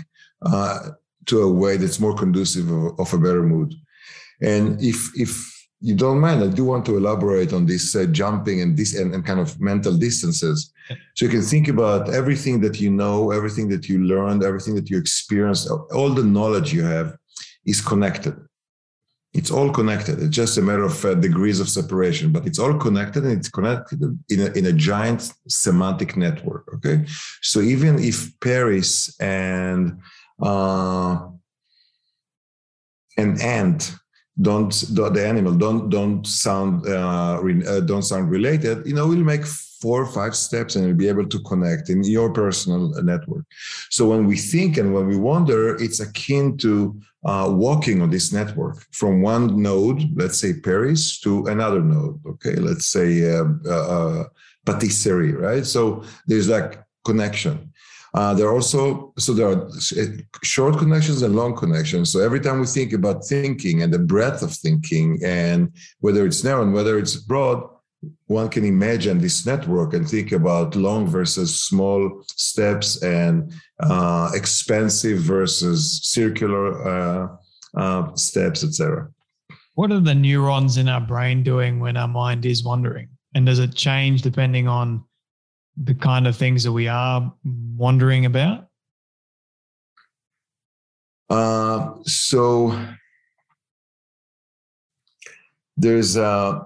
uh, 0.51 0.79
to 1.27 1.43
a 1.43 1.53
way 1.53 1.77
that's 1.77 2.01
more 2.01 2.15
conducive 2.15 2.71
of, 2.71 2.99
of 2.99 3.13
a 3.13 3.19
better 3.19 3.43
mood 3.43 3.75
and 4.41 4.81
if 4.83 5.11
if 5.19 5.57
you 5.81 5.95
don't 5.95 6.21
mind, 6.21 6.43
I 6.43 6.49
do 6.49 6.65
want 6.65 6.87
to 6.87 6.97
elaborate 6.97 7.53
on 7.53 7.67
this 7.67 7.95
uh, 7.95 8.07
jumping 8.07 8.63
and 8.63 8.77
this 8.77 8.97
and, 8.97 9.15
and, 9.15 9.25
kind 9.25 9.41
of 9.41 9.61
mental 9.61 9.95
distances. 9.97 10.73
So 11.15 11.27
you 11.27 11.31
can 11.31 11.43
think 11.43 11.69
about 11.69 12.13
everything 12.15 12.61
that 12.63 12.81
you 12.81 12.91
know, 12.91 13.31
everything 13.31 13.69
that 13.69 13.89
you 13.89 14.03
learned, 14.03 14.43
everything 14.43 14.75
that 14.77 14.89
you 14.89 14.99
experienced, 14.99 15.69
all 15.95 16.11
the 16.11 16.25
knowledge 16.25 16.73
you 16.73 16.83
have 16.83 17.17
is 17.67 17.81
connected. 17.81 18.35
It's 19.35 19.51
all 19.51 19.71
connected. 19.71 20.19
It's 20.19 20.35
just 20.35 20.57
a 20.57 20.63
matter 20.63 20.85
of 20.85 21.05
uh, 21.05 21.15
degrees 21.15 21.61
of 21.61 21.69
separation, 21.69 22.33
but 22.33 22.47
it's 22.47 22.59
all 22.59 22.75
connected 22.79 23.25
and 23.25 23.39
it's 23.39 23.51
connected 23.51 24.01
in 24.31 24.41
a, 24.41 24.47
in 24.53 24.67
a 24.67 24.73
giant 24.73 25.31
semantic 25.47 26.17
network. 26.17 26.73
Okay. 26.77 27.05
So 27.43 27.61
even 27.61 27.99
if 27.99 28.33
Paris 28.41 29.15
and 29.21 30.01
uh, 30.43 31.29
an 33.17 33.41
ant 33.41 33.95
don't 34.41 34.71
the 34.71 35.27
animal 35.27 35.55
don't 35.55 35.89
don't 35.89 36.27
sound 36.27 36.87
uh, 36.87 37.41
uh, 37.41 37.81
don't 37.81 38.03
sound 38.03 38.31
related 38.31 38.87
you 38.87 38.95
know 38.95 39.07
we'll 39.07 39.25
make 39.25 39.47
four 39.81 40.03
or 40.03 40.07
five 40.07 40.35
steps 40.35 40.77
and 40.77 40.85
we'll 40.85 40.95
be 40.95 41.09
able 41.09 41.27
to 41.27 41.39
connect 41.41 41.91
in 41.91 42.03
your 42.03 42.33
personal 42.33 42.89
network. 43.03 43.45
So 43.91 44.09
when 44.09 44.27
we 44.27 44.37
think 44.37 44.79
and 44.79 44.95
when 44.95 45.07
we 45.07 45.17
wonder 45.17 45.77
it's 45.77 46.01
akin 46.01 46.57
to 46.59 46.99
uh, 47.25 47.49
walking 47.51 48.01
on 48.03 48.11
this 48.11 48.33
network 48.33 48.85
from 48.93 49.21
one 49.21 49.61
node 49.61 50.01
let's 50.15 50.39
say 50.39 50.53
paris 50.61 51.21
to 51.21 51.47
another 51.47 51.81
node 51.81 52.21
okay? 52.27 52.57
Let's 52.57 52.87
say 52.87 53.31
uh, 53.31 53.45
uh, 53.65 53.87
uh 53.97 54.25
patisserie 54.65 55.33
right? 55.33 55.67
So 55.67 56.03
there's 56.27 56.49
like 56.49 56.83
connection 57.05 57.73
uh, 58.17 58.33
there 58.33 58.49
are 58.49 58.55
also 58.55 59.13
so 59.19 59.35
there 59.35 59.49
are 59.49 59.69
short 60.43 60.79
connections 60.79 61.21
and 61.21 61.37
long 61.37 61.55
connections. 61.55 62.11
So 62.11 62.21
every 62.21 62.41
time 62.41 62.61
we 62.61 62.67
think 62.67 62.95
about 62.95 63.27
thinking 63.27 63.83
and 63.83 63.93
the 63.93 63.99
breadth 63.99 64.43
of 64.43 64.53
thinking, 64.53 65.21
and 65.23 65.71
whether 66.01 66.25
it's 66.25 66.43
narrow 66.43 66.63
and 66.63 66.73
whether 66.73 66.99
it's 66.99 67.17
broad, 67.17 67.63
one 68.27 68.49
can 68.49 68.65
imagine 68.65 69.19
this 69.19 69.45
network 69.45 69.93
and 69.93 70.09
think 70.09 70.33
about 70.33 70.75
long 70.75 71.07
versus 71.07 71.61
small 71.61 72.23
steps 72.29 73.03
and 73.03 73.53
uh, 73.81 74.31
expensive 74.33 75.19
versus 75.19 76.01
circular 76.03 76.89
uh, 76.89 77.29
uh, 77.77 78.15
steps, 78.15 78.65
etc. 78.65 79.09
What 79.75 79.93
are 79.93 80.01
the 80.01 80.15
neurons 80.15 80.79
in 80.79 80.89
our 80.89 81.03
brain 81.03 81.43
doing 81.43 81.81
when 81.81 81.99
our 81.99 82.09
mind 82.09 82.47
is 82.47 82.65
wandering? 82.65 83.11
And 83.35 83.45
does 83.45 83.59
it 83.59 83.75
change 83.75 84.23
depending 84.23 84.67
on 84.67 85.05
the 85.77 85.95
kind 85.95 86.27
of 86.27 86.37
things 86.37 86.65
that 86.65 86.73
we 86.73 86.89
are 86.89 87.33
wondering 87.77 88.27
about? 88.27 88.69
Uh, 91.29 91.95
so 92.05 92.79
there's 95.77 96.17
a, 96.17 96.65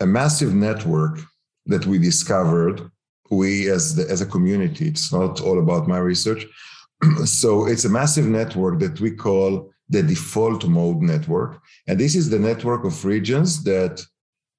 a, 0.00 0.06
massive 0.06 0.54
network 0.54 1.20
that 1.66 1.86
we 1.86 1.98
discovered. 1.98 2.90
We 3.30 3.70
as 3.70 3.94
the, 3.94 4.10
as 4.10 4.20
a 4.20 4.26
community, 4.26 4.88
it's 4.88 5.12
not 5.12 5.40
all 5.40 5.60
about 5.60 5.86
my 5.86 5.98
research. 5.98 6.44
so 7.24 7.66
it's 7.66 7.84
a 7.84 7.88
massive 7.88 8.26
network 8.26 8.80
that 8.80 9.00
we 9.00 9.12
call 9.12 9.70
the 9.88 10.02
default 10.02 10.66
mode 10.66 11.00
network, 11.00 11.60
and 11.86 11.98
this 11.98 12.14
is 12.16 12.28
the 12.28 12.38
network 12.38 12.84
of 12.84 13.04
regions 13.04 13.62
that 13.64 14.04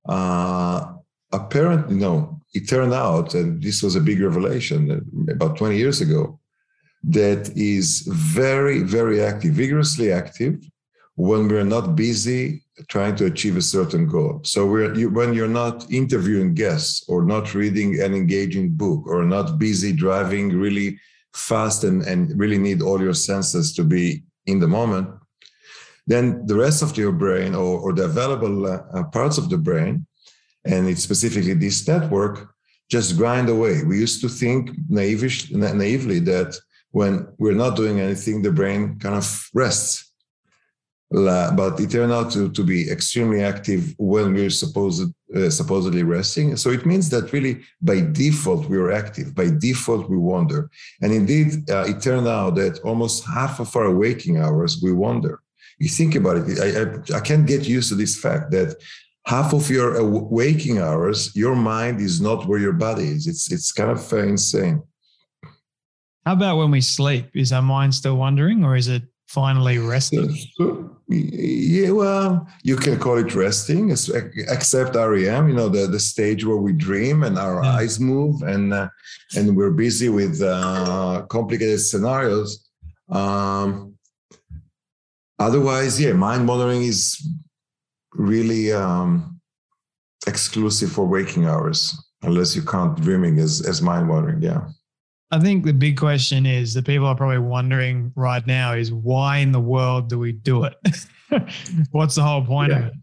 uh, 0.08 0.94
apparently 1.32 1.96
no 1.96 2.40
it 2.54 2.70
turned 2.70 2.94
out, 2.94 3.34
and 3.34 3.62
this 3.62 3.82
was 3.82 3.96
a 3.96 4.02
big 4.02 4.22
revelation 4.22 5.28
about 5.30 5.58
20 5.58 5.76
years 5.78 6.02
ago, 6.02 6.40
that 7.04 7.52
is 7.56 8.08
very, 8.08 8.80
very 8.84 9.22
active, 9.22 9.54
vigorously 9.54 10.12
active 10.12 10.56
when 11.16 11.48
we're 11.48 11.66
not 11.66 11.96
busy 11.96 12.64
trying 12.90 13.16
to 13.16 13.26
achieve 13.26 13.58
a 13.58 13.62
certain 13.62 14.08
goal. 14.08 14.40
So 14.44 14.78
you, 14.94 15.10
when 15.10 15.34
you're 15.34 15.48
not 15.48 15.92
interviewing 15.92 16.54
guests 16.54 17.06
or 17.08 17.24
not 17.24 17.54
reading 17.54 18.02
an 18.02 18.14
engaging 18.14 18.72
book 18.72 19.06
or 19.08 19.24
not 19.24 19.60
busy 19.60 19.94
driving 19.94 20.50
really 20.50 20.98
fast 21.36 21.84
and, 21.84 22.02
and 22.04 22.38
really 22.40 22.58
need 22.58 22.82
all 22.82 23.02
your 23.02 23.14
senses 23.14 23.74
to 23.76 23.84
be 23.84 24.24
in 24.48 24.60
the 24.60 24.68
moment, 24.68 25.10
then 26.08 26.46
the 26.48 26.56
rest 26.56 26.82
of 26.82 26.98
your 26.98 27.12
brain 27.12 27.54
or, 27.54 27.80
or 27.80 27.94
the 27.94 28.06
available 28.06 28.66
uh, 28.66 29.04
parts 29.12 29.38
of 29.38 29.50
the 29.50 29.58
brain 29.58 30.06
and 30.66 30.88
it's 30.88 31.04
specifically 31.04 31.54
this 31.54 31.88
network, 31.88 32.54
just 32.90 33.18
grind 33.18 33.50
away. 33.50 33.84
We 33.84 34.00
used 34.00 34.22
to 34.22 34.30
think 34.30 34.72
naivish, 34.90 35.52
naively 35.52 36.20
that 36.20 36.56
when 36.92 37.28
we're 37.40 37.54
not 37.54 37.76
doing 37.76 38.00
anything, 38.00 38.42
the 38.42 38.52
brain 38.52 39.00
kind 39.00 39.16
of 39.16 39.50
rests. 39.54 40.12
But 41.10 41.80
it 41.80 41.92
turned 41.92 42.12
out 42.12 42.32
to, 42.32 42.50
to 42.50 42.64
be 42.64 42.90
extremely 42.90 43.44
active 43.44 43.94
when 43.98 44.34
we're 44.34 44.50
supposed, 44.50 45.14
uh, 45.36 45.50
supposedly 45.50 46.04
resting. 46.04 46.56
So 46.58 46.72
it 46.72 46.86
means 46.86 47.10
that 47.10 47.32
really 47.32 47.62
by 47.82 48.02
default 48.02 48.68
we're 48.68 48.92
active. 48.92 49.36
By 49.36 49.50
default 49.50 50.10
we 50.10 50.18
wander. 50.18 50.72
And 51.02 51.14
indeed, 51.14 51.70
uh, 51.70 51.86
it 51.88 52.02
turned 52.02 52.28
out 52.28 52.56
that 52.56 52.80
almost 52.80 53.26
half 53.26 53.60
of 53.60 53.76
our 53.76 53.92
waking 53.94 54.38
hours 54.38 54.82
we 54.82 54.92
wander. 54.92 55.42
You 55.80 55.90
think 55.90 56.16
about 56.16 56.38
it. 56.38 56.60
I, 56.60 56.70
I, 56.82 57.18
I 57.18 57.22
can't 57.22 57.46
get 57.46 57.68
used 57.68 57.90
to 57.90 57.96
this 57.96 58.20
fact 58.20 58.52
that 58.52 58.76
half 59.26 59.54
of 59.54 59.70
your 59.70 60.04
waking 60.04 60.80
hours, 60.80 61.36
your 61.36 61.56
mind 61.56 62.02
is 62.02 62.20
not 62.22 62.46
where 62.48 62.60
your 62.60 62.74
body 62.74 63.08
is. 63.08 63.28
It's 63.28 63.52
it's 63.52 63.72
kind 63.72 63.92
of 63.92 64.14
uh, 64.14 64.18
insane. 64.18 64.84
How 66.26 66.34
about 66.34 66.58
when 66.58 66.72
we 66.72 66.82
sleep? 66.82 67.30
Is 67.34 67.52
our 67.52 67.62
mind 67.62 67.94
still 67.94 68.18
wandering, 68.18 68.64
or 68.64 68.76
is 68.76 68.88
it 68.88 69.04
finally 69.28 69.78
resting? 69.78 70.38
Yeah, 71.10 71.92
well, 71.92 72.48
you 72.64 72.78
can 72.78 72.98
call 72.98 73.18
it 73.18 73.36
resting, 73.36 73.92
except 73.92 74.96
REM. 74.96 75.50
You 75.50 75.56
know, 75.56 75.70
the 75.70 75.88
the 75.88 76.00
stage 76.00 76.46
where 76.46 76.58
we 76.58 76.74
dream 76.74 77.24
and 77.24 77.38
our 77.38 77.64
yeah. 77.64 77.76
eyes 77.76 78.00
move, 78.00 78.42
and 78.44 78.74
uh, 78.74 78.90
and 79.36 79.56
we're 79.56 79.72
busy 79.72 80.10
with 80.10 80.42
uh, 80.42 81.26
complicated 81.30 81.82
scenarios. 81.82 82.70
Um, 83.10 83.96
otherwise, 85.40 86.00
yeah, 86.00 86.14
mind 86.14 86.48
wandering 86.48 86.84
is 86.84 87.20
really 88.16 88.72
um, 88.72 89.40
exclusive 90.28 90.92
for 90.92 91.06
waking 91.06 91.46
hours, 91.46 91.96
unless 92.22 92.56
you 92.56 92.62
count 92.62 93.02
dreaming 93.02 93.40
as 93.40 93.62
as 93.68 93.82
mind 93.82 94.10
wandering. 94.10 94.42
Yeah. 94.42 94.68
I 95.32 95.40
think 95.40 95.66
the 95.66 95.74
big 95.74 95.98
question 95.98 96.46
is 96.46 96.76
that 96.76 96.86
people 96.86 97.08
are 97.08 97.16
probably 97.16 97.40
wondering 97.40 98.14
right 98.16 98.46
now 98.46 98.74
is 98.74 98.94
why 98.94 99.38
in 99.38 99.52
the 99.52 99.60
world 99.60 100.08
do 100.08 100.20
we 100.20 100.32
do 100.32 100.66
it? 100.66 100.76
What's 101.92 102.14
the 102.14 102.22
whole 102.22 102.46
point 102.46 102.72
yeah. 102.72 102.78
of 102.78 102.86
it? 102.86 102.94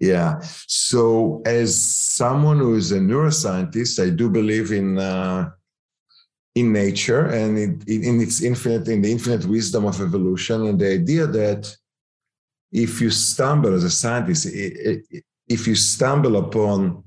Yeah. 0.00 0.40
So, 0.66 1.42
as 1.44 1.70
someone 1.82 2.58
who 2.58 2.74
is 2.74 2.92
a 2.92 2.98
neuroscientist, 2.98 4.02
I 4.02 4.10
do 4.10 4.30
believe 4.30 4.72
in 4.72 4.98
uh, 4.98 5.50
in 6.54 6.72
nature 6.72 7.26
and 7.26 7.58
in, 7.58 7.82
in 7.86 8.20
its 8.20 8.42
infinite, 8.42 8.88
in 8.88 9.02
the 9.02 9.12
infinite 9.12 9.44
wisdom 9.44 9.84
of 9.84 10.00
evolution, 10.00 10.66
and 10.66 10.78
the 10.78 10.90
idea 10.90 11.26
that 11.26 11.76
if 12.72 13.00
you 13.00 13.10
stumble 13.10 13.74
as 13.74 13.84
a 13.84 13.90
scientist, 13.90 14.46
if 15.48 15.66
you 15.66 15.74
stumble 15.74 16.36
upon 16.36 17.04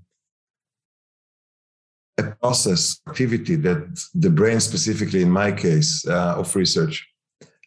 a 2.17 2.23
process 2.41 2.99
activity 3.07 3.55
that 3.55 3.81
the 4.13 4.29
brain 4.29 4.59
specifically 4.59 5.21
in 5.21 5.29
my 5.29 5.51
case 5.51 6.05
uh, 6.07 6.35
of 6.37 6.53
research 6.55 7.07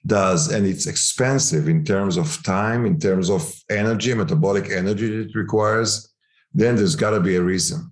does 0.04 0.52
and 0.52 0.66
it's 0.66 0.86
expensive 0.86 1.68
in 1.68 1.84
terms 1.84 2.16
of 2.18 2.42
time 2.42 2.84
in 2.84 2.98
terms 2.98 3.30
of 3.30 3.50
energy 3.70 4.12
metabolic 4.12 4.70
energy 4.70 5.22
it 5.22 5.34
requires 5.34 6.12
then 6.54 6.76
there's 6.76 6.96
got 6.96 7.10
to 7.10 7.20
be 7.20 7.36
a 7.36 7.42
reason. 7.42 7.90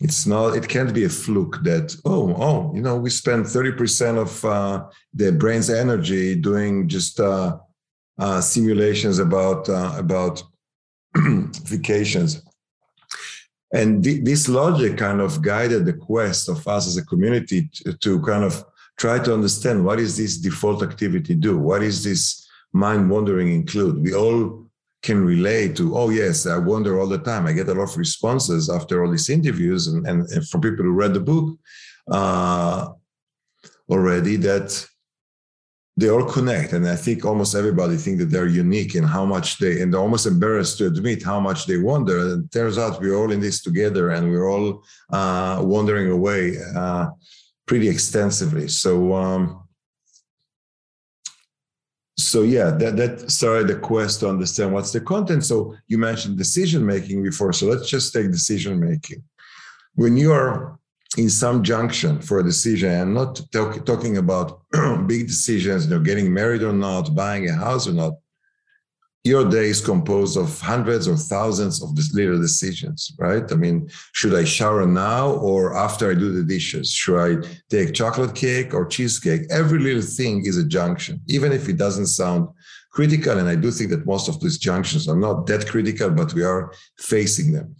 It's 0.00 0.26
not 0.26 0.56
it 0.56 0.68
can't 0.68 0.94
be 0.94 1.04
a 1.04 1.08
fluke 1.08 1.58
that 1.64 1.96
oh 2.04 2.32
oh 2.38 2.72
you 2.74 2.80
know 2.80 2.96
we 2.96 3.10
spend 3.10 3.46
30% 3.46 4.16
of 4.16 4.44
uh, 4.44 4.86
the 5.12 5.32
brain's 5.32 5.70
energy 5.70 6.36
doing 6.36 6.88
just 6.88 7.18
uh, 7.18 7.58
uh 8.18 8.40
simulations 8.40 9.18
about 9.18 9.68
uh, 9.68 9.94
about 9.96 10.42
vacations. 11.64 12.42
And 13.72 14.02
th- 14.02 14.24
this 14.24 14.48
logic 14.48 14.96
kind 14.96 15.20
of 15.20 15.42
guided 15.42 15.84
the 15.84 15.92
quest 15.92 16.48
of 16.48 16.66
us 16.66 16.86
as 16.86 16.96
a 16.96 17.04
community 17.04 17.68
to, 17.74 17.92
to 17.98 18.20
kind 18.22 18.42
of 18.42 18.64
try 18.96 19.18
to 19.18 19.34
understand 19.34 19.84
what 19.84 20.00
is 20.00 20.16
this 20.16 20.38
default 20.38 20.82
activity 20.82 21.34
do? 21.34 21.58
What 21.58 21.82
is 21.82 22.02
this 22.02 22.48
mind 22.72 23.10
wandering 23.10 23.52
include? 23.52 24.02
We 24.02 24.14
all 24.14 24.68
can 25.02 25.24
relate 25.24 25.76
to 25.76 25.96
oh 25.96 26.10
yes 26.10 26.46
i 26.46 26.58
wonder 26.58 26.98
all 26.98 27.06
the 27.06 27.18
time. 27.18 27.46
I 27.46 27.52
get 27.52 27.68
a 27.68 27.74
lot 27.74 27.90
of 27.90 27.96
responses 27.96 28.68
after 28.68 29.04
all 29.04 29.10
these 29.10 29.30
interviews 29.30 29.86
and, 29.86 30.06
and, 30.06 30.28
and 30.30 30.48
for 30.48 30.58
people 30.58 30.84
who 30.84 30.92
read 30.92 31.14
the 31.14 31.20
book 31.20 31.56
uh, 32.10 32.88
already 33.88 34.36
that 34.36 34.86
they 35.98 36.10
all 36.10 36.24
connect 36.24 36.72
and 36.74 36.86
i 36.88 36.94
think 36.94 37.24
almost 37.24 37.56
everybody 37.56 37.96
think 37.96 38.18
that 38.18 38.30
they're 38.30 38.46
unique 38.64 38.94
in 38.94 39.02
how 39.02 39.24
much 39.24 39.58
they 39.58 39.82
and 39.82 39.92
they're 39.92 40.00
almost 40.00 40.26
embarrassed 40.26 40.78
to 40.78 40.86
admit 40.86 41.22
how 41.22 41.40
much 41.40 41.66
they 41.66 41.78
wonder. 41.78 42.18
And 42.20 42.44
it 42.44 42.52
turns 42.52 42.78
out 42.78 43.00
we're 43.00 43.16
all 43.16 43.32
in 43.32 43.40
this 43.40 43.62
together 43.62 44.10
and 44.10 44.30
we're 44.30 44.48
all 44.50 44.84
uh, 45.12 45.60
wandering 45.62 46.10
away 46.10 46.58
uh, 46.76 47.08
pretty 47.66 47.88
extensively. 47.88 48.68
So 48.68 49.14
um, 49.14 49.64
so 52.16 52.42
yeah 52.42 52.70
that 52.70 52.96
that 52.96 53.30
started 53.30 53.68
the 53.68 53.76
quest 53.76 54.20
to 54.20 54.28
understand 54.28 54.72
what's 54.72 54.92
the 54.92 55.00
content. 55.00 55.44
So 55.44 55.74
you 55.86 55.98
mentioned 55.98 56.38
decision 56.38 56.84
making 56.84 57.22
before 57.22 57.52
so 57.52 57.66
let's 57.66 57.88
just 57.88 58.12
take 58.12 58.30
decision 58.30 58.78
making 58.78 59.22
when 59.94 60.16
you're 60.16 60.78
in 61.16 61.30
some 61.30 61.62
junction 61.62 62.20
for 62.20 62.40
a 62.40 62.44
decision. 62.44 63.00
I'm 63.00 63.14
not 63.14 63.40
talk, 63.50 63.84
talking 63.86 64.18
about 64.18 64.60
big 65.06 65.26
decisions, 65.26 65.86
you 65.86 65.90
know, 65.90 66.00
getting 66.00 66.32
married 66.32 66.62
or 66.62 66.72
not, 66.72 67.14
buying 67.14 67.48
a 67.48 67.54
house 67.54 67.88
or 67.88 67.92
not. 67.92 68.14
Your 69.24 69.48
day 69.48 69.66
is 69.68 69.84
composed 69.84 70.38
of 70.38 70.60
hundreds 70.60 71.08
or 71.08 71.16
thousands 71.16 71.82
of 71.82 71.94
these 71.96 72.14
little 72.14 72.40
decisions, 72.40 73.12
right? 73.18 73.50
I 73.50 73.56
mean, 73.56 73.88
should 74.12 74.34
I 74.34 74.44
shower 74.44 74.86
now 74.86 75.32
or 75.32 75.76
after 75.76 76.10
I 76.10 76.14
do 76.14 76.32
the 76.32 76.44
dishes? 76.44 76.90
Should 76.90 77.18
I 77.18 77.48
take 77.68 77.94
chocolate 77.94 78.34
cake 78.34 78.72
or 78.72 78.86
cheesecake? 78.86 79.42
Every 79.50 79.80
little 79.80 80.02
thing 80.02 80.46
is 80.46 80.56
a 80.56 80.64
junction, 80.64 81.20
even 81.26 81.52
if 81.52 81.68
it 81.68 81.78
doesn't 81.78 82.06
sound 82.06 82.48
critical. 82.92 83.38
And 83.38 83.48
I 83.48 83.54
do 83.54 83.70
think 83.70 83.90
that 83.90 84.06
most 84.06 84.28
of 84.28 84.40
these 84.40 84.56
junctions 84.56 85.08
are 85.08 85.16
not 85.16 85.46
that 85.46 85.68
critical, 85.68 86.10
but 86.10 86.32
we 86.32 86.44
are 86.44 86.72
facing 86.98 87.52
them. 87.52 87.74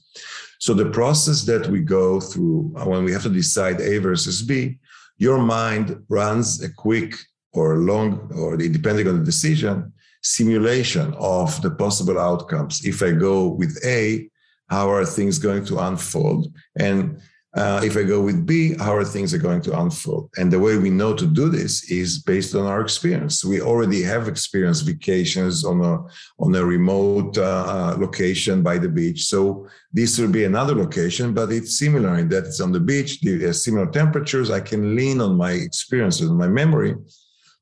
So 0.58 0.74
the 0.74 0.90
process 0.90 1.42
that 1.42 1.68
we 1.68 1.80
go 1.80 2.20
through 2.20 2.74
uh, 2.76 2.84
when 2.84 3.04
we 3.04 3.12
have 3.12 3.22
to 3.22 3.28
decide 3.28 3.80
A 3.80 3.98
versus 3.98 4.42
B, 4.42 4.78
your 5.16 5.38
mind 5.38 6.02
runs 6.08 6.62
a 6.62 6.72
quick 6.72 7.14
or 7.52 7.78
long, 7.78 8.30
or 8.36 8.56
depending 8.56 9.08
on 9.08 9.18
the 9.18 9.24
decision, 9.24 9.92
simulation 10.22 11.14
of 11.18 11.60
the 11.62 11.70
possible 11.70 12.18
outcomes. 12.18 12.84
If 12.84 13.02
I 13.02 13.12
go 13.12 13.48
with 13.48 13.78
A, 13.84 14.28
how 14.68 14.90
are 14.90 15.04
things 15.04 15.38
going 15.38 15.64
to 15.66 15.78
unfold? 15.78 16.52
And 16.78 17.20
uh, 17.54 17.80
if 17.82 17.96
I 17.96 18.02
go 18.02 18.20
with 18.20 18.46
B, 18.46 18.76
how 18.76 18.94
are 18.94 19.04
things 19.04 19.32
are 19.32 19.38
going 19.38 19.62
to 19.62 19.80
unfold? 19.80 20.30
And 20.36 20.52
the 20.52 20.60
way 20.60 20.76
we 20.76 20.90
know 20.90 21.14
to 21.14 21.26
do 21.26 21.48
this 21.48 21.90
is 21.90 22.22
based 22.22 22.54
on 22.54 22.66
our 22.66 22.82
experience. 22.82 23.42
We 23.42 23.62
already 23.62 24.02
have 24.02 24.28
experienced 24.28 24.84
vacations 24.84 25.64
on 25.64 25.80
a 25.80 25.98
on 26.38 26.54
a 26.54 26.64
remote 26.64 27.38
uh, 27.38 27.42
uh, 27.42 27.96
location 27.98 28.62
by 28.62 28.76
the 28.76 28.90
beach. 28.90 29.24
So 29.24 29.66
this 29.92 30.18
will 30.18 30.30
be 30.30 30.44
another 30.44 30.74
location, 30.74 31.32
but 31.32 31.50
it's 31.50 31.78
similar 31.78 32.18
in 32.18 32.28
that 32.28 32.44
it's 32.44 32.60
on 32.60 32.70
the 32.70 32.80
beach, 32.80 33.20
the 33.22 33.48
uh, 33.48 33.52
similar 33.54 33.90
temperatures. 33.90 34.50
I 34.50 34.60
can 34.60 34.94
lean 34.94 35.22
on 35.22 35.34
my 35.36 35.52
experiences, 35.52 36.30
my 36.30 36.48
memory, 36.48 36.96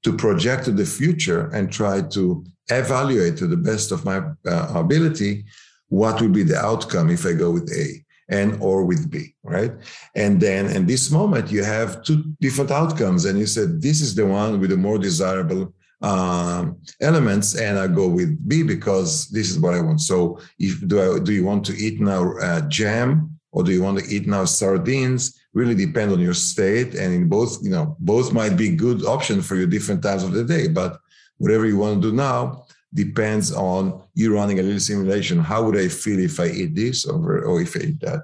to 0.03 0.16
project 0.16 0.64
to 0.64 0.72
the 0.72 0.85
future 0.85 1.49
and 1.55 1.72
try 1.72 2.03
to 2.03 2.44
evaluate 2.70 3.37
to 3.37 3.46
the 3.46 3.57
best 3.57 3.92
of 3.92 4.05
my 4.05 4.18
uh, 4.49 4.72
ability 4.75 5.44
what 5.88 6.20
will 6.20 6.29
be 6.29 6.42
the 6.42 6.59
outcome 6.59 7.09
if 7.11 7.25
I 7.25 7.33
go 7.33 7.53
with 7.53 7.70
A 7.72 8.06
and 8.29 8.61
or 8.61 8.85
with 8.85 9.11
B, 9.11 9.35
right? 9.43 9.73
And 10.15 10.41
then 10.41 10.67
in 10.67 10.87
this 10.87 11.11
moment, 11.11 11.51
you 11.51 11.62
have 11.62 12.03
two 12.03 12.25
different 12.41 12.71
outcomes, 12.71 13.25
and 13.25 13.39
you 13.39 13.47
said 13.47 13.81
this 13.81 14.01
is 14.01 14.15
the 14.15 14.27
one 14.27 14.61
with 14.61 14.71
the 14.71 14.77
more 14.77 14.99
desirable 14.99 15.73
um, 16.03 16.79
elements, 17.01 17.55
and 17.55 17.79
I 17.79 17.87
go 17.87 18.09
with 18.09 18.37
B 18.49 18.62
because 18.62 19.29
this 19.29 19.51
is 19.51 19.59
what 19.59 19.75
I 19.75 19.81
want. 19.81 20.01
So, 20.01 20.39
if 20.59 20.87
do 20.87 21.01
I 21.01 21.19
do 21.19 21.33
you 21.33 21.45
want 21.45 21.65
to 21.67 21.77
eat 21.77 22.01
now 22.01 22.37
uh, 22.39 22.62
jam 22.69 23.39
or 23.53 23.62
do 23.62 23.73
you 23.73 23.83
want 23.83 23.99
to 23.99 24.15
eat 24.15 24.27
now 24.27 24.45
sardines? 24.45 25.41
Really 25.55 25.75
depend 25.75 26.12
on 26.12 26.21
your 26.21 26.35
state, 26.35 26.95
and 26.95 27.15
in 27.15 27.29
both, 27.29 27.59
you 27.62 27.71
know, 27.71 27.97
both 28.01 28.33
might 28.33 28.57
be 28.57 28.77
good 28.77 29.07
option 29.07 29.41
for 29.41 29.57
you 29.57 29.67
different 29.67 30.03
times 30.03 30.23
of 30.23 30.33
the 30.33 30.45
day. 30.45 30.69
But 30.69 30.99
whatever 31.39 31.65
you 31.65 31.79
want 31.79 32.03
to 32.03 32.11
do 32.11 32.15
now, 32.15 32.66
depends 32.97 33.53
on 33.53 34.03
you 34.15 34.35
running 34.35 34.59
a 34.59 34.63
little 34.63 34.81
simulation. 34.81 35.39
How 35.39 35.63
would 35.65 35.77
I 35.77 35.89
feel 35.89 36.19
if 36.19 36.41
I 36.41 36.47
eat 36.47 36.75
this 36.75 37.05
or, 37.05 37.45
or 37.45 37.61
if 37.61 37.77
I 37.77 37.81
eat 37.81 38.01
that? 38.01 38.23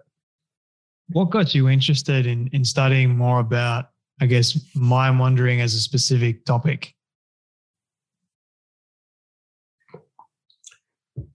What 1.10 1.30
got 1.30 1.54
you 1.54 1.68
interested 1.68 2.26
in, 2.26 2.48
in 2.52 2.64
studying 2.64 3.14
more 3.16 3.40
about, 3.40 3.90
I 4.20 4.26
guess, 4.26 4.58
mind 4.74 5.20
wandering 5.20 5.60
as 5.60 5.74
a 5.74 5.80
specific 5.80 6.46
topic? 6.46 6.94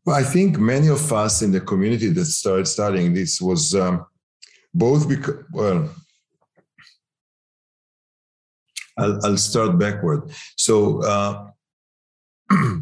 Well, 0.04 0.15
I 0.15 0.23
think 0.23 0.58
many 0.58 0.88
of 0.88 1.13
us 1.13 1.43
in 1.43 1.52
the 1.52 1.62
community 1.62 2.10
that 2.10 2.26
started 2.26 2.65
studying 2.65 3.13
this 3.13 3.39
was 3.39 3.76
um, 3.76 4.06
both 4.73 5.08
because, 5.08 5.43
well, 5.54 5.89
I'll, 8.97 9.19
I'll 9.23 9.38
start 9.38 9.78
backward. 9.78 10.32
So, 10.56 11.04
uh, 11.04 11.52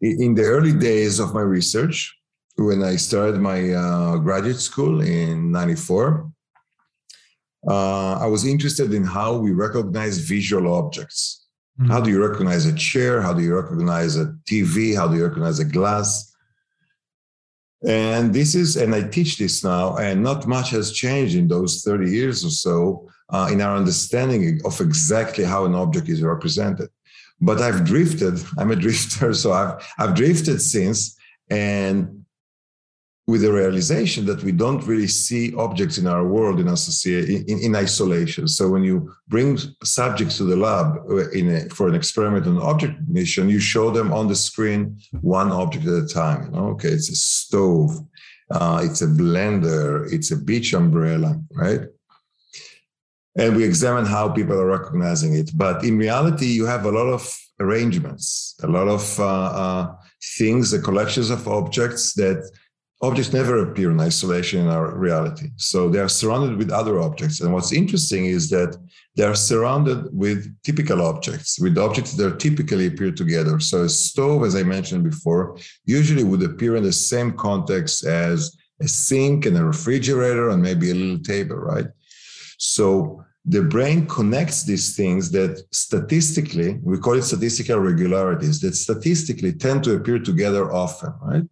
in 0.00 0.34
the 0.34 0.44
early 0.44 0.72
days 0.72 1.18
of 1.18 1.34
my 1.34 1.42
research, 1.42 2.16
when 2.56 2.82
I 2.82 2.96
started 2.96 3.40
my 3.40 3.72
uh, 3.72 4.16
graduate 4.16 4.60
school 4.60 5.00
in 5.00 5.50
94, 5.52 6.30
uh, 7.68 8.18
I 8.18 8.26
was 8.26 8.46
interested 8.46 8.94
in 8.94 9.04
how 9.04 9.36
we 9.36 9.52
recognize 9.52 10.18
visual 10.18 10.72
objects. 10.72 11.46
Mm-hmm. 11.78 11.90
How 11.90 12.00
do 12.00 12.10
you 12.10 12.26
recognize 12.26 12.66
a 12.66 12.74
chair? 12.74 13.20
How 13.20 13.34
do 13.34 13.42
you 13.42 13.54
recognize 13.54 14.16
a 14.16 14.34
TV? 14.48 14.96
How 14.96 15.08
do 15.08 15.16
you 15.16 15.24
recognize 15.24 15.58
a 15.58 15.64
glass? 15.64 16.34
And 17.86 18.34
this 18.34 18.54
is, 18.54 18.76
and 18.76 18.94
I 18.94 19.02
teach 19.08 19.38
this 19.38 19.64
now, 19.64 19.96
and 19.96 20.22
not 20.22 20.46
much 20.46 20.70
has 20.70 20.92
changed 20.92 21.34
in 21.34 21.48
those 21.48 21.82
30 21.82 22.10
years 22.10 22.44
or 22.44 22.50
so 22.50 23.08
uh, 23.30 23.48
in 23.50 23.60
our 23.62 23.76
understanding 23.76 24.60
of 24.64 24.78
exactly 24.80 25.44
how 25.44 25.64
an 25.64 25.74
object 25.74 26.08
is 26.08 26.22
represented 26.22 26.88
but 27.40 27.60
I've 27.60 27.84
drifted. 27.84 28.42
I'm 28.58 28.70
a 28.70 28.76
drifter, 28.84 29.32
so 29.34 29.52
I've 29.52 29.74
I've 29.98 30.14
drifted 30.14 30.60
since. 30.60 31.16
And 31.50 32.20
with 33.30 33.42
the 33.42 33.52
realization 33.52 34.26
that 34.26 34.42
we 34.42 34.50
don't 34.50 34.84
really 34.86 35.06
see 35.06 35.54
objects 35.54 35.98
in 35.98 36.06
our 36.08 36.24
world 36.26 36.58
in, 36.58 36.66
in, 36.66 37.58
in 37.66 37.76
isolation. 37.76 38.48
So 38.48 38.68
when 38.68 38.82
you 38.82 39.14
bring 39.28 39.56
subjects 39.84 40.36
to 40.38 40.44
the 40.44 40.56
lab 40.56 40.96
uh, 41.08 41.30
a, 41.30 41.68
for 41.68 41.86
an 41.88 41.94
experiment 41.94 42.48
on 42.48 42.58
object 42.58 42.94
mission, 43.06 43.48
you 43.48 43.60
show 43.60 43.90
them 43.90 44.12
on 44.12 44.26
the 44.26 44.34
screen 44.34 44.98
one 45.20 45.52
object 45.52 45.86
at 45.86 46.02
a 46.04 46.06
time. 46.06 46.52
Okay, 46.54 46.88
it's 46.88 47.08
a 47.08 47.14
stove, 47.14 47.92
uh, 48.50 48.82
it's 48.84 49.02
a 49.02 49.06
blender, 49.06 50.12
it's 50.12 50.32
a 50.32 50.36
beach 50.36 50.72
umbrella, 50.74 51.40
right? 51.52 51.82
And 53.36 53.56
we 53.56 53.64
examine 53.64 54.06
how 54.06 54.28
people 54.28 54.58
are 54.58 54.66
recognizing 54.66 55.34
it. 55.34 55.50
But 55.54 55.84
in 55.84 55.98
reality, 55.98 56.46
you 56.46 56.66
have 56.66 56.84
a 56.84 56.90
lot 56.90 57.06
of 57.06 57.22
arrangements, 57.60 58.56
a 58.62 58.66
lot 58.66 58.88
of 58.88 59.20
uh, 59.20 59.24
uh, 59.24 59.94
things, 60.38 60.70
the 60.70 60.80
collections 60.80 61.30
of 61.30 61.46
objects 61.46 62.14
that 62.14 62.42
objects 63.02 63.32
never 63.32 63.62
appear 63.62 63.90
in 63.90 64.00
isolation 64.00 64.60
in 64.60 64.68
our 64.68 64.94
reality. 64.94 65.48
So 65.56 65.88
they 65.88 66.00
are 66.00 66.08
surrounded 66.08 66.58
with 66.58 66.70
other 66.70 67.00
objects. 67.00 67.40
And 67.40 67.52
what's 67.52 67.72
interesting 67.72 68.26
is 68.26 68.50
that 68.50 68.76
they 69.16 69.24
are 69.24 69.34
surrounded 69.34 70.08
with 70.12 70.54
typical 70.62 71.00
objects, 71.00 71.58
with 71.58 71.78
objects 71.78 72.12
that 72.14 72.38
typically 72.38 72.86
appear 72.86 73.10
together. 73.10 73.58
So 73.58 73.84
a 73.84 73.88
stove, 73.88 74.44
as 74.44 74.54
I 74.54 74.62
mentioned 74.62 75.04
before, 75.04 75.56
usually 75.84 76.24
would 76.24 76.42
appear 76.42 76.76
in 76.76 76.82
the 76.82 76.92
same 76.92 77.32
context 77.32 78.04
as 78.04 78.54
a 78.82 78.88
sink 78.88 79.46
and 79.46 79.56
a 79.56 79.64
refrigerator 79.64 80.50
and 80.50 80.62
maybe 80.62 80.90
a 80.90 80.94
little 80.94 81.22
table, 81.22 81.56
right? 81.56 81.86
So 82.60 83.24
the 83.46 83.62
brain 83.62 84.06
connects 84.06 84.64
these 84.64 84.94
things 84.94 85.30
that 85.30 85.64
statistically, 85.72 86.78
we 86.82 86.98
call 86.98 87.14
it 87.14 87.22
statistical 87.22 87.78
regularities, 87.78 88.60
that 88.60 88.74
statistically 88.74 89.54
tend 89.54 89.82
to 89.84 89.94
appear 89.94 90.18
together 90.18 90.70
often, 90.70 91.14
right? 91.22 91.44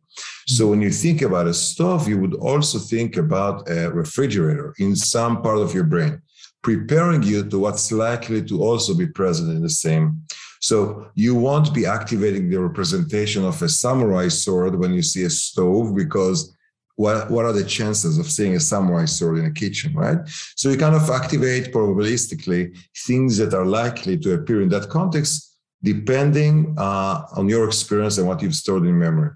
So 0.47 0.67
when 0.67 0.83
you 0.83 0.91
think 0.91 1.23
about 1.23 1.47
a 1.47 1.55
stove, 1.55 2.07
you 2.07 2.19
would 2.19 2.35
also 2.35 2.79
think 2.79 3.17
about 3.17 3.71
a 3.71 3.91
refrigerator 3.91 4.75
in 4.79 4.95
some 4.95 5.41
part 5.41 5.59
of 5.59 5.73
your 5.73 5.85
brain, 5.85 6.21
preparing 6.63 7.23
you 7.23 7.49
to 7.49 7.59
what's 7.59 7.91
likely 7.91 8.45
to 8.45 8.63
also 8.63 8.95
be 8.95 9.07
present 9.07 9.51
in 9.51 9.63
the 9.63 9.71
same. 9.71 10.25
So 10.61 11.07
you 11.15 11.35
won't 11.35 11.73
be 11.73 11.87
activating 11.87 12.51
the 12.51 12.61
representation 12.61 13.47
of 13.47 13.63
a 13.63 13.69
samurai 13.69 14.29
sword 14.29 14.79
when 14.79 14.93
you 14.93 15.03
see 15.03 15.25
a 15.25 15.31
stove 15.31 15.97
because 15.97 16.55
what, 16.99 17.31
what 17.31 17.45
are 17.45 17.53
the 17.53 17.63
chances 17.63 18.19
of 18.19 18.27
seeing 18.27 18.57
a 18.57 18.61
samurai 18.61 19.05
sword 19.05 19.39
in 19.39 19.45
a 19.45 19.53
kitchen, 19.53 19.95
right? 19.95 20.19
So 20.57 20.69
you 20.69 20.77
kind 20.77 20.97
of 20.97 21.09
activate 21.09 21.73
probabilistically 21.73 22.77
things 23.07 23.37
that 23.37 23.55
are 23.55 23.65
likely 23.65 24.19
to 24.19 24.35
appear 24.35 24.63
in 24.63 24.69
that 24.71 24.89
context, 24.89 25.59
depending 25.81 26.75
uh, 26.77 27.23
on 27.37 27.49
your 27.49 27.69
experience 27.69 28.19
and 28.19 28.27
what 28.27 28.43
you've 28.43 28.57
stored 28.57 28.85
in 28.85 28.99
memory. 28.99 29.31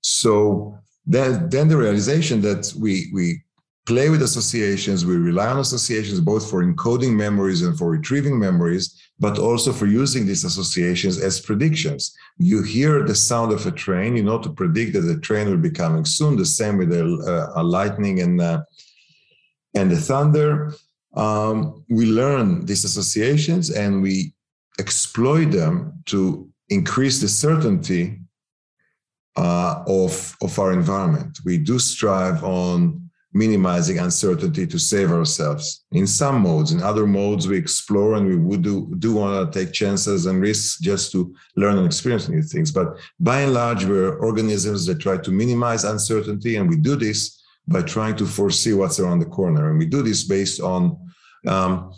So 0.00 0.78
then, 1.04 1.48
then 1.48 1.66
the 1.66 1.76
realization 1.76 2.42
that 2.42 2.72
we 2.78 3.10
we 3.12 3.42
play 3.88 4.10
with 4.10 4.20
associations, 4.20 5.06
we 5.06 5.16
rely 5.16 5.48
on 5.48 5.58
associations 5.58 6.20
both 6.20 6.48
for 6.50 6.62
encoding 6.62 7.14
memories 7.14 7.62
and 7.62 7.76
for 7.78 7.88
retrieving 7.90 8.38
memories, 8.38 8.84
but 9.18 9.38
also 9.38 9.72
for 9.72 9.86
using 9.86 10.26
these 10.26 10.44
associations 10.44 11.18
as 11.18 11.40
predictions. 11.40 12.14
You 12.36 12.62
hear 12.62 13.02
the 13.02 13.14
sound 13.14 13.50
of 13.50 13.66
a 13.66 13.70
train, 13.70 14.14
you 14.14 14.22
know 14.22 14.40
to 14.40 14.50
predict 14.50 14.92
that 14.92 15.06
the 15.10 15.18
train 15.18 15.48
will 15.48 15.64
be 15.68 15.70
coming 15.70 16.04
soon. 16.04 16.36
The 16.36 16.44
same 16.44 16.76
with 16.76 16.90
the 16.90 17.06
lightning 17.64 18.20
and 18.20 18.38
uh, 18.50 18.60
and 19.74 19.90
the 19.90 19.96
thunder. 19.96 20.74
Um, 21.14 21.82
we 21.88 22.04
learn 22.04 22.66
these 22.66 22.84
associations 22.84 23.70
and 23.70 24.02
we 24.02 24.34
exploit 24.78 25.46
them 25.46 26.02
to 26.12 26.46
increase 26.68 27.22
the 27.22 27.28
certainty 27.28 28.20
uh, 29.34 29.82
of 29.86 30.36
of 30.42 30.58
our 30.58 30.72
environment. 30.74 31.38
We 31.46 31.56
do 31.56 31.78
strive 31.78 32.44
on 32.44 33.07
minimizing 33.32 33.98
uncertainty 33.98 34.66
to 34.66 34.78
save 34.78 35.10
ourselves. 35.12 35.84
In 35.92 36.06
some 36.06 36.40
modes 36.40 36.72
in 36.72 36.82
other 36.82 37.06
modes 37.06 37.46
we 37.46 37.58
explore 37.58 38.14
and 38.14 38.26
we 38.26 38.36
would 38.36 38.62
do, 38.62 38.94
do 38.98 39.14
want 39.14 39.52
to 39.52 39.58
take 39.58 39.72
chances 39.72 40.26
and 40.26 40.40
risks 40.40 40.78
just 40.80 41.12
to 41.12 41.34
learn 41.56 41.76
and 41.76 41.86
experience 41.86 42.28
new 42.28 42.42
things. 42.42 42.72
But 42.72 42.96
by 43.20 43.42
and 43.42 43.52
large 43.52 43.84
we're 43.84 44.16
organisms 44.16 44.86
that 44.86 45.00
try 45.00 45.18
to 45.18 45.30
minimize 45.30 45.84
uncertainty 45.84 46.56
and 46.56 46.68
we 46.68 46.76
do 46.76 46.96
this 46.96 47.42
by 47.66 47.82
trying 47.82 48.16
to 48.16 48.26
foresee 48.26 48.72
what's 48.72 48.98
around 48.98 49.18
the 49.18 49.26
corner. 49.26 49.70
And 49.70 49.78
we 49.78 49.86
do 49.86 50.02
this 50.02 50.24
based 50.24 50.60
on 50.60 50.98
um, 51.46 51.92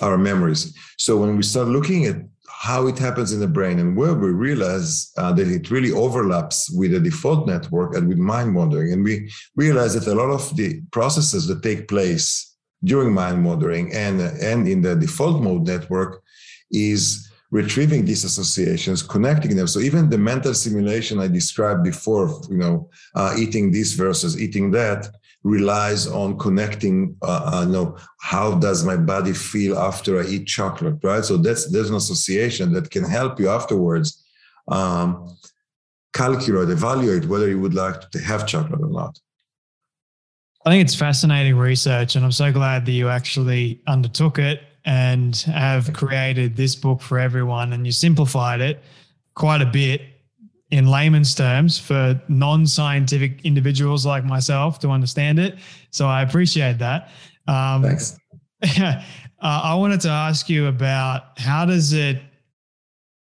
our 0.00 0.16
memories. 0.16 0.72
So 0.98 1.16
when 1.16 1.36
we 1.36 1.42
start 1.42 1.68
looking 1.68 2.06
at 2.06 2.16
how 2.58 2.86
it 2.86 2.98
happens 2.98 3.32
in 3.32 3.40
the 3.40 3.46
brain 3.46 3.78
and 3.78 3.96
where 3.96 4.14
we 4.14 4.30
realize 4.30 5.12
uh, 5.18 5.30
that 5.30 5.46
it 5.46 5.70
really 5.70 5.92
overlaps 5.92 6.70
with 6.70 6.90
the 6.92 7.00
default 7.00 7.46
network 7.46 7.94
and 7.94 8.08
with 8.08 8.16
mind 8.16 8.54
wandering. 8.54 8.92
And 8.92 9.04
we 9.04 9.30
realize 9.56 9.92
that 9.94 10.10
a 10.10 10.14
lot 10.14 10.30
of 10.30 10.56
the 10.56 10.80
processes 10.90 11.46
that 11.48 11.62
take 11.62 11.86
place 11.86 12.56
during 12.82 13.12
mind 13.12 13.44
wandering 13.44 13.92
and, 13.92 14.20
and 14.20 14.66
in 14.66 14.80
the 14.80 14.96
default 14.96 15.42
mode 15.42 15.66
network 15.66 16.22
is 16.70 17.30
retrieving 17.50 18.04
these 18.04 18.24
associations, 18.24 19.02
connecting 19.02 19.54
them. 19.54 19.66
So 19.66 19.80
even 19.80 20.08
the 20.08 20.18
mental 20.18 20.54
simulation 20.54 21.20
I 21.20 21.28
described 21.28 21.84
before, 21.84 22.40
you 22.50 22.56
know, 22.56 22.88
uh, 23.14 23.34
eating 23.38 23.70
this 23.70 23.92
versus 23.92 24.40
eating 24.40 24.70
that, 24.72 25.08
relies 25.46 26.08
on 26.08 26.36
connecting 26.38 27.16
uh, 27.22 27.50
uh, 27.52 27.64
you 27.66 27.72
know 27.72 27.96
how 28.20 28.54
does 28.58 28.84
my 28.84 28.96
body 28.96 29.32
feel 29.32 29.78
after 29.78 30.20
i 30.20 30.24
eat 30.24 30.44
chocolate 30.46 30.98
right? 31.04 31.24
So 31.24 31.36
that's 31.36 31.70
there's 31.70 31.88
an 31.88 31.96
association 31.96 32.72
that 32.72 32.90
can 32.90 33.04
help 33.04 33.38
you 33.38 33.48
afterwards 33.48 34.24
um, 34.68 35.36
calculate 36.12 36.70
evaluate 36.70 37.26
whether 37.26 37.48
you 37.48 37.60
would 37.60 37.74
like 37.74 38.10
to 38.10 38.18
have 38.18 38.46
chocolate 38.46 38.80
or 38.80 38.88
not. 38.88 39.16
I 40.64 40.70
think 40.70 40.84
it's 40.84 40.96
fascinating 40.96 41.56
research 41.56 42.16
and 42.16 42.24
i'm 42.24 42.32
so 42.32 42.50
glad 42.50 42.84
that 42.86 42.92
you 42.92 43.08
actually 43.08 43.80
undertook 43.86 44.40
it 44.40 44.62
and 44.84 45.36
have 45.36 45.92
created 45.92 46.56
this 46.56 46.74
book 46.74 47.00
for 47.00 47.20
everyone 47.20 47.72
and 47.72 47.86
you 47.86 47.92
simplified 47.92 48.60
it 48.60 48.82
quite 49.34 49.62
a 49.62 49.66
bit 49.66 50.00
in 50.70 50.86
layman's 50.86 51.34
terms 51.34 51.78
for 51.78 52.20
non-scientific 52.28 53.44
individuals 53.44 54.04
like 54.04 54.24
myself 54.24 54.78
to 54.80 54.90
understand 54.90 55.38
it. 55.38 55.58
So 55.90 56.06
I 56.06 56.22
appreciate 56.22 56.78
that. 56.78 57.10
Um, 57.46 57.82
Thanks. 57.82 58.18
uh, 58.80 59.00
I 59.40 59.74
wanted 59.74 60.00
to 60.02 60.08
ask 60.08 60.48
you 60.48 60.66
about 60.66 61.38
how 61.38 61.64
does 61.64 61.92
it 61.92 62.20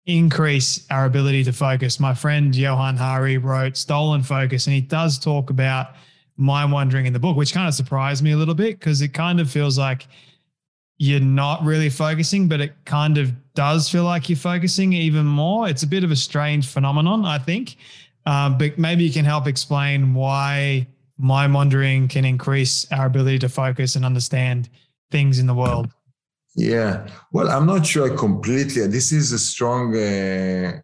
increase 0.07 0.87
our 0.91 1.05
ability 1.05 1.45
to 1.45 1.53
focus? 1.53 2.01
My 2.01 2.15
friend 2.15 2.55
Johann 2.55 2.97
Hari 2.97 3.39
wrote 3.39 3.77
Stolen 3.77 4.23
Focus, 4.23 4.67
and 4.67 4.75
he 4.75 4.81
does 4.81 5.19
talk 5.19 5.51
about 5.51 5.95
mind 6.37 6.73
wandering 6.73 7.07
in 7.07 7.13
the 7.13 7.19
book, 7.19 7.37
which 7.37 7.53
kind 7.53 7.69
of 7.69 7.75
surprised 7.75 8.25
me 8.25 8.33
a 8.33 8.37
little 8.37 8.55
bit 8.55 8.79
because 8.79 9.03
it 9.03 9.13
kind 9.13 9.41
of 9.41 9.51
feels 9.51 9.79
like 9.79 10.09
you're 11.01 11.19
not 11.19 11.65
really 11.65 11.89
focusing, 11.89 12.47
but 12.47 12.61
it 12.61 12.75
kind 12.85 13.17
of 13.17 13.33
does 13.55 13.89
feel 13.89 14.05
like 14.05 14.29
you're 14.29 14.37
focusing 14.37 14.93
even 14.93 15.25
more. 15.25 15.67
It's 15.67 15.83
a 15.83 15.87
bit 15.87 16.05
of 16.05 16.11
a 16.11 16.17
strange 16.17 16.67
phenomenon, 16.69 17.25
I 17.25 17.39
think. 17.39 17.77
Uh, 18.27 18.51
but 18.51 18.77
maybe 18.77 19.05
you 19.05 19.11
can 19.11 19.25
help 19.25 19.47
explain 19.47 20.13
why 20.13 20.87
mind 21.17 21.55
wandering 21.55 22.07
can 22.07 22.27
increase 22.27 22.87
our 22.93 23.07
ability 23.07 23.39
to 23.39 23.49
focus 23.49 23.97
and 23.97 24.05
understand 24.05 24.69
things 25.11 25.39
in 25.39 25.47
the 25.47 25.55
world. 25.55 25.89
Yeah. 26.55 27.09
Well, 27.33 27.49
I'm 27.49 27.65
not 27.65 27.87
sure 27.87 28.13
I 28.13 28.15
completely. 28.15 28.87
This 28.87 29.11
is 29.11 29.33
a 29.33 29.39
strong 29.39 29.97
uh, 29.97 30.83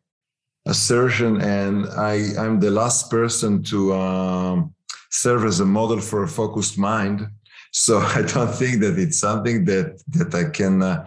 assertion, 0.66 1.42
and 1.42 1.88
I, 1.90 2.30
I'm 2.38 2.58
the 2.58 2.70
last 2.70 3.10
person 3.10 3.62
to 3.64 3.92
um, 3.92 4.74
serve 5.10 5.44
as 5.44 5.60
a 5.60 5.66
model 5.66 6.00
for 6.00 6.22
a 6.22 6.28
focused 6.28 6.78
mind. 6.78 7.28
So 7.76 7.98
I 8.18 8.22
don't 8.22 8.54
think 8.54 8.80
that 8.80 8.98
it's 8.98 9.20
something 9.20 9.66
that 9.66 10.02
that 10.08 10.34
I 10.34 10.50
can. 10.50 10.82
Uh, 10.82 11.06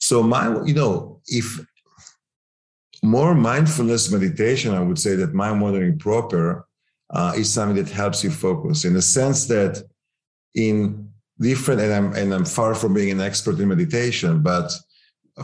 so 0.00 0.22
my, 0.22 0.62
you 0.64 0.74
know, 0.74 1.20
if 1.26 1.60
more 3.02 3.34
mindfulness 3.34 4.12
meditation, 4.12 4.74
I 4.74 4.80
would 4.80 4.98
say 4.98 5.16
that 5.16 5.34
mind 5.34 5.60
wandering 5.60 5.98
proper 5.98 6.66
uh, 7.10 7.32
is 7.36 7.52
something 7.52 7.82
that 7.82 7.92
helps 7.92 8.22
you 8.22 8.30
focus 8.30 8.84
in 8.84 8.92
the 8.94 9.02
sense 9.02 9.46
that 9.46 9.82
in 10.54 11.08
different, 11.40 11.80
and 11.80 11.92
I'm 11.92 12.12
and 12.12 12.34
I'm 12.34 12.44
far 12.44 12.74
from 12.74 12.92
being 12.94 13.10
an 13.10 13.20
expert 13.20 13.58
in 13.58 13.68
meditation, 13.68 14.42
but 14.42 14.70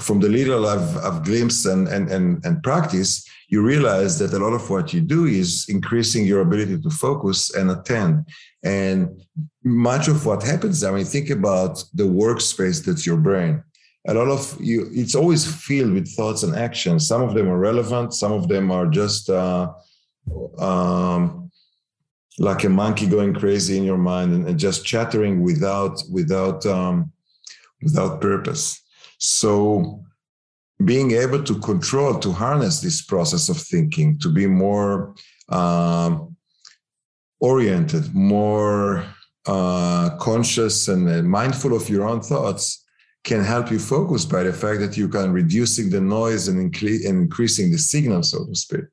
from 0.00 0.20
the 0.20 0.28
little 0.28 0.66
I've, 0.66 0.96
I've 0.98 1.24
glimpsed 1.24 1.66
and, 1.66 1.88
and, 1.88 2.10
and, 2.10 2.44
and 2.44 2.62
practice, 2.62 3.24
you 3.48 3.62
realize 3.62 4.18
that 4.18 4.32
a 4.32 4.38
lot 4.38 4.52
of 4.52 4.68
what 4.68 4.92
you 4.92 5.00
do 5.00 5.26
is 5.26 5.66
increasing 5.68 6.26
your 6.26 6.40
ability 6.40 6.80
to 6.80 6.90
focus 6.90 7.54
and 7.54 7.70
attend. 7.70 8.26
And 8.64 9.22
much 9.62 10.08
of 10.08 10.26
what 10.26 10.42
happens, 10.42 10.82
I 10.82 10.90
mean, 10.90 11.04
think 11.04 11.30
about 11.30 11.82
the 11.94 12.04
workspace 12.04 12.84
that's 12.84 13.06
your 13.06 13.18
brain. 13.18 13.62
A 14.06 14.14
lot 14.14 14.28
of 14.28 14.56
you, 14.60 14.90
it's 14.92 15.14
always 15.14 15.46
filled 15.46 15.92
with 15.92 16.14
thoughts 16.14 16.42
and 16.42 16.54
actions. 16.54 17.08
Some 17.08 17.22
of 17.22 17.34
them 17.34 17.48
are 17.48 17.58
relevant, 17.58 18.12
some 18.12 18.32
of 18.32 18.48
them 18.48 18.70
are 18.70 18.86
just 18.86 19.30
uh, 19.30 19.72
um, 20.58 21.50
like 22.38 22.64
a 22.64 22.68
monkey 22.68 23.06
going 23.06 23.32
crazy 23.32 23.78
in 23.78 23.84
your 23.84 23.98
mind 23.98 24.32
and, 24.34 24.48
and 24.48 24.58
just 24.58 24.84
chattering 24.84 25.42
without 25.42 26.02
without 26.10 26.66
um, 26.66 27.12
without 27.82 28.20
purpose. 28.20 28.83
So 29.18 30.02
being 30.84 31.12
able 31.12 31.42
to 31.44 31.58
control, 31.60 32.18
to 32.18 32.32
harness 32.32 32.80
this 32.80 33.02
process 33.02 33.48
of 33.48 33.56
thinking, 33.56 34.18
to 34.18 34.28
be 34.32 34.46
more 34.46 35.14
um, 35.48 36.36
oriented, 37.40 38.14
more 38.14 39.04
uh, 39.46 40.16
conscious 40.18 40.88
and 40.88 41.08
uh, 41.08 41.22
mindful 41.22 41.74
of 41.76 41.88
your 41.88 42.08
own 42.08 42.20
thoughts 42.20 42.84
can 43.24 43.42
help 43.42 43.70
you 43.70 43.78
focus 43.78 44.24
by 44.24 44.42
the 44.42 44.52
fact 44.52 44.80
that 44.80 44.96
you 44.96 45.08
can 45.08 45.32
reducing 45.32 45.90
the 45.90 46.00
noise 46.00 46.48
and, 46.48 46.58
incre- 46.72 47.06
and 47.08 47.22
increasing 47.22 47.70
the 47.70 47.78
signal, 47.78 48.22
so 48.22 48.44
to 48.44 48.54
speak. 48.54 48.84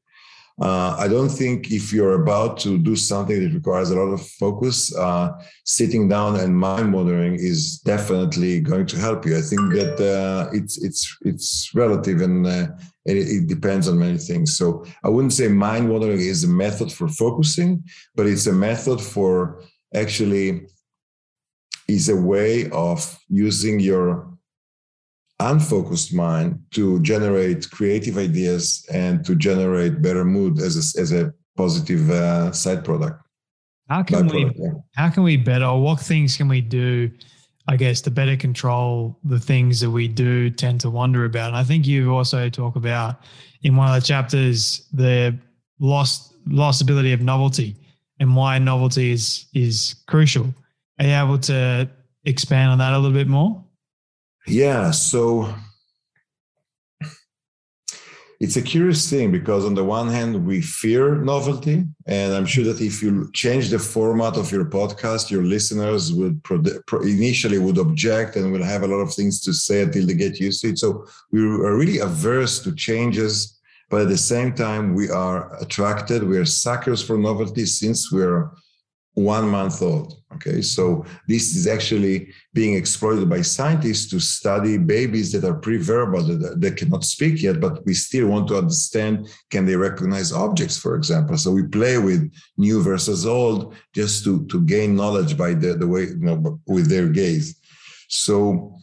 Uh, 0.62 0.96
I 1.00 1.08
don't 1.08 1.30
think 1.30 1.72
if 1.72 1.92
you're 1.92 2.22
about 2.22 2.60
to 2.60 2.78
do 2.78 2.96
something 2.96 3.42
that 3.42 3.54
requires 3.54 3.90
a 3.90 3.96
lot 3.96 4.14
of 4.14 4.22
focus, 4.28 4.96
uh, 4.96 5.32
sitting 5.66 6.08
down 6.08 6.40
and 6.40 6.56
mind 6.56 6.94
wandering 6.94 7.34
is 7.34 7.80
definitely 7.80 8.62
going 8.62 8.86
to 8.86 8.98
help 8.98 9.26
you. 9.26 9.36
I 9.36 9.42
think 9.42 9.74
that 9.74 10.00
uh, 10.00 10.50
it's 10.54 10.78
it's 10.84 11.18
it's 11.22 11.72
relative 11.74 12.22
and, 12.22 12.46
uh, 12.46 12.68
it, 13.06 13.18
it, 13.18 13.48
depends 13.48 13.88
on 13.88 13.98
many 13.98 14.20
things. 14.20 14.56
So 14.56 14.86
I 15.04 15.10
wouldn't 15.10 15.34
say 15.34 15.48
mind 15.48 15.90
wandering 15.90 16.20
is 16.20 16.44
a 16.44 16.48
method 16.48 16.92
for 16.92 17.08
focusing, 17.08 17.84
but 18.14 18.28
it's 18.28 18.46
a 18.46 18.54
method 18.54 19.02
for 19.02 19.64
actually 19.96 20.68
is 21.88 22.08
a 22.10 22.16
way 22.16 22.70
of 22.70 23.18
using 23.30 23.80
your 23.80 24.31
unfocused 25.50 26.14
mind 26.14 26.60
to 26.72 27.00
generate 27.02 27.70
creative 27.72 28.18
ideas 28.18 28.86
and 28.92 29.26
to 29.26 29.36
generate 29.36 30.02
better 30.02 30.26
mood 30.26 30.60
as 30.60 30.76
a, 30.76 31.02
as 31.02 31.12
a 31.12 31.34
positive 31.58 32.10
uh, 32.10 32.52
side 32.52 32.84
product. 32.84 33.22
How 33.90 34.04
can 34.04 34.28
we 34.28 34.52
yeah. 34.56 34.72
how 34.96 35.10
can 35.10 35.24
we 35.24 35.38
better? 35.38 35.74
What 35.76 36.00
things 36.00 36.38
can 36.38 36.48
we 36.48 36.62
do? 36.62 37.12
I 37.68 37.76
guess 37.76 38.02
to 38.02 38.12
better 38.12 38.36
control 38.36 39.20
the 39.24 39.40
things 39.40 39.80
that 39.82 39.90
we 39.90 40.08
do 40.08 40.50
tend 40.50 40.82
to 40.82 40.90
wonder 40.90 41.26
about. 41.26 41.50
And 41.50 41.58
I 41.58 41.64
think 41.64 41.86
you 41.86 42.14
also 42.14 42.50
talk 42.50 42.76
about 42.76 43.22
in 43.64 43.76
one 43.76 43.88
of 43.88 43.96
the 43.96 44.06
chapters 44.06 44.88
the 44.94 45.38
lost 45.80 46.34
lost 46.48 46.82
ability 46.82 47.14
of 47.14 47.22
novelty 47.22 47.76
and 48.20 48.36
why 48.36 48.58
novelty 48.60 49.12
is 49.12 49.46
is 49.54 49.96
crucial. 50.08 50.54
Are 51.00 51.06
you 51.06 51.14
able 51.14 51.40
to 51.40 51.90
expand 52.26 52.72
on 52.72 52.78
that 52.78 52.94
a 52.94 52.98
little 52.98 53.18
bit 53.18 53.28
more? 53.28 53.64
Yeah. 54.48 54.92
So 54.92 55.54
it's 58.42 58.58
a 58.58 58.62
curious 58.62 59.08
thing 59.08 59.32
because 59.32 59.64
on 59.66 59.76
the 59.76 59.84
one 59.84 60.08
hand 60.08 60.48
we 60.48 60.62
fear 60.62 61.16
novelty 61.34 61.86
and 62.08 62.34
i'm 62.34 62.48
sure 62.48 62.64
that 62.64 62.82
if 62.82 63.04
you 63.04 63.30
change 63.34 63.70
the 63.70 63.78
format 63.78 64.36
of 64.36 64.52
your 64.52 64.66
podcast 64.66 65.30
your 65.30 65.44
listeners 65.44 66.12
would 66.12 66.42
initially 67.04 67.60
would 67.60 67.78
object 67.78 68.36
and 68.36 68.52
will 68.52 68.64
have 68.64 68.82
a 68.82 68.88
lot 68.88 69.04
of 69.06 69.14
things 69.14 69.40
to 69.40 69.54
say 69.54 69.84
until 69.84 70.08
they 70.08 70.16
get 70.16 70.40
used 70.40 70.60
to 70.62 70.70
it 70.70 70.80
so 70.80 71.06
we 71.32 71.40
are 71.40 71.78
really 71.78 72.00
averse 72.00 72.60
to 72.64 72.74
changes 72.74 73.60
but 73.92 74.02
at 74.02 74.10
the 74.10 74.18
same 74.34 74.52
time 74.56 74.96
we 74.96 75.08
are 75.08 75.56
attracted 75.62 76.24
we 76.24 76.40
are 76.40 76.46
suckers 76.66 77.04
for 77.04 77.18
novelty 77.20 77.66
since 77.68 78.12
we're 78.12 78.50
one 79.14 79.50
month 79.50 79.82
old. 79.82 80.18
Okay, 80.36 80.62
so 80.62 81.06
this 81.28 81.56
is 81.56 81.68
actually 81.68 82.32
being 82.54 82.76
exploited 82.76 83.30
by 83.30 83.42
scientists 83.42 84.10
to 84.10 84.20
study 84.20 84.78
babies 84.78 85.32
that 85.34 85.44
are 85.44 85.56
pre-verbal, 85.56 86.24
that 86.24 86.62
they 86.62 86.72
cannot 86.72 87.04
speak 87.04 87.42
yet, 87.42 87.60
but 87.60 87.86
we 87.86 87.94
still 87.94 88.28
want 88.28 88.48
to 88.48 88.58
understand 88.58 89.28
can 89.50 89.66
they 89.66 89.76
recognize 89.76 90.32
objects, 90.32 90.78
for 90.78 90.96
example. 90.96 91.38
So 91.38 91.52
we 91.52 91.64
play 91.64 91.98
with 91.98 92.32
new 92.58 92.82
versus 92.82 93.26
old 93.26 93.76
just 93.94 94.24
to, 94.24 94.46
to 94.48 94.62
gain 94.62 94.96
knowledge 94.96 95.38
by 95.38 95.54
the, 95.54 95.74
the 95.74 95.88
way, 95.88 96.04
you 96.04 96.20
know, 96.20 96.60
with 96.66 96.90
their 96.90 97.10
gaze. 97.10 97.60
So 98.08 98.78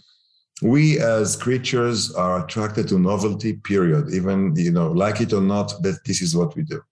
we 0.60 1.00
as 1.00 1.36
creatures 1.36 2.12
are 2.14 2.44
attracted 2.44 2.88
to 2.88 2.98
novelty, 2.98 3.54
period. 3.54 4.12
Even, 4.12 4.54
you 4.56 4.72
know, 4.72 4.90
like 4.92 5.20
it 5.22 5.32
or 5.32 5.40
not, 5.40 5.82
that 5.82 6.04
this 6.04 6.20
is 6.20 6.36
what 6.36 6.54
we 6.56 6.62
do. 6.62 6.82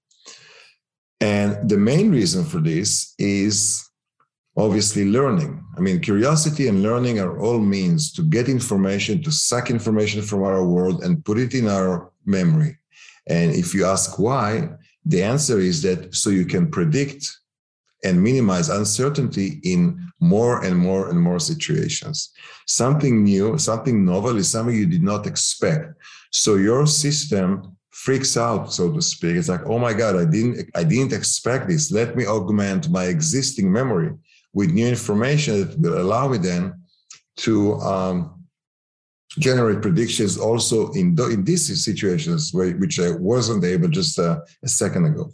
And 1.20 1.68
the 1.68 1.78
main 1.78 2.10
reason 2.10 2.44
for 2.44 2.60
this 2.60 3.14
is 3.18 3.88
obviously 4.56 5.04
learning. 5.04 5.62
I 5.76 5.80
mean, 5.80 6.00
curiosity 6.00 6.68
and 6.68 6.82
learning 6.82 7.20
are 7.20 7.38
all 7.38 7.58
means 7.58 8.12
to 8.12 8.22
get 8.22 8.48
information, 8.48 9.22
to 9.22 9.30
suck 9.30 9.70
information 9.70 10.22
from 10.22 10.42
our 10.42 10.64
world 10.64 11.02
and 11.02 11.24
put 11.24 11.38
it 11.38 11.54
in 11.54 11.68
our 11.68 12.10
memory. 12.24 12.78
And 13.28 13.54
if 13.54 13.74
you 13.74 13.84
ask 13.86 14.18
why, 14.18 14.70
the 15.04 15.22
answer 15.22 15.58
is 15.58 15.82
that 15.82 16.14
so 16.14 16.30
you 16.30 16.46
can 16.46 16.70
predict 16.70 17.30
and 18.04 18.22
minimize 18.22 18.68
uncertainty 18.68 19.60
in 19.62 20.12
more 20.20 20.64
and 20.64 20.76
more 20.76 21.08
and 21.08 21.20
more 21.20 21.40
situations. 21.40 22.30
Something 22.66 23.24
new, 23.24 23.58
something 23.58 24.04
novel 24.04 24.36
is 24.36 24.50
something 24.50 24.74
you 24.74 24.86
did 24.86 25.02
not 25.02 25.26
expect. 25.26 25.94
So 26.30 26.56
your 26.56 26.86
system 26.86 27.75
freaks 28.04 28.36
out, 28.36 28.72
so 28.72 28.92
to 28.92 29.00
speak. 29.00 29.36
It's 29.36 29.48
like, 29.48 29.64
oh 29.66 29.78
my 29.78 29.94
God, 29.94 30.16
I 30.16 30.26
didn't 30.26 30.70
I 30.74 30.84
didn't 30.84 31.14
expect 31.14 31.68
this. 31.68 31.90
Let 31.90 32.16
me 32.18 32.24
augment 32.26 32.90
my 32.90 33.04
existing 33.04 33.72
memory 33.72 34.10
with 34.52 34.70
new 34.70 34.86
information 34.86 35.54
that 35.60 35.78
will 35.80 36.00
allow 36.00 36.28
me 36.28 36.38
then 36.38 36.64
to 37.44 37.74
um, 37.92 38.16
generate 39.38 39.80
predictions 39.82 40.38
also 40.38 40.90
in, 40.92 41.14
the, 41.14 41.28
in 41.28 41.44
these 41.44 41.84
situations 41.84 42.52
where, 42.54 42.72
which 42.82 42.98
I 43.00 43.10
wasn't 43.10 43.64
able 43.64 43.88
just 43.88 44.18
uh, 44.18 44.40
a 44.62 44.68
second 44.68 45.04
ago. 45.06 45.30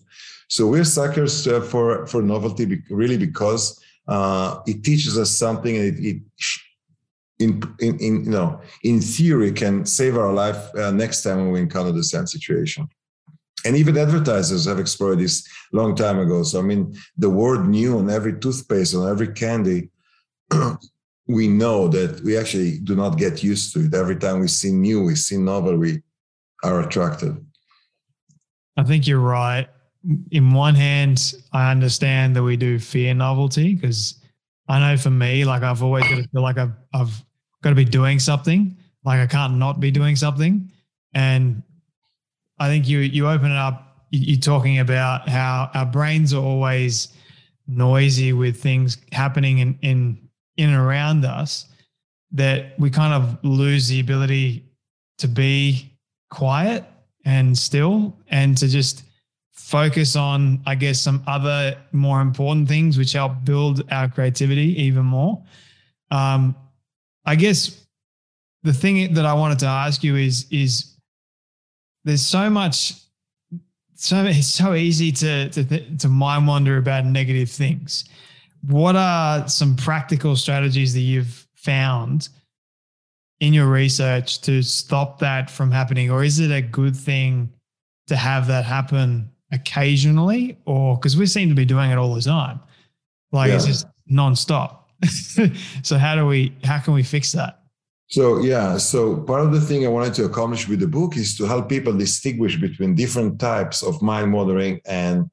So 0.49 0.67
we're 0.67 0.85
suckers 0.85 1.47
uh, 1.47 1.61
for 1.61 2.07
for 2.07 2.21
novelty, 2.23 2.65
really 2.91 3.19
because 3.29 3.63
uh, 4.07 4.61
it 4.67 4.85
teaches 4.85 5.19
us 5.19 5.31
something 5.45 5.75
and 5.77 5.87
it, 5.91 5.99
it 6.11 6.19
in, 7.43 7.63
in, 7.81 7.99
in, 7.99 8.25
you 8.25 8.31
know, 8.31 8.61
in 8.83 9.01
theory 9.01 9.53
can 9.53 9.85
save 9.87 10.17
our 10.17 10.33
life 10.33 10.75
uh, 10.77 10.91
next 10.91 11.23
time 11.23 11.39
when 11.39 11.51
we 11.53 11.61
encounter 11.61 11.93
the 11.93 12.05
same 12.05 12.27
situation. 12.27 12.89
And 13.65 13.77
even 13.77 13.97
advertisers 13.97 14.67
have 14.67 14.79
explored 14.79 15.19
this 15.19 15.47
long 15.73 15.95
time 15.95 16.19
ago. 16.19 16.43
So, 16.43 16.59
I 16.59 16.63
mean, 16.63 16.97
the 17.17 17.31
word 17.31 17.69
new 17.69 17.99
on 17.99 18.11
every 18.11 18.39
toothpaste, 18.39 18.95
on 18.95 19.09
every 19.09 19.33
candy, 19.33 19.91
we 21.29 21.49
know 21.49 21.89
that 21.89 22.21
we 22.23 22.37
actually 22.37 22.79
do 22.79 22.97
not 22.97 23.19
get 23.19 23.43
used 23.43 23.73
to 23.75 23.85
it. 23.85 23.95
Every 23.95 24.17
time 24.17 24.41
we 24.41 24.49
see 24.49 24.73
new, 24.73 25.05
we 25.05 25.15
see 25.15 25.37
novel, 25.37 25.77
we 25.77 26.03
are 26.65 26.81
attracted. 26.81 27.45
I 28.77 28.83
think 28.83 29.07
you're 29.07 29.21
right. 29.21 29.69
In 30.33 30.53
one 30.53 30.75
hand, 30.75 31.35
I 31.53 31.71
understand 31.71 32.35
that 32.35 32.43
we 32.43 32.57
do 32.57 32.79
fear 32.79 33.15
novelty 33.15 33.75
because 33.75 34.21
I 34.69 34.81
know 34.81 34.97
for 34.97 35.11
me, 35.11 35.45
like 35.45 35.63
I've 35.63 35.83
always 35.83 36.05
got 36.09 36.17
to 36.17 36.29
feel 36.29 36.43
like 36.43 36.59
I've, 36.59 36.73
I've 36.93 37.25
got 37.63 37.71
to 37.71 37.77
be 37.77 37.85
doing 37.85 38.19
something. 38.19 38.77
Like 39.05 39.21
I 39.21 39.27
can't 39.27 39.55
not 39.55 39.81
be 39.81 39.91
doing 39.91 40.17
something. 40.17 40.71
And 41.15 41.63
I 42.59 42.69
think 42.69 42.89
you 42.89 42.99
you 42.99 43.29
open 43.29 43.51
it 43.51 43.57
up. 43.57 44.07
You're 44.11 44.39
talking 44.39 44.79
about 44.79 45.29
how 45.29 45.71
our 45.75 45.87
brains 45.87 46.35
are 46.35 46.43
always 46.43 47.09
noisy 47.67 48.33
with 48.33 48.61
things 48.61 48.99
happening 49.13 49.59
in 49.59 49.79
in 49.83 50.29
in 50.57 50.69
and 50.71 50.79
around 50.79 51.25
us. 51.25 51.67
That 52.33 52.79
we 52.79 52.91
kind 52.91 53.13
of 53.13 53.45
lose 53.45 53.89
the 53.89 54.01
ability 54.01 54.65
to 55.19 55.29
be 55.29 55.93
quiet 56.31 56.85
and 57.25 57.57
still, 57.57 58.17
and 58.29 58.57
to 58.59 58.69
just 58.69 59.05
focus 59.53 60.17
on, 60.17 60.61
I 60.67 60.75
guess, 60.75 61.01
some 61.01 61.23
other 61.27 61.79
more 61.93 62.21
important 62.21 62.69
things 62.69 62.99
which 62.99 63.13
help 63.13 63.45
build 63.45 63.83
our 63.91 64.09
creativity 64.09 64.83
even 64.83 65.05
more. 65.05 65.43
Um, 66.11 66.57
I 67.25 67.37
guess 67.37 67.85
the 68.63 68.73
thing 68.73 69.15
that 69.15 69.27
I 69.27 69.35
wanted 69.35 69.59
to 69.61 69.67
ask 69.67 70.03
you 70.03 70.17
is 70.17 70.47
is 70.51 70.97
there's 72.05 72.27
so 72.27 72.51
much 72.51 72.95
so 73.95 74.25
it's 74.25 74.47
so 74.47 74.75
easy 74.75 75.13
to 75.13 75.49
to 75.51 75.97
to 75.99 76.09
mind 76.09 76.47
wander 76.47 76.77
about 76.77 77.05
negative 77.05 77.51
things. 77.51 78.05
What 78.69 78.97
are 78.97 79.49
some 79.49 79.77
practical 79.77 80.37
strategies 80.37 80.95
that 80.95 81.01
you've 81.01 81.47
found 81.57 82.29
in 83.43 83.53
your 83.53 83.67
research 83.67 84.41
to 84.41 84.63
stop 84.63 85.19
that 85.19 85.51
from 85.51 85.71
happening 85.71 86.11
or 86.11 86.23
is 86.23 86.39
it 86.39 86.53
a 86.53 86.63
good 86.63 86.95
thing 86.95 87.53
to 88.07 88.15
have 88.15 88.47
that 88.47 88.65
happen 88.65 89.29
occasionally 89.51 90.57
or 90.65 90.97
because 90.97 91.17
we 91.17 91.27
seem 91.27 91.49
to 91.49 91.55
be 91.55 91.65
doing 91.65 91.91
it 91.91 91.99
all 91.99 92.15
the 92.15 92.21
time 92.21 92.61
like 93.33 93.49
yeah. 93.49 93.57
it's 93.57 93.67
just 93.67 93.87
nonstop 94.09 94.82
so 95.83 95.99
how 95.99 96.15
do 96.15 96.27
we 96.27 96.55
how 96.65 96.79
can 96.79 96.95
we 96.95 97.03
fix 97.03 97.33
that? 97.33 97.61
So 98.09 98.41
yeah, 98.41 98.77
so 98.77 99.17
part 99.17 99.41
of 99.41 99.53
the 99.53 99.61
thing 99.61 99.87
I 99.87 99.89
wanted 99.89 100.15
to 100.15 100.25
accomplish 100.25 100.69
with 100.69 100.81
the 100.81 100.87
book 100.87 101.17
is 101.17 101.37
to 101.39 101.47
help 101.47 101.69
people 101.69 101.97
distinguish 101.97 102.61
between 102.61 102.95
different 102.95 103.41
types 103.41 103.83
of 103.83 104.03
mind 104.03 104.33
wandering 104.33 104.81
and 104.85 105.31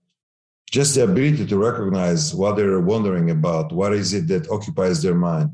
just 0.72 0.96
the 0.96 1.04
ability 1.04 1.46
to 1.46 1.58
recognize 1.58 2.34
what 2.34 2.56
they're 2.56 2.80
wondering 2.80 3.32
about, 3.32 3.74
what 3.74 3.94
is 3.94 4.14
it 4.14 4.28
that 4.28 4.50
occupies 4.50 5.02
their 5.02 5.16
mind. 5.16 5.50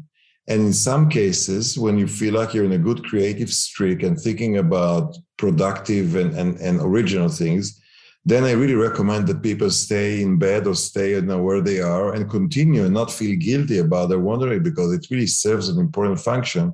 And 0.47 0.61
in 0.61 0.73
some 0.73 1.09
cases, 1.09 1.79
when 1.79 1.97
you 1.97 2.07
feel 2.07 2.35
like 2.35 2.53
you're 2.53 2.65
in 2.65 2.73
a 2.73 2.77
good 2.77 3.03
creative 3.05 3.51
streak 3.51 4.03
and 4.03 4.19
thinking 4.19 4.57
about 4.57 5.17
productive 5.37 6.15
and, 6.15 6.35
and, 6.35 6.59
and 6.59 6.79
original 6.81 7.29
things, 7.29 7.81
then 8.25 8.43
I 8.43 8.51
really 8.53 8.73
recommend 8.73 9.27
that 9.27 9.43
people 9.43 9.69
stay 9.69 10.21
in 10.21 10.39
bed 10.39 10.65
or 10.65 10.73
stay 10.73 11.11
you 11.11 11.21
know, 11.21 11.43
where 11.43 11.61
they 11.61 11.79
are 11.79 12.15
and 12.15 12.29
continue 12.29 12.83
and 12.83 12.93
not 12.93 13.11
feel 13.11 13.37
guilty 13.37 13.77
about 13.77 14.09
their 14.09 14.19
wandering 14.19 14.63
because 14.63 14.91
it 14.93 15.07
really 15.11 15.27
serves 15.27 15.69
an 15.69 15.79
important 15.79 16.19
function 16.19 16.73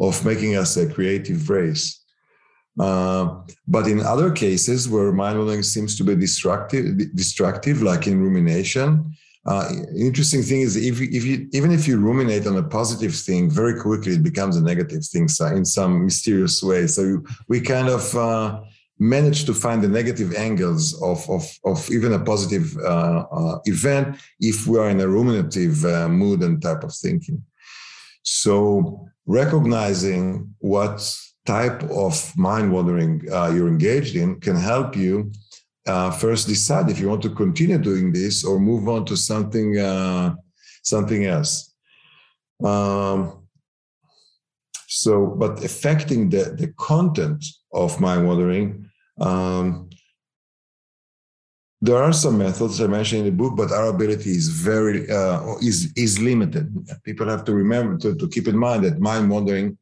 of 0.00 0.24
making 0.24 0.56
us 0.56 0.76
a 0.76 0.92
creative 0.92 1.48
race. 1.48 2.04
Uh, 2.80 3.42
but 3.66 3.86
in 3.86 4.00
other 4.00 4.30
cases 4.30 4.88
where 4.88 5.12
mind 5.12 5.38
wandering 5.38 5.62
seems 5.62 5.96
to 5.96 6.04
be 6.04 6.16
destructive, 6.16 7.14
destructive 7.14 7.80
like 7.82 8.06
in 8.08 8.20
rumination, 8.20 9.12
uh, 9.46 9.70
interesting 9.96 10.42
thing 10.42 10.60
is 10.60 10.76
if 10.76 11.00
if 11.00 11.24
you 11.24 11.48
even 11.52 11.70
if 11.72 11.88
you 11.88 11.96
ruminate 11.98 12.46
on 12.46 12.56
a 12.56 12.62
positive 12.62 13.14
thing, 13.14 13.50
very 13.50 13.80
quickly 13.80 14.12
it 14.12 14.22
becomes 14.22 14.56
a 14.56 14.62
negative 14.62 15.04
thing 15.06 15.26
in 15.56 15.64
some 15.64 16.04
mysterious 16.04 16.62
way. 16.62 16.86
So 16.86 17.22
we 17.48 17.60
kind 17.60 17.88
of 17.88 18.14
uh, 18.14 18.60
manage 18.98 19.44
to 19.44 19.54
find 19.54 19.82
the 19.82 19.88
negative 19.88 20.34
angles 20.34 21.00
of 21.02 21.28
of, 21.30 21.44
of 21.64 21.90
even 21.90 22.12
a 22.12 22.18
positive 22.18 22.76
uh, 22.78 23.24
uh 23.38 23.58
event 23.64 24.16
if 24.40 24.66
we 24.66 24.78
are 24.78 24.90
in 24.90 25.00
a 25.00 25.08
ruminative 25.08 25.84
uh, 25.84 26.08
mood 26.08 26.42
and 26.42 26.60
type 26.62 26.82
of 26.82 26.94
thinking. 26.94 27.42
So 28.22 29.08
recognizing 29.26 30.54
what 30.58 30.98
type 31.46 31.82
of 31.84 32.14
mind 32.36 32.72
wandering 32.72 33.22
uh, 33.32 33.50
you're 33.54 33.68
engaged 33.68 34.16
in 34.16 34.40
can 34.40 34.56
help 34.56 34.96
you 34.96 35.32
uh, 35.86 36.10
first 36.10 36.46
decide 36.46 36.90
if 36.90 36.98
you 36.98 37.08
want 37.08 37.22
to 37.22 37.30
continue 37.30 37.78
doing 37.78 38.12
this 38.12 38.44
or 38.44 38.58
move 38.58 38.88
on 38.88 39.04
to 39.06 39.16
something 39.16 39.78
uh, 39.78 40.34
something 40.82 41.24
else. 41.24 41.74
Um, 42.62 43.46
so, 44.88 45.26
but 45.26 45.64
affecting 45.64 46.30
the, 46.30 46.56
the 46.58 46.72
content 46.78 47.44
of 47.72 48.00
mind 48.00 48.26
wandering, 48.26 48.87
um, 49.20 49.88
there 51.80 52.02
are 52.02 52.12
some 52.12 52.38
methods 52.38 52.80
I 52.80 52.88
mentioned 52.88 53.20
in 53.20 53.26
the 53.26 53.42
book, 53.42 53.56
but 53.56 53.70
our 53.70 53.86
ability 53.86 54.30
is 54.30 54.48
very 54.48 55.08
uh, 55.10 55.56
is 55.60 55.92
is 55.96 56.18
limited. 56.20 56.66
People 57.04 57.28
have 57.28 57.44
to 57.44 57.54
remember 57.54 57.96
to, 57.98 58.16
to 58.16 58.28
keep 58.28 58.48
in 58.48 58.58
mind 58.58 58.84
that 58.84 58.98
mind 58.98 59.30
wandering 59.30 59.78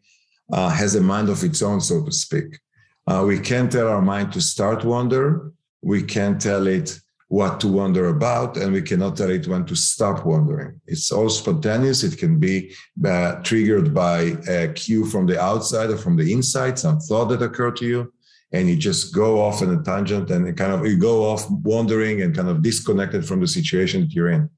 uh, 0.53 0.69
has 0.69 0.95
a 0.95 1.01
mind 1.01 1.29
of 1.29 1.43
its 1.43 1.63
own, 1.63 1.81
so 1.81 2.05
to 2.05 2.13
speak. 2.13 2.59
Uh, 3.07 3.25
we 3.27 3.39
can't 3.39 3.73
tell 3.73 3.89
our 3.89 4.03
mind 4.03 4.33
to 4.33 4.41
start 4.41 4.85
wander. 4.85 5.53
We 5.83 6.03
can't 6.03 6.41
tell 6.41 6.67
it 6.67 6.99
what 7.29 7.61
to 7.61 7.69
wonder 7.69 8.09
about, 8.09 8.57
and 8.57 8.73
we 8.73 8.83
cannot 8.83 9.17
tell 9.17 9.31
it 9.31 9.49
when 9.49 9.65
to 9.67 9.75
stop 9.75 10.25
wondering. 10.25 10.81
It's 10.87 11.11
all 11.11 11.29
spontaneous. 11.29 12.05
It 12.05 12.19
can 12.19 12.39
be 12.39 12.75
uh, 13.05 13.37
triggered 13.43 13.93
by 13.95 14.37
a 14.49 14.69
cue 14.69 15.07
from 15.07 15.27
the 15.27 15.41
outside 15.41 15.91
or 15.91 15.97
from 15.97 16.17
the 16.17 16.33
inside, 16.33 16.79
some 16.79 17.01
thought 17.01 17.27
that 17.27 17.43
occurred 17.43 17.77
to 17.77 17.87
you, 17.87 18.13
and 18.57 18.69
you 18.69 18.77
just 18.77 19.15
go 19.15 19.41
off 19.41 19.63
in 19.63 19.71
a 19.71 19.83
tangent 19.83 20.31
and 20.31 20.57
kind 20.57 20.73
of 20.73 20.87
you 20.87 20.97
go 20.97 21.25
off 21.25 21.49
wandering 21.51 22.23
and 22.23 22.35
kind 22.35 22.49
of 22.49 22.63
disconnected 22.63 23.25
from 23.27 23.41
the 23.41 23.47
situation 23.47 24.01
that 24.03 24.13
you're 24.13 24.31
in. 24.31 24.49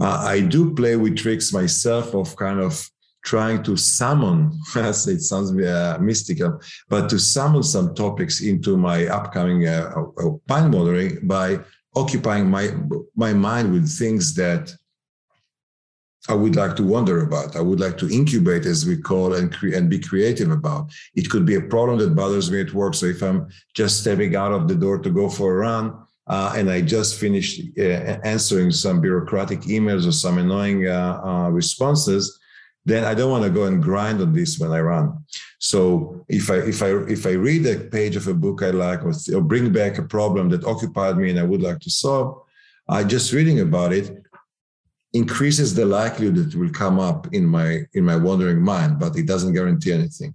Uh, 0.00 0.18
I 0.34 0.40
do 0.40 0.74
play 0.74 0.96
with 0.96 1.16
tricks 1.16 1.52
myself 1.52 2.14
of 2.14 2.34
kind 2.36 2.60
of 2.60 2.90
trying 3.24 3.62
to 3.62 3.76
summon, 3.76 4.52
it 4.76 5.20
sounds 5.20 5.50
uh, 5.52 5.98
mystical, 6.00 6.60
but 6.88 7.08
to 7.10 7.18
summon 7.18 7.62
some 7.62 7.94
topics 7.94 8.40
into 8.40 8.76
my 8.76 9.06
upcoming 9.06 9.66
uh, 9.66 9.92
uh, 9.94 10.30
wandering 10.48 11.26
by 11.26 11.58
occupying 11.96 12.50
my 12.50 12.66
my 13.14 13.32
mind 13.32 13.72
with 13.72 13.88
things 13.88 14.34
that 14.34 14.74
I 16.28 16.34
would 16.34 16.56
like 16.56 16.74
to 16.76 16.82
wonder 16.82 17.22
about. 17.22 17.54
I 17.54 17.60
would 17.60 17.80
like 17.80 17.98
to 17.98 18.08
incubate, 18.08 18.64
as 18.64 18.86
we 18.86 18.96
call, 18.96 19.34
and 19.34 19.52
cre- 19.52 19.74
and 19.74 19.90
be 19.90 19.98
creative 19.98 20.50
about. 20.50 20.90
It 21.14 21.28
could 21.28 21.44
be 21.44 21.56
a 21.56 21.60
problem 21.60 21.98
that 21.98 22.16
bothers 22.16 22.50
me 22.50 22.60
at 22.60 22.72
work. 22.72 22.94
So 22.94 23.06
if 23.06 23.22
I'm 23.22 23.48
just 23.74 24.00
stepping 24.00 24.34
out 24.34 24.52
of 24.52 24.66
the 24.66 24.74
door 24.74 24.98
to 24.98 25.10
go 25.10 25.28
for 25.28 25.52
a 25.52 25.56
run, 25.56 25.94
uh, 26.26 26.54
and 26.56 26.70
I 26.70 26.80
just 26.80 27.20
finished 27.20 27.60
uh, 27.78 28.18
answering 28.24 28.70
some 28.70 29.02
bureaucratic 29.02 29.60
emails 29.62 30.08
or 30.08 30.12
some 30.12 30.38
annoying 30.38 30.88
uh, 30.88 31.20
uh 31.22 31.50
responses, 31.50 32.40
then 32.86 33.04
I 33.04 33.12
don't 33.12 33.30
want 33.30 33.44
to 33.44 33.50
go 33.50 33.64
and 33.64 33.82
grind 33.82 34.22
on 34.22 34.32
this 34.32 34.58
when 34.58 34.72
I 34.72 34.80
run. 34.80 35.24
So 35.58 36.24
if 36.28 36.50
I 36.50 36.56
if 36.56 36.82
I 36.82 36.90
if 37.06 37.26
I 37.26 37.32
read 37.32 37.66
a 37.66 37.80
page 37.90 38.16
of 38.16 38.28
a 38.28 38.34
book 38.34 38.62
I 38.62 38.70
like 38.70 39.02
or, 39.02 39.12
or 39.34 39.42
bring 39.42 39.72
back 39.72 39.98
a 39.98 40.02
problem 40.02 40.48
that 40.50 40.64
occupied 40.64 41.18
me 41.18 41.28
and 41.30 41.38
I 41.38 41.44
would 41.44 41.60
like 41.60 41.80
to 41.80 41.90
solve, 41.90 42.42
I 42.88 43.04
just 43.04 43.32
reading 43.32 43.60
about 43.60 43.92
it 43.92 44.23
increases 45.14 45.74
the 45.74 45.86
likelihood 45.86 46.34
that 46.34 46.48
it 46.48 46.58
will 46.58 46.70
come 46.70 46.98
up 47.00 47.32
in 47.32 47.46
my 47.46 47.80
in 47.94 48.04
my 48.04 48.16
wandering 48.16 48.60
mind, 48.60 48.98
but 48.98 49.16
it 49.16 49.26
doesn't 49.26 49.54
guarantee 49.54 49.92
anything. 49.92 50.34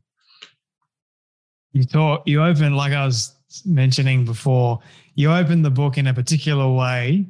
You 1.73 1.84
thought 1.84 2.27
you 2.27 2.41
opened 2.43 2.75
like 2.75 2.93
I 2.93 3.05
was 3.05 3.36
mentioning 3.65 4.25
before. 4.25 4.80
You 5.15 5.32
opened 5.32 5.63
the 5.63 5.69
book 5.69 5.97
in 5.97 6.07
a 6.07 6.13
particular 6.13 6.71
way, 6.71 7.27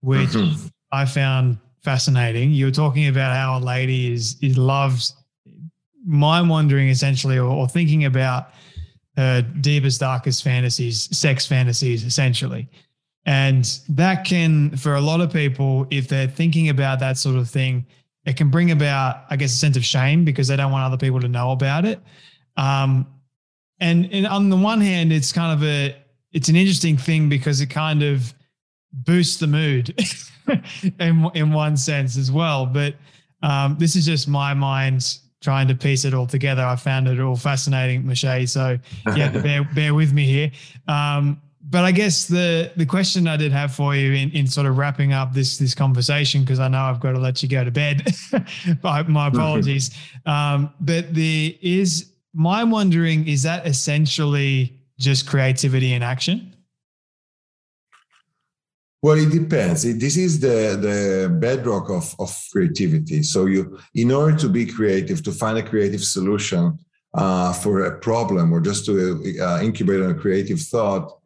which 0.00 0.30
mm-hmm. 0.30 0.68
I 0.92 1.04
found 1.04 1.58
fascinating. 1.82 2.52
You 2.52 2.66
were 2.66 2.72
talking 2.72 3.08
about 3.08 3.36
how 3.36 3.58
a 3.58 3.60
lady 3.60 4.12
is 4.12 4.36
is 4.40 4.56
loves 4.56 5.14
mind 6.04 6.48
wandering 6.48 6.88
essentially, 6.88 7.38
or, 7.38 7.50
or 7.50 7.68
thinking 7.68 8.04
about 8.04 8.50
her 9.16 9.42
deepest, 9.42 10.00
darkest 10.00 10.42
fantasies, 10.42 11.16
sex 11.16 11.46
fantasies, 11.46 12.04
essentially. 12.04 12.68
And 13.24 13.64
that 13.88 14.24
can, 14.24 14.76
for 14.76 14.94
a 14.94 15.00
lot 15.00 15.20
of 15.20 15.32
people, 15.32 15.86
if 15.90 16.08
they're 16.08 16.28
thinking 16.28 16.68
about 16.68 16.98
that 17.00 17.16
sort 17.16 17.36
of 17.36 17.48
thing, 17.48 17.86
it 18.24 18.36
can 18.36 18.50
bring 18.50 18.70
about, 18.70 19.24
I 19.30 19.36
guess, 19.36 19.52
a 19.52 19.56
sense 19.56 19.76
of 19.76 19.84
shame 19.84 20.24
because 20.24 20.48
they 20.48 20.56
don't 20.56 20.72
want 20.72 20.84
other 20.84 20.96
people 20.96 21.20
to 21.20 21.28
know 21.28 21.52
about 21.52 21.84
it. 21.84 22.00
Um, 22.56 23.06
and, 23.80 24.08
and 24.12 24.26
on 24.26 24.48
the 24.48 24.56
one 24.56 24.80
hand, 24.80 25.12
it's 25.12 25.32
kind 25.32 25.52
of 25.52 25.66
a, 25.66 25.96
it's 26.32 26.48
an 26.48 26.56
interesting 26.56 26.96
thing 26.96 27.28
because 27.28 27.60
it 27.60 27.66
kind 27.66 28.02
of 28.02 28.32
boosts 28.92 29.38
the 29.38 29.46
mood 29.46 29.94
in 31.00 31.30
in 31.34 31.52
one 31.52 31.76
sense 31.76 32.16
as 32.16 32.30
well. 32.30 32.66
But 32.66 32.94
um, 33.42 33.76
this 33.78 33.96
is 33.96 34.06
just 34.06 34.28
my 34.28 34.54
mind 34.54 35.18
trying 35.40 35.68
to 35.68 35.74
piece 35.74 36.04
it 36.04 36.14
all 36.14 36.26
together. 36.26 36.62
I 36.62 36.76
found 36.76 37.08
it 37.08 37.20
all 37.20 37.36
fascinating, 37.36 38.04
Moshe. 38.04 38.48
So 38.48 38.78
yeah, 39.14 39.30
bear 39.42 39.64
bear 39.74 39.94
with 39.94 40.12
me 40.12 40.26
here. 40.26 40.50
Um, 40.88 41.40
but 41.64 41.84
I 41.84 41.92
guess 41.92 42.26
the 42.26 42.72
the 42.76 42.86
question 42.86 43.28
I 43.28 43.36
did 43.36 43.52
have 43.52 43.74
for 43.74 43.94
you 43.94 44.12
in, 44.12 44.30
in 44.32 44.46
sort 44.46 44.66
of 44.66 44.78
wrapping 44.78 45.12
up 45.12 45.32
this 45.32 45.58
this 45.58 45.74
conversation 45.74 46.42
because 46.42 46.58
I 46.58 46.68
know 46.68 46.80
I've 46.80 47.00
got 47.00 47.12
to 47.12 47.18
let 47.18 47.42
you 47.42 47.48
go 47.48 47.64
to 47.64 47.70
bed. 47.70 48.12
my, 48.82 49.02
my 49.04 49.28
apologies. 49.28 49.96
Um, 50.26 50.72
but 50.80 51.14
the 51.14 51.58
is 51.62 52.12
my 52.34 52.64
wondering 52.64 53.28
is 53.28 53.42
that 53.44 53.66
essentially 53.66 54.78
just 54.98 55.26
creativity 55.26 55.92
in 55.92 56.02
action? 56.02 56.54
Well, 59.02 59.18
it 59.18 59.30
depends. 59.30 59.82
This 59.82 60.16
is 60.16 60.38
the, 60.38 60.78
the 60.80 61.28
bedrock 61.40 61.90
of, 61.90 62.14
of 62.20 62.32
creativity. 62.52 63.24
So 63.24 63.46
you, 63.46 63.80
in 63.96 64.12
order 64.12 64.36
to 64.38 64.48
be 64.48 64.64
creative, 64.64 65.24
to 65.24 65.32
find 65.32 65.58
a 65.58 65.62
creative 65.62 66.04
solution 66.04 66.78
uh, 67.12 67.52
for 67.52 67.86
a 67.86 67.98
problem 67.98 68.52
or 68.52 68.60
just 68.60 68.86
to 68.86 69.36
uh, 69.42 69.60
incubate 69.60 70.02
a 70.02 70.14
creative 70.14 70.60
thought, 70.60 71.18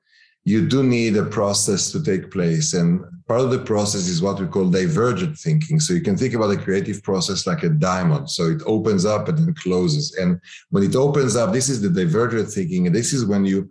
you 0.47 0.69
do 0.69 0.85
need 0.85 1.17
a 1.17 1.25
process 1.25 1.91
to 1.91 2.01
take 2.01 2.31
place. 2.31 2.73
And 2.73 3.05
part 3.27 3.41
of 3.41 3.51
the 3.51 3.59
process 3.59 4.07
is 4.07 4.23
what 4.23 4.39
we 4.39 4.47
call 4.47 4.71
divergent 4.71 5.37
thinking. 5.37 5.81
So 5.81 5.93
you 5.93 6.01
can 6.01 6.17
think 6.17 6.35
about 6.35 6.53
a 6.53 6.57
creative 6.57 7.03
process 7.03 7.49
like 7.49 7.65
a 7.65 7.69
diamond. 7.69 8.31
So 8.31 8.45
it 8.45 8.63
opens 8.65 9.05
up 9.05 9.29
and 9.29 9.37
then 9.37 9.55
closes. 9.55 10.15
And 10.15 10.41
when 10.71 10.85
it 10.85 10.95
opens 10.95 11.35
up, 11.35 11.53
this 11.53 11.69
is 11.69 11.83
the 11.83 11.91
divergent 11.91 12.49
thinking. 12.49 12.87
And 12.87 12.95
this 12.95 13.13
is 13.13 13.27
when 13.27 13.45
you 13.45 13.69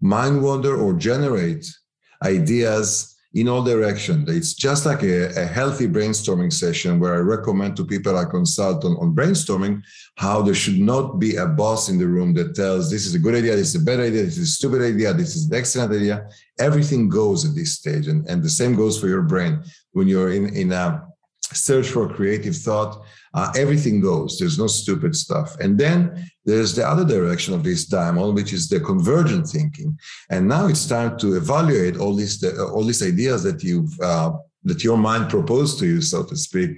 mind 0.00 0.42
wander 0.42 0.76
or 0.76 0.92
generate 0.94 1.64
ideas 2.24 3.14
in 3.40 3.48
all 3.48 3.62
directions. 3.62 4.28
It's 4.28 4.54
just 4.54 4.86
like 4.86 5.02
a, 5.02 5.28
a, 5.40 5.46
healthy 5.46 5.86
brainstorming 5.86 6.52
session 6.52 6.98
where 6.98 7.14
I 7.14 7.18
recommend 7.18 7.76
to 7.76 7.84
people 7.84 8.16
I 8.16 8.24
consult 8.24 8.84
on, 8.84 8.92
on 8.96 9.14
brainstorming 9.14 9.82
how 10.16 10.42
there 10.42 10.54
should 10.54 10.78
not 10.78 11.18
be 11.18 11.36
a 11.36 11.46
boss 11.46 11.88
in 11.88 11.98
the 11.98 12.06
room 12.06 12.34
that 12.34 12.54
tells 12.54 12.90
this 12.90 13.06
is 13.06 13.14
a 13.14 13.18
good 13.18 13.34
idea, 13.34 13.54
this 13.56 13.74
is 13.74 13.82
a 13.82 13.84
bad 13.84 14.00
idea, 14.00 14.24
this 14.24 14.38
is 14.38 14.48
a 14.48 14.52
stupid 14.52 14.82
idea, 14.82 15.12
this 15.14 15.36
is 15.36 15.48
an 15.50 15.56
excellent 15.56 15.92
idea. 15.92 16.28
Everything 16.58 17.08
goes 17.08 17.44
at 17.44 17.54
this 17.54 17.74
stage. 17.74 18.08
And, 18.08 18.28
and 18.28 18.42
the 18.42 18.50
same 18.50 18.74
goes 18.74 18.98
for 18.98 19.08
your 19.08 19.22
brain. 19.22 19.62
When 19.92 20.08
you're 20.08 20.32
in, 20.32 20.54
in 20.54 20.72
a 20.72 21.07
search 21.52 21.88
for 21.88 22.08
creative 22.08 22.56
thought, 22.56 23.02
uh, 23.34 23.52
everything 23.56 24.00
goes. 24.00 24.38
There's 24.38 24.58
no 24.58 24.66
stupid 24.66 25.14
stuff. 25.14 25.56
And 25.60 25.78
then 25.78 26.30
there's 26.44 26.74
the 26.74 26.86
other 26.86 27.04
direction 27.04 27.54
of 27.54 27.62
this 27.62 27.86
diamond, 27.86 28.34
which 28.34 28.52
is 28.52 28.68
the 28.68 28.80
convergent 28.80 29.48
thinking. 29.48 29.98
And 30.30 30.48
now 30.48 30.66
it's 30.66 30.86
time 30.86 31.18
to 31.18 31.36
evaluate 31.36 31.96
all 31.98 32.14
these 32.14 32.42
all 32.44 32.84
these 32.84 33.02
ideas 33.02 33.42
that 33.42 33.62
you've 33.62 33.98
uh, 34.00 34.32
that 34.64 34.84
your 34.84 34.96
mind 34.96 35.30
proposed 35.30 35.78
to 35.78 35.86
you, 35.86 36.00
so 36.00 36.22
to 36.24 36.36
speak, 36.36 36.70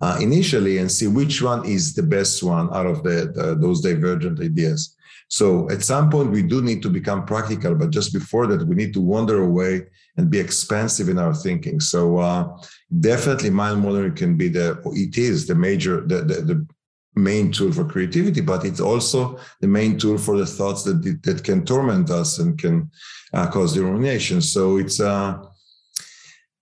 uh, 0.00 0.18
initially, 0.20 0.78
and 0.78 0.90
see 0.90 1.06
which 1.06 1.42
one 1.42 1.64
is 1.64 1.94
the 1.94 2.02
best 2.02 2.42
one 2.42 2.68
out 2.74 2.86
of 2.86 3.02
the, 3.02 3.32
the, 3.34 3.56
those 3.60 3.80
divergent 3.80 4.40
ideas. 4.40 4.96
So 5.32 5.66
at 5.70 5.82
some 5.82 6.10
point, 6.10 6.30
we 6.30 6.42
do 6.42 6.60
need 6.60 6.82
to 6.82 6.90
become 6.90 7.24
practical, 7.24 7.74
but 7.74 7.88
just 7.88 8.12
before 8.12 8.46
that, 8.48 8.66
we 8.66 8.74
need 8.74 8.92
to 8.92 9.00
wander 9.00 9.42
away 9.42 9.86
and 10.18 10.30
be 10.30 10.38
expansive 10.38 11.08
in 11.08 11.18
our 11.18 11.34
thinking. 11.34 11.80
So 11.80 12.18
uh, 12.18 12.58
definitely, 13.00 13.48
mind 13.48 13.82
wandering 13.82 14.14
can 14.14 14.36
be 14.36 14.48
the 14.48 14.78
it 14.92 15.16
is 15.16 15.46
the 15.46 15.54
major 15.54 16.02
the, 16.02 16.16
the, 16.16 16.34
the 16.50 16.66
main 17.14 17.50
tool 17.50 17.72
for 17.72 17.86
creativity, 17.86 18.42
but 18.42 18.66
it's 18.66 18.80
also 18.80 19.38
the 19.62 19.68
main 19.68 19.98
tool 19.98 20.18
for 20.18 20.36
the 20.36 20.44
thoughts 20.44 20.82
that 20.84 20.98
that 21.22 21.42
can 21.42 21.64
torment 21.64 22.10
us 22.10 22.38
and 22.38 22.58
can 22.58 22.90
uh, 23.32 23.46
cause 23.46 23.78
rumination. 23.78 24.42
So 24.42 24.76
it's 24.76 25.00
a 25.00 25.08
uh, 25.08 25.46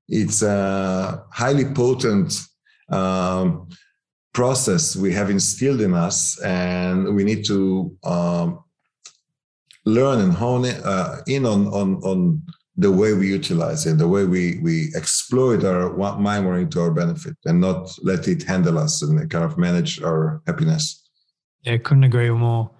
it's 0.09 0.43
a 0.43 1.25
highly 1.33 1.65
potent 1.65 2.39
um, 2.89 3.69
process 4.33 4.97
we 4.97 5.13
have 5.13 5.31
instilled 5.31 5.81
in 5.81 5.95
us, 5.95 6.41
and 6.41 7.15
we 7.15 7.25
need 7.25 7.45
to 7.47 7.97
um, 8.05 8.65
learn 9.85 10.21
and 10.21 10.33
hone 10.33 10.67
uh, 10.67 11.21
in 11.27 11.47
on 11.47 11.67
on 11.69 11.97
on 12.03 12.43
the 12.77 12.91
way 12.91 13.13
we 13.13 13.29
utilize 13.29 13.87
it, 13.87 13.99
the 13.99 14.09
way 14.09 14.25
we 14.25 14.59
we 14.63 14.91
exploit 14.95 15.65
our 15.65 15.93
mind 16.19 16.45
wandering 16.45 16.71
to 16.71 16.81
our 16.81 16.91
benefit, 16.91 17.37
and 17.45 17.61
not 17.61 17.91
let 18.03 18.29
it 18.29 18.43
handle 18.43 18.79
us 18.79 19.03
and 19.03 19.31
kind 19.31 19.45
of 19.45 19.59
manage 19.59 20.03
our 20.03 20.43
happiness. 20.47 21.09
Yeah, 21.63 21.77
couldn't 21.77 22.05
agree 22.05 22.31
more. 22.31 22.71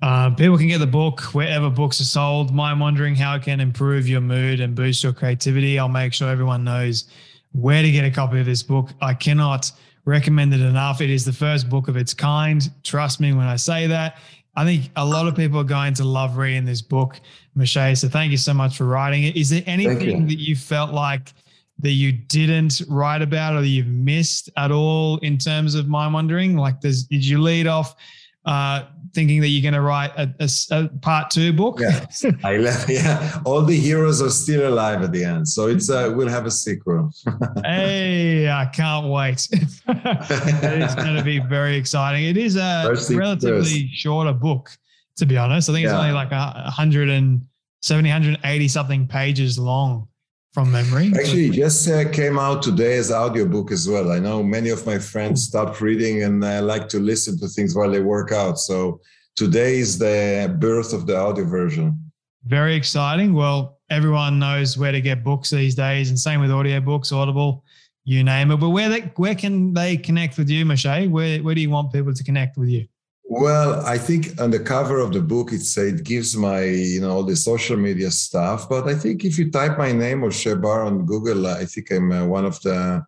Uh, 0.00 0.30
people 0.30 0.58
can 0.58 0.66
get 0.66 0.78
the 0.78 0.86
book 0.86 1.20
wherever 1.32 1.70
books 1.70 2.00
are 2.00 2.04
sold. 2.04 2.52
Mind 2.52 2.80
wandering 2.80 3.14
how 3.14 3.36
it 3.36 3.42
can 3.42 3.60
improve 3.60 4.08
your 4.08 4.20
mood 4.20 4.58
and 4.58 4.74
boost 4.74 5.04
your 5.04 5.12
creativity. 5.12 5.78
I'll 5.78 5.88
make 5.88 6.12
sure 6.12 6.28
everyone 6.28 6.64
knows 6.64 7.04
where 7.52 7.82
to 7.82 7.90
get 7.90 8.04
a 8.04 8.10
copy 8.10 8.40
of 8.40 8.46
this 8.46 8.64
book. 8.64 8.90
I 9.00 9.14
cannot 9.14 9.70
recommend 10.04 10.52
it 10.54 10.60
enough. 10.60 11.00
It 11.00 11.10
is 11.10 11.24
the 11.24 11.32
first 11.32 11.68
book 11.68 11.88
of 11.88 11.96
its 11.96 12.14
kind. 12.14 12.68
Trust 12.82 13.20
me 13.20 13.32
when 13.32 13.46
I 13.46 13.56
say 13.56 13.86
that. 13.86 14.18
I 14.54 14.64
think 14.64 14.90
a 14.96 15.04
lot 15.04 15.26
of 15.26 15.34
people 15.34 15.58
are 15.58 15.64
going 15.64 15.94
to 15.94 16.04
love 16.04 16.36
reading 16.36 16.64
this 16.64 16.82
book, 16.82 17.20
Moshe. 17.56 17.96
So 17.96 18.08
thank 18.08 18.30
you 18.30 18.36
so 18.36 18.52
much 18.52 18.76
for 18.76 18.84
writing 18.84 19.24
it. 19.24 19.36
Is 19.36 19.48
there 19.48 19.62
anything 19.66 20.22
you. 20.22 20.26
that 20.26 20.40
you 20.40 20.56
felt 20.56 20.92
like 20.92 21.32
that 21.78 21.92
you 21.92 22.12
didn't 22.12 22.82
write 22.88 23.22
about 23.22 23.54
or 23.54 23.62
that 23.62 23.68
you've 23.68 23.86
missed 23.86 24.50
at 24.56 24.70
all 24.70 25.18
in 25.18 25.38
terms 25.38 25.74
of 25.74 25.88
mind 25.88 26.12
wandering? 26.12 26.56
Like, 26.56 26.80
does, 26.80 27.04
did 27.04 27.24
you 27.24 27.40
lead 27.40 27.66
off 27.66 27.96
uh, 28.44 28.84
thinking 29.14 29.40
that 29.40 29.48
you're 29.48 29.62
going 29.62 29.74
to 29.74 29.82
write 29.82 30.10
a, 30.16 30.34
a, 30.40 30.48
a, 30.70 30.88
part 31.00 31.30
two 31.30 31.52
book. 31.52 31.80
Yeah. 31.80 32.06
Yeah, 32.88 33.40
all 33.44 33.62
the 33.62 33.78
heroes 33.78 34.20
are 34.20 34.30
still 34.30 34.68
alive 34.68 35.02
at 35.02 35.12
the 35.12 35.24
end, 35.24 35.48
so 35.48 35.68
it's 35.68 35.90
uh, 35.90 36.12
we'll 36.14 36.28
have 36.28 36.46
a 36.46 36.50
sequel. 36.50 37.10
hey, 37.64 38.48
I 38.50 38.66
can't 38.66 39.08
wait. 39.08 39.48
it's 39.52 40.94
going 40.94 41.16
to 41.16 41.22
be 41.24 41.38
very 41.38 41.76
exciting. 41.76 42.24
It 42.24 42.36
is 42.36 42.56
a 42.56 42.94
relatively 43.10 43.88
first. 43.88 43.94
shorter 43.94 44.32
book, 44.32 44.70
to 45.16 45.26
be 45.26 45.36
honest. 45.36 45.68
I 45.68 45.72
think 45.72 45.84
it's 45.84 45.92
yeah. 45.92 46.00
only 46.00 46.12
like 46.12 46.32
a 46.32 46.70
hundred 46.70 47.08
and 47.08 47.42
180 47.88 48.68
something 48.68 49.08
pages 49.08 49.58
long 49.58 50.08
from 50.52 50.70
memory? 50.70 51.12
Actually, 51.16 51.50
just 51.50 51.88
uh, 51.88 52.08
came 52.10 52.38
out 52.38 52.62
today 52.62 52.96
as 52.98 53.10
audiobook 53.10 53.72
as 53.72 53.88
well. 53.88 54.12
I 54.12 54.18
know 54.18 54.42
many 54.42 54.70
of 54.70 54.84
my 54.86 54.98
friends 54.98 55.44
stopped 55.44 55.80
reading 55.80 56.22
and 56.22 56.44
I 56.44 56.60
like 56.60 56.88
to 56.90 56.98
listen 56.98 57.38
to 57.40 57.48
things 57.48 57.74
while 57.74 57.90
they 57.90 58.00
work 58.00 58.32
out. 58.32 58.58
So 58.58 59.00
today 59.34 59.78
is 59.78 59.98
the 59.98 60.54
birth 60.58 60.92
of 60.92 61.06
the 61.06 61.16
audio 61.16 61.44
version. 61.44 62.12
Very 62.44 62.74
exciting. 62.74 63.34
Well, 63.34 63.78
everyone 63.88 64.38
knows 64.38 64.76
where 64.76 64.92
to 64.92 65.00
get 65.00 65.22
books 65.24 65.50
these 65.50 65.74
days, 65.74 66.08
and 66.08 66.18
same 66.18 66.40
with 66.40 66.50
audiobooks, 66.50 67.12
Audible, 67.12 67.64
you 68.04 68.24
name 68.24 68.50
it. 68.50 68.56
But 68.56 68.70
where 68.70 68.88
they, 68.88 69.00
where 69.16 69.34
can 69.34 69.72
they 69.72 69.96
connect 69.96 70.38
with 70.38 70.50
you, 70.50 70.64
Moshe? 70.64 71.08
Where 71.08 71.38
where 71.38 71.54
do 71.54 71.60
you 71.60 71.70
want 71.70 71.92
people 71.92 72.12
to 72.12 72.24
connect 72.24 72.58
with 72.58 72.68
you? 72.68 72.86
Well, 73.34 73.80
I 73.86 73.96
think 73.96 74.38
on 74.38 74.50
the 74.50 74.60
cover 74.60 74.98
of 74.98 75.14
the 75.14 75.22
book, 75.22 75.54
it 75.54 75.62
says 75.62 75.94
it 75.94 76.04
gives 76.04 76.36
my, 76.36 76.64
you 76.64 77.00
know, 77.00 77.12
all 77.12 77.22
the 77.22 77.34
social 77.34 77.78
media 77.78 78.10
stuff. 78.10 78.68
But 78.68 78.86
I 78.86 78.94
think 78.94 79.24
if 79.24 79.38
you 79.38 79.50
type 79.50 79.78
my 79.78 79.90
name 79.90 80.20
Moshe 80.20 80.60
Bar 80.60 80.84
on 80.84 81.06
Google, 81.06 81.46
I 81.46 81.64
think 81.64 81.90
I'm 81.90 82.12
uh, 82.12 82.26
one 82.26 82.44
of 82.44 82.60
the, 82.60 83.02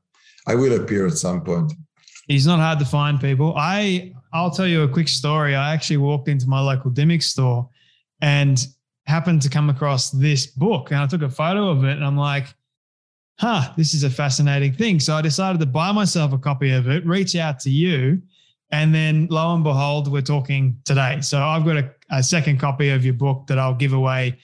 I 0.46 0.54
will 0.54 0.80
appear 0.80 1.06
at 1.06 1.18
some 1.18 1.44
point. 1.44 1.74
He's 2.26 2.46
not 2.46 2.58
hard 2.58 2.78
to 2.78 2.86
find, 2.86 3.20
people. 3.20 3.52
I, 3.58 4.14
I'll 4.32 4.50
tell 4.50 4.66
you 4.66 4.84
a 4.84 4.88
quick 4.88 5.08
story. 5.08 5.54
I 5.54 5.74
actually 5.74 5.98
walked 5.98 6.28
into 6.28 6.48
my 6.48 6.60
local 6.62 6.90
Dymocks 6.90 7.24
store 7.24 7.68
and 8.22 8.66
happened 9.06 9.42
to 9.42 9.50
come 9.50 9.68
across 9.68 10.10
this 10.10 10.46
book 10.46 10.90
and 10.90 11.00
I 11.00 11.06
took 11.06 11.20
a 11.20 11.28
photo 11.28 11.68
of 11.68 11.84
it 11.84 11.96
and 11.96 12.04
I'm 12.04 12.16
like, 12.16 12.46
huh, 13.38 13.74
this 13.76 13.92
is 13.92 14.04
a 14.04 14.10
fascinating 14.10 14.72
thing. 14.72 15.00
So 15.00 15.16
I 15.16 15.20
decided 15.20 15.60
to 15.60 15.66
buy 15.66 15.92
myself 15.92 16.32
a 16.32 16.38
copy 16.38 16.70
of 16.70 16.88
it, 16.88 17.04
reach 17.04 17.36
out 17.36 17.60
to 17.60 17.70
you 17.70 18.22
and 18.70 18.94
then 18.94 19.28
lo 19.30 19.54
and 19.54 19.62
behold, 19.64 20.10
we're 20.10 20.22
talking 20.22 20.78
today. 20.84 21.20
So 21.20 21.40
I've 21.42 21.64
got 21.64 21.76
a, 21.76 21.90
a 22.10 22.22
second 22.22 22.58
copy 22.58 22.90
of 22.90 23.04
your 23.04 23.14
book 23.14 23.46
that 23.46 23.58
I'll 23.58 23.74
give 23.74 23.92
away 23.92 24.38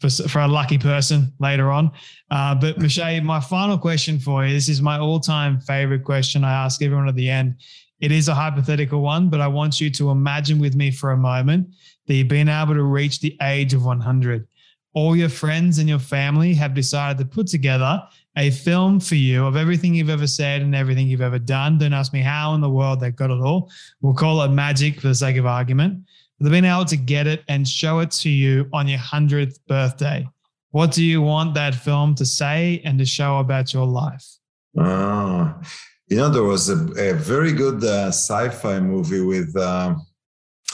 for, 0.00 0.08
for 0.10 0.40
a 0.40 0.48
lucky 0.48 0.78
person 0.78 1.32
later 1.38 1.70
on. 1.70 1.90
Uh, 2.30 2.54
but 2.54 2.78
Moshe, 2.78 3.22
my 3.22 3.40
final 3.40 3.78
question 3.78 4.18
for 4.18 4.46
you 4.46 4.54
this 4.54 4.68
is 4.68 4.80
my 4.80 4.98
all 4.98 5.20
time 5.20 5.60
favorite 5.60 6.04
question 6.04 6.44
I 6.44 6.64
ask 6.64 6.82
everyone 6.82 7.08
at 7.08 7.16
the 7.16 7.28
end. 7.28 7.56
It 8.00 8.12
is 8.12 8.28
a 8.28 8.34
hypothetical 8.34 9.00
one, 9.00 9.28
but 9.28 9.40
I 9.40 9.48
want 9.48 9.80
you 9.80 9.90
to 9.90 10.10
imagine 10.10 10.60
with 10.60 10.76
me 10.76 10.92
for 10.92 11.10
a 11.10 11.16
moment 11.16 11.74
that 12.06 12.14
you've 12.14 12.28
been 12.28 12.48
able 12.48 12.74
to 12.74 12.84
reach 12.84 13.20
the 13.20 13.36
age 13.42 13.74
of 13.74 13.84
100. 13.84 14.46
All 14.98 15.14
your 15.14 15.28
friends 15.28 15.78
and 15.78 15.88
your 15.88 16.00
family 16.00 16.52
have 16.54 16.74
decided 16.74 17.18
to 17.18 17.24
put 17.24 17.46
together 17.46 18.02
a 18.36 18.50
film 18.50 18.98
for 18.98 19.14
you 19.14 19.46
of 19.46 19.54
everything 19.54 19.94
you've 19.94 20.10
ever 20.10 20.26
said 20.26 20.60
and 20.60 20.74
everything 20.74 21.06
you've 21.06 21.20
ever 21.20 21.38
done. 21.38 21.78
Don't 21.78 21.92
ask 21.92 22.12
me 22.12 22.20
how 22.20 22.52
in 22.54 22.60
the 22.60 22.68
world 22.68 22.98
they 22.98 23.12
got 23.12 23.30
it 23.30 23.40
all. 23.40 23.70
We'll 24.00 24.12
call 24.12 24.42
it 24.42 24.48
magic 24.48 25.00
for 25.00 25.06
the 25.06 25.14
sake 25.14 25.36
of 25.36 25.46
argument. 25.46 26.02
They've 26.40 26.50
been 26.50 26.64
able 26.64 26.84
to 26.86 26.96
get 26.96 27.28
it 27.28 27.44
and 27.46 27.66
show 27.66 28.00
it 28.00 28.10
to 28.22 28.28
you 28.28 28.68
on 28.72 28.88
your 28.88 28.98
100th 28.98 29.60
birthday. 29.68 30.28
What 30.72 30.90
do 30.90 31.04
you 31.04 31.22
want 31.22 31.54
that 31.54 31.76
film 31.76 32.16
to 32.16 32.26
say 32.26 32.82
and 32.84 32.98
to 32.98 33.04
show 33.04 33.38
about 33.38 33.72
your 33.72 33.86
life? 33.86 34.26
Oh, 34.76 35.54
you 36.08 36.16
know, 36.16 36.28
there 36.28 36.42
was 36.42 36.70
a, 36.70 37.10
a 37.10 37.14
very 37.14 37.52
good 37.52 37.84
uh, 37.84 38.08
sci 38.08 38.48
fi 38.48 38.80
movie 38.80 39.20
with 39.20 39.56
uh, 39.56 39.94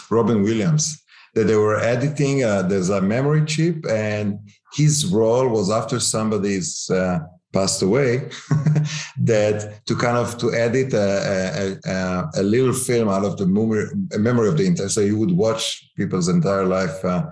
Robin 0.09 0.43
Williams 0.43 1.04
that 1.35 1.45
they 1.45 1.57
were 1.57 1.79
editing. 1.79 2.45
Uh, 2.45 2.63
there's 2.63 2.91
a 2.91 3.01
memory 3.01 3.45
chip, 3.45 3.85
and 3.89 4.39
his 4.75 5.07
role 5.07 5.49
was 5.49 5.71
after 5.71 6.01
somebody's 6.01 6.91
uh, 6.91 7.21
passed 7.55 7.83
away 7.83 8.29
that 9.31 9.87
to 9.87 9.95
kind 9.97 10.19
of 10.19 10.37
to 10.39 10.53
edit 10.53 10.93
a, 10.93 11.79
a, 11.87 12.41
a, 12.41 12.43
little 12.43 12.73
film 12.73 13.09
out 13.09 13.25
of 13.25 13.37
the 13.37 13.47
memory, 13.47 13.87
memory 14.19 14.49
of 14.49 14.59
the 14.59 14.67
entire 14.67 14.89
so 14.89 15.01
you 15.01 15.17
would 15.17 15.31
watch 15.31 15.89
people's 15.97 16.29
entire 16.29 16.67
life 16.67 16.99
uh, 17.05 17.23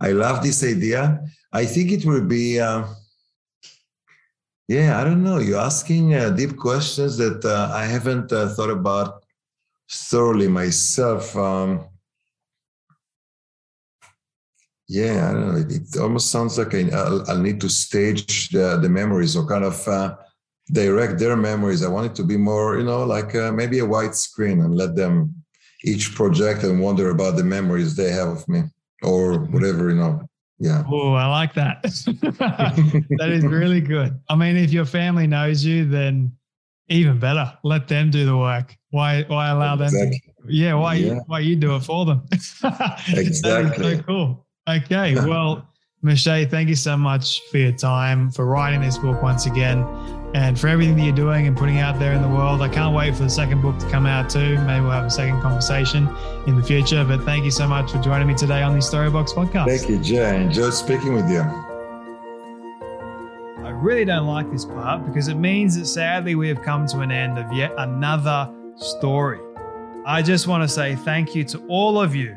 i 0.00 0.12
love 0.12 0.40
this 0.42 0.62
idea 0.62 1.20
i 1.52 1.64
think 1.66 1.90
it 1.90 2.04
will 2.06 2.24
be 2.24 2.60
uh, 2.60 2.84
yeah 4.68 5.00
i 5.00 5.02
don't 5.04 5.24
know 5.24 5.38
you're 5.38 5.66
asking 5.72 6.14
uh, 6.14 6.30
deep 6.30 6.56
questions 6.56 7.16
that 7.16 7.44
uh, 7.44 7.68
i 7.74 7.84
haven't 7.84 8.28
thought 8.54 8.70
about 8.70 9.24
thoroughly 9.90 10.48
myself 10.48 11.36
um, 11.36 11.84
yeah, 14.92 15.30
I 15.30 15.32
don't 15.32 15.48
know. 15.48 15.76
It, 15.76 15.96
almost 15.98 16.30
sounds 16.30 16.58
like 16.58 16.74
I, 16.74 16.82
will 16.82 17.24
I'll 17.26 17.38
need 17.38 17.62
to 17.62 17.70
stage 17.70 18.50
the, 18.50 18.76
the 18.76 18.90
memories 18.90 19.34
or 19.34 19.46
kind 19.46 19.64
of 19.64 19.88
uh, 19.88 20.16
direct 20.70 21.18
their 21.18 21.34
memories. 21.34 21.82
I 21.82 21.88
want 21.88 22.06
it 22.06 22.14
to 22.16 22.24
be 22.24 22.36
more, 22.36 22.76
you 22.76 22.84
know, 22.84 23.02
like 23.04 23.34
uh, 23.34 23.52
maybe 23.52 23.78
a 23.78 23.86
white 23.86 24.14
screen 24.14 24.60
and 24.60 24.76
let 24.76 24.94
them 24.94 25.34
each 25.82 26.14
project 26.14 26.62
and 26.62 26.78
wonder 26.78 27.08
about 27.08 27.36
the 27.36 27.44
memories 27.44 27.96
they 27.96 28.10
have 28.10 28.28
of 28.28 28.46
me 28.48 28.64
or 29.02 29.38
whatever, 29.46 29.88
you 29.88 29.96
know. 29.96 30.20
Yeah. 30.58 30.84
Oh, 30.92 31.14
I 31.14 31.26
like 31.26 31.54
that. 31.54 31.82
that 33.18 33.30
is 33.30 33.44
really 33.44 33.80
good. 33.80 34.20
I 34.28 34.36
mean, 34.36 34.56
if 34.56 34.72
your 34.72 34.84
family 34.84 35.26
knows 35.26 35.64
you, 35.64 35.86
then 35.86 36.32
even 36.88 37.18
better. 37.18 37.50
Let 37.64 37.88
them 37.88 38.10
do 38.10 38.26
the 38.26 38.36
work. 38.36 38.76
Why? 38.90 39.24
Why 39.26 39.48
allow 39.48 39.74
exactly. 39.74 40.00
them? 40.00 40.12
To, 40.12 40.54
yeah. 40.54 40.74
Why? 40.74 40.94
Yeah. 40.94 41.18
Why 41.26 41.40
you 41.40 41.56
do 41.56 41.76
it 41.76 41.80
for 41.80 42.04
them? 42.04 42.28
exactly. 43.08 43.96
so 43.96 44.02
cool. 44.02 44.46
Okay. 44.68 45.14
Well, 45.26 45.68
Moshe, 46.04 46.50
thank 46.50 46.68
you 46.68 46.74
so 46.74 46.96
much 46.96 47.40
for 47.48 47.58
your 47.58 47.70
time, 47.70 48.28
for 48.32 48.44
writing 48.44 48.80
this 48.80 48.98
book 48.98 49.22
once 49.22 49.46
again, 49.46 49.86
and 50.34 50.58
for 50.58 50.66
everything 50.66 50.96
that 50.96 51.04
you're 51.04 51.14
doing 51.14 51.46
and 51.46 51.56
putting 51.56 51.78
out 51.78 52.00
there 52.00 52.12
in 52.12 52.22
the 52.22 52.28
world. 52.28 52.60
I 52.60 52.68
can't 52.68 52.92
wait 52.92 53.14
for 53.14 53.22
the 53.22 53.30
second 53.30 53.62
book 53.62 53.78
to 53.78 53.88
come 53.88 54.04
out 54.04 54.28
too. 54.28 54.58
Maybe 54.66 54.80
we'll 54.80 54.90
have 54.90 55.04
a 55.04 55.10
second 55.10 55.40
conversation 55.40 56.08
in 56.48 56.56
the 56.56 56.62
future. 56.62 57.04
But 57.04 57.22
thank 57.22 57.44
you 57.44 57.52
so 57.52 57.68
much 57.68 57.92
for 57.92 57.98
joining 58.00 58.26
me 58.26 58.34
today 58.34 58.62
on 58.62 58.72
the 58.72 58.80
Storybox 58.80 59.28
podcast. 59.28 59.66
Thank 59.66 59.88
you, 59.88 59.98
Jay. 60.00 60.42
Enjoyed 60.42 60.74
speaking 60.74 61.12
with 61.12 61.30
you. 61.30 61.42
I 63.62 63.70
really 63.70 64.04
don't 64.04 64.26
like 64.26 64.50
this 64.50 64.64
part 64.64 65.06
because 65.06 65.28
it 65.28 65.36
means 65.36 65.78
that 65.78 65.86
sadly 65.86 66.34
we 66.34 66.48
have 66.48 66.62
come 66.62 66.88
to 66.88 66.98
an 66.98 67.12
end 67.12 67.38
of 67.38 67.52
yet 67.52 67.72
another 67.78 68.52
story. 68.74 69.38
I 70.04 70.20
just 70.20 70.48
want 70.48 70.64
to 70.64 70.68
say 70.68 70.96
thank 70.96 71.36
you 71.36 71.44
to 71.44 71.64
all 71.68 72.00
of 72.00 72.16
you 72.16 72.36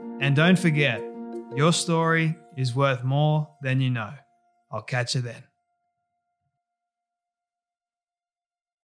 and 0.21 0.35
don't 0.35 0.57
forget, 0.59 1.01
your 1.55 1.73
story 1.73 2.37
is 2.55 2.75
worth 2.75 3.03
more 3.03 3.49
than 3.63 3.81
you 3.81 3.89
know. 3.89 4.13
I'll 4.71 4.83
catch 4.83 5.15
you 5.15 5.21
then. 5.21 5.43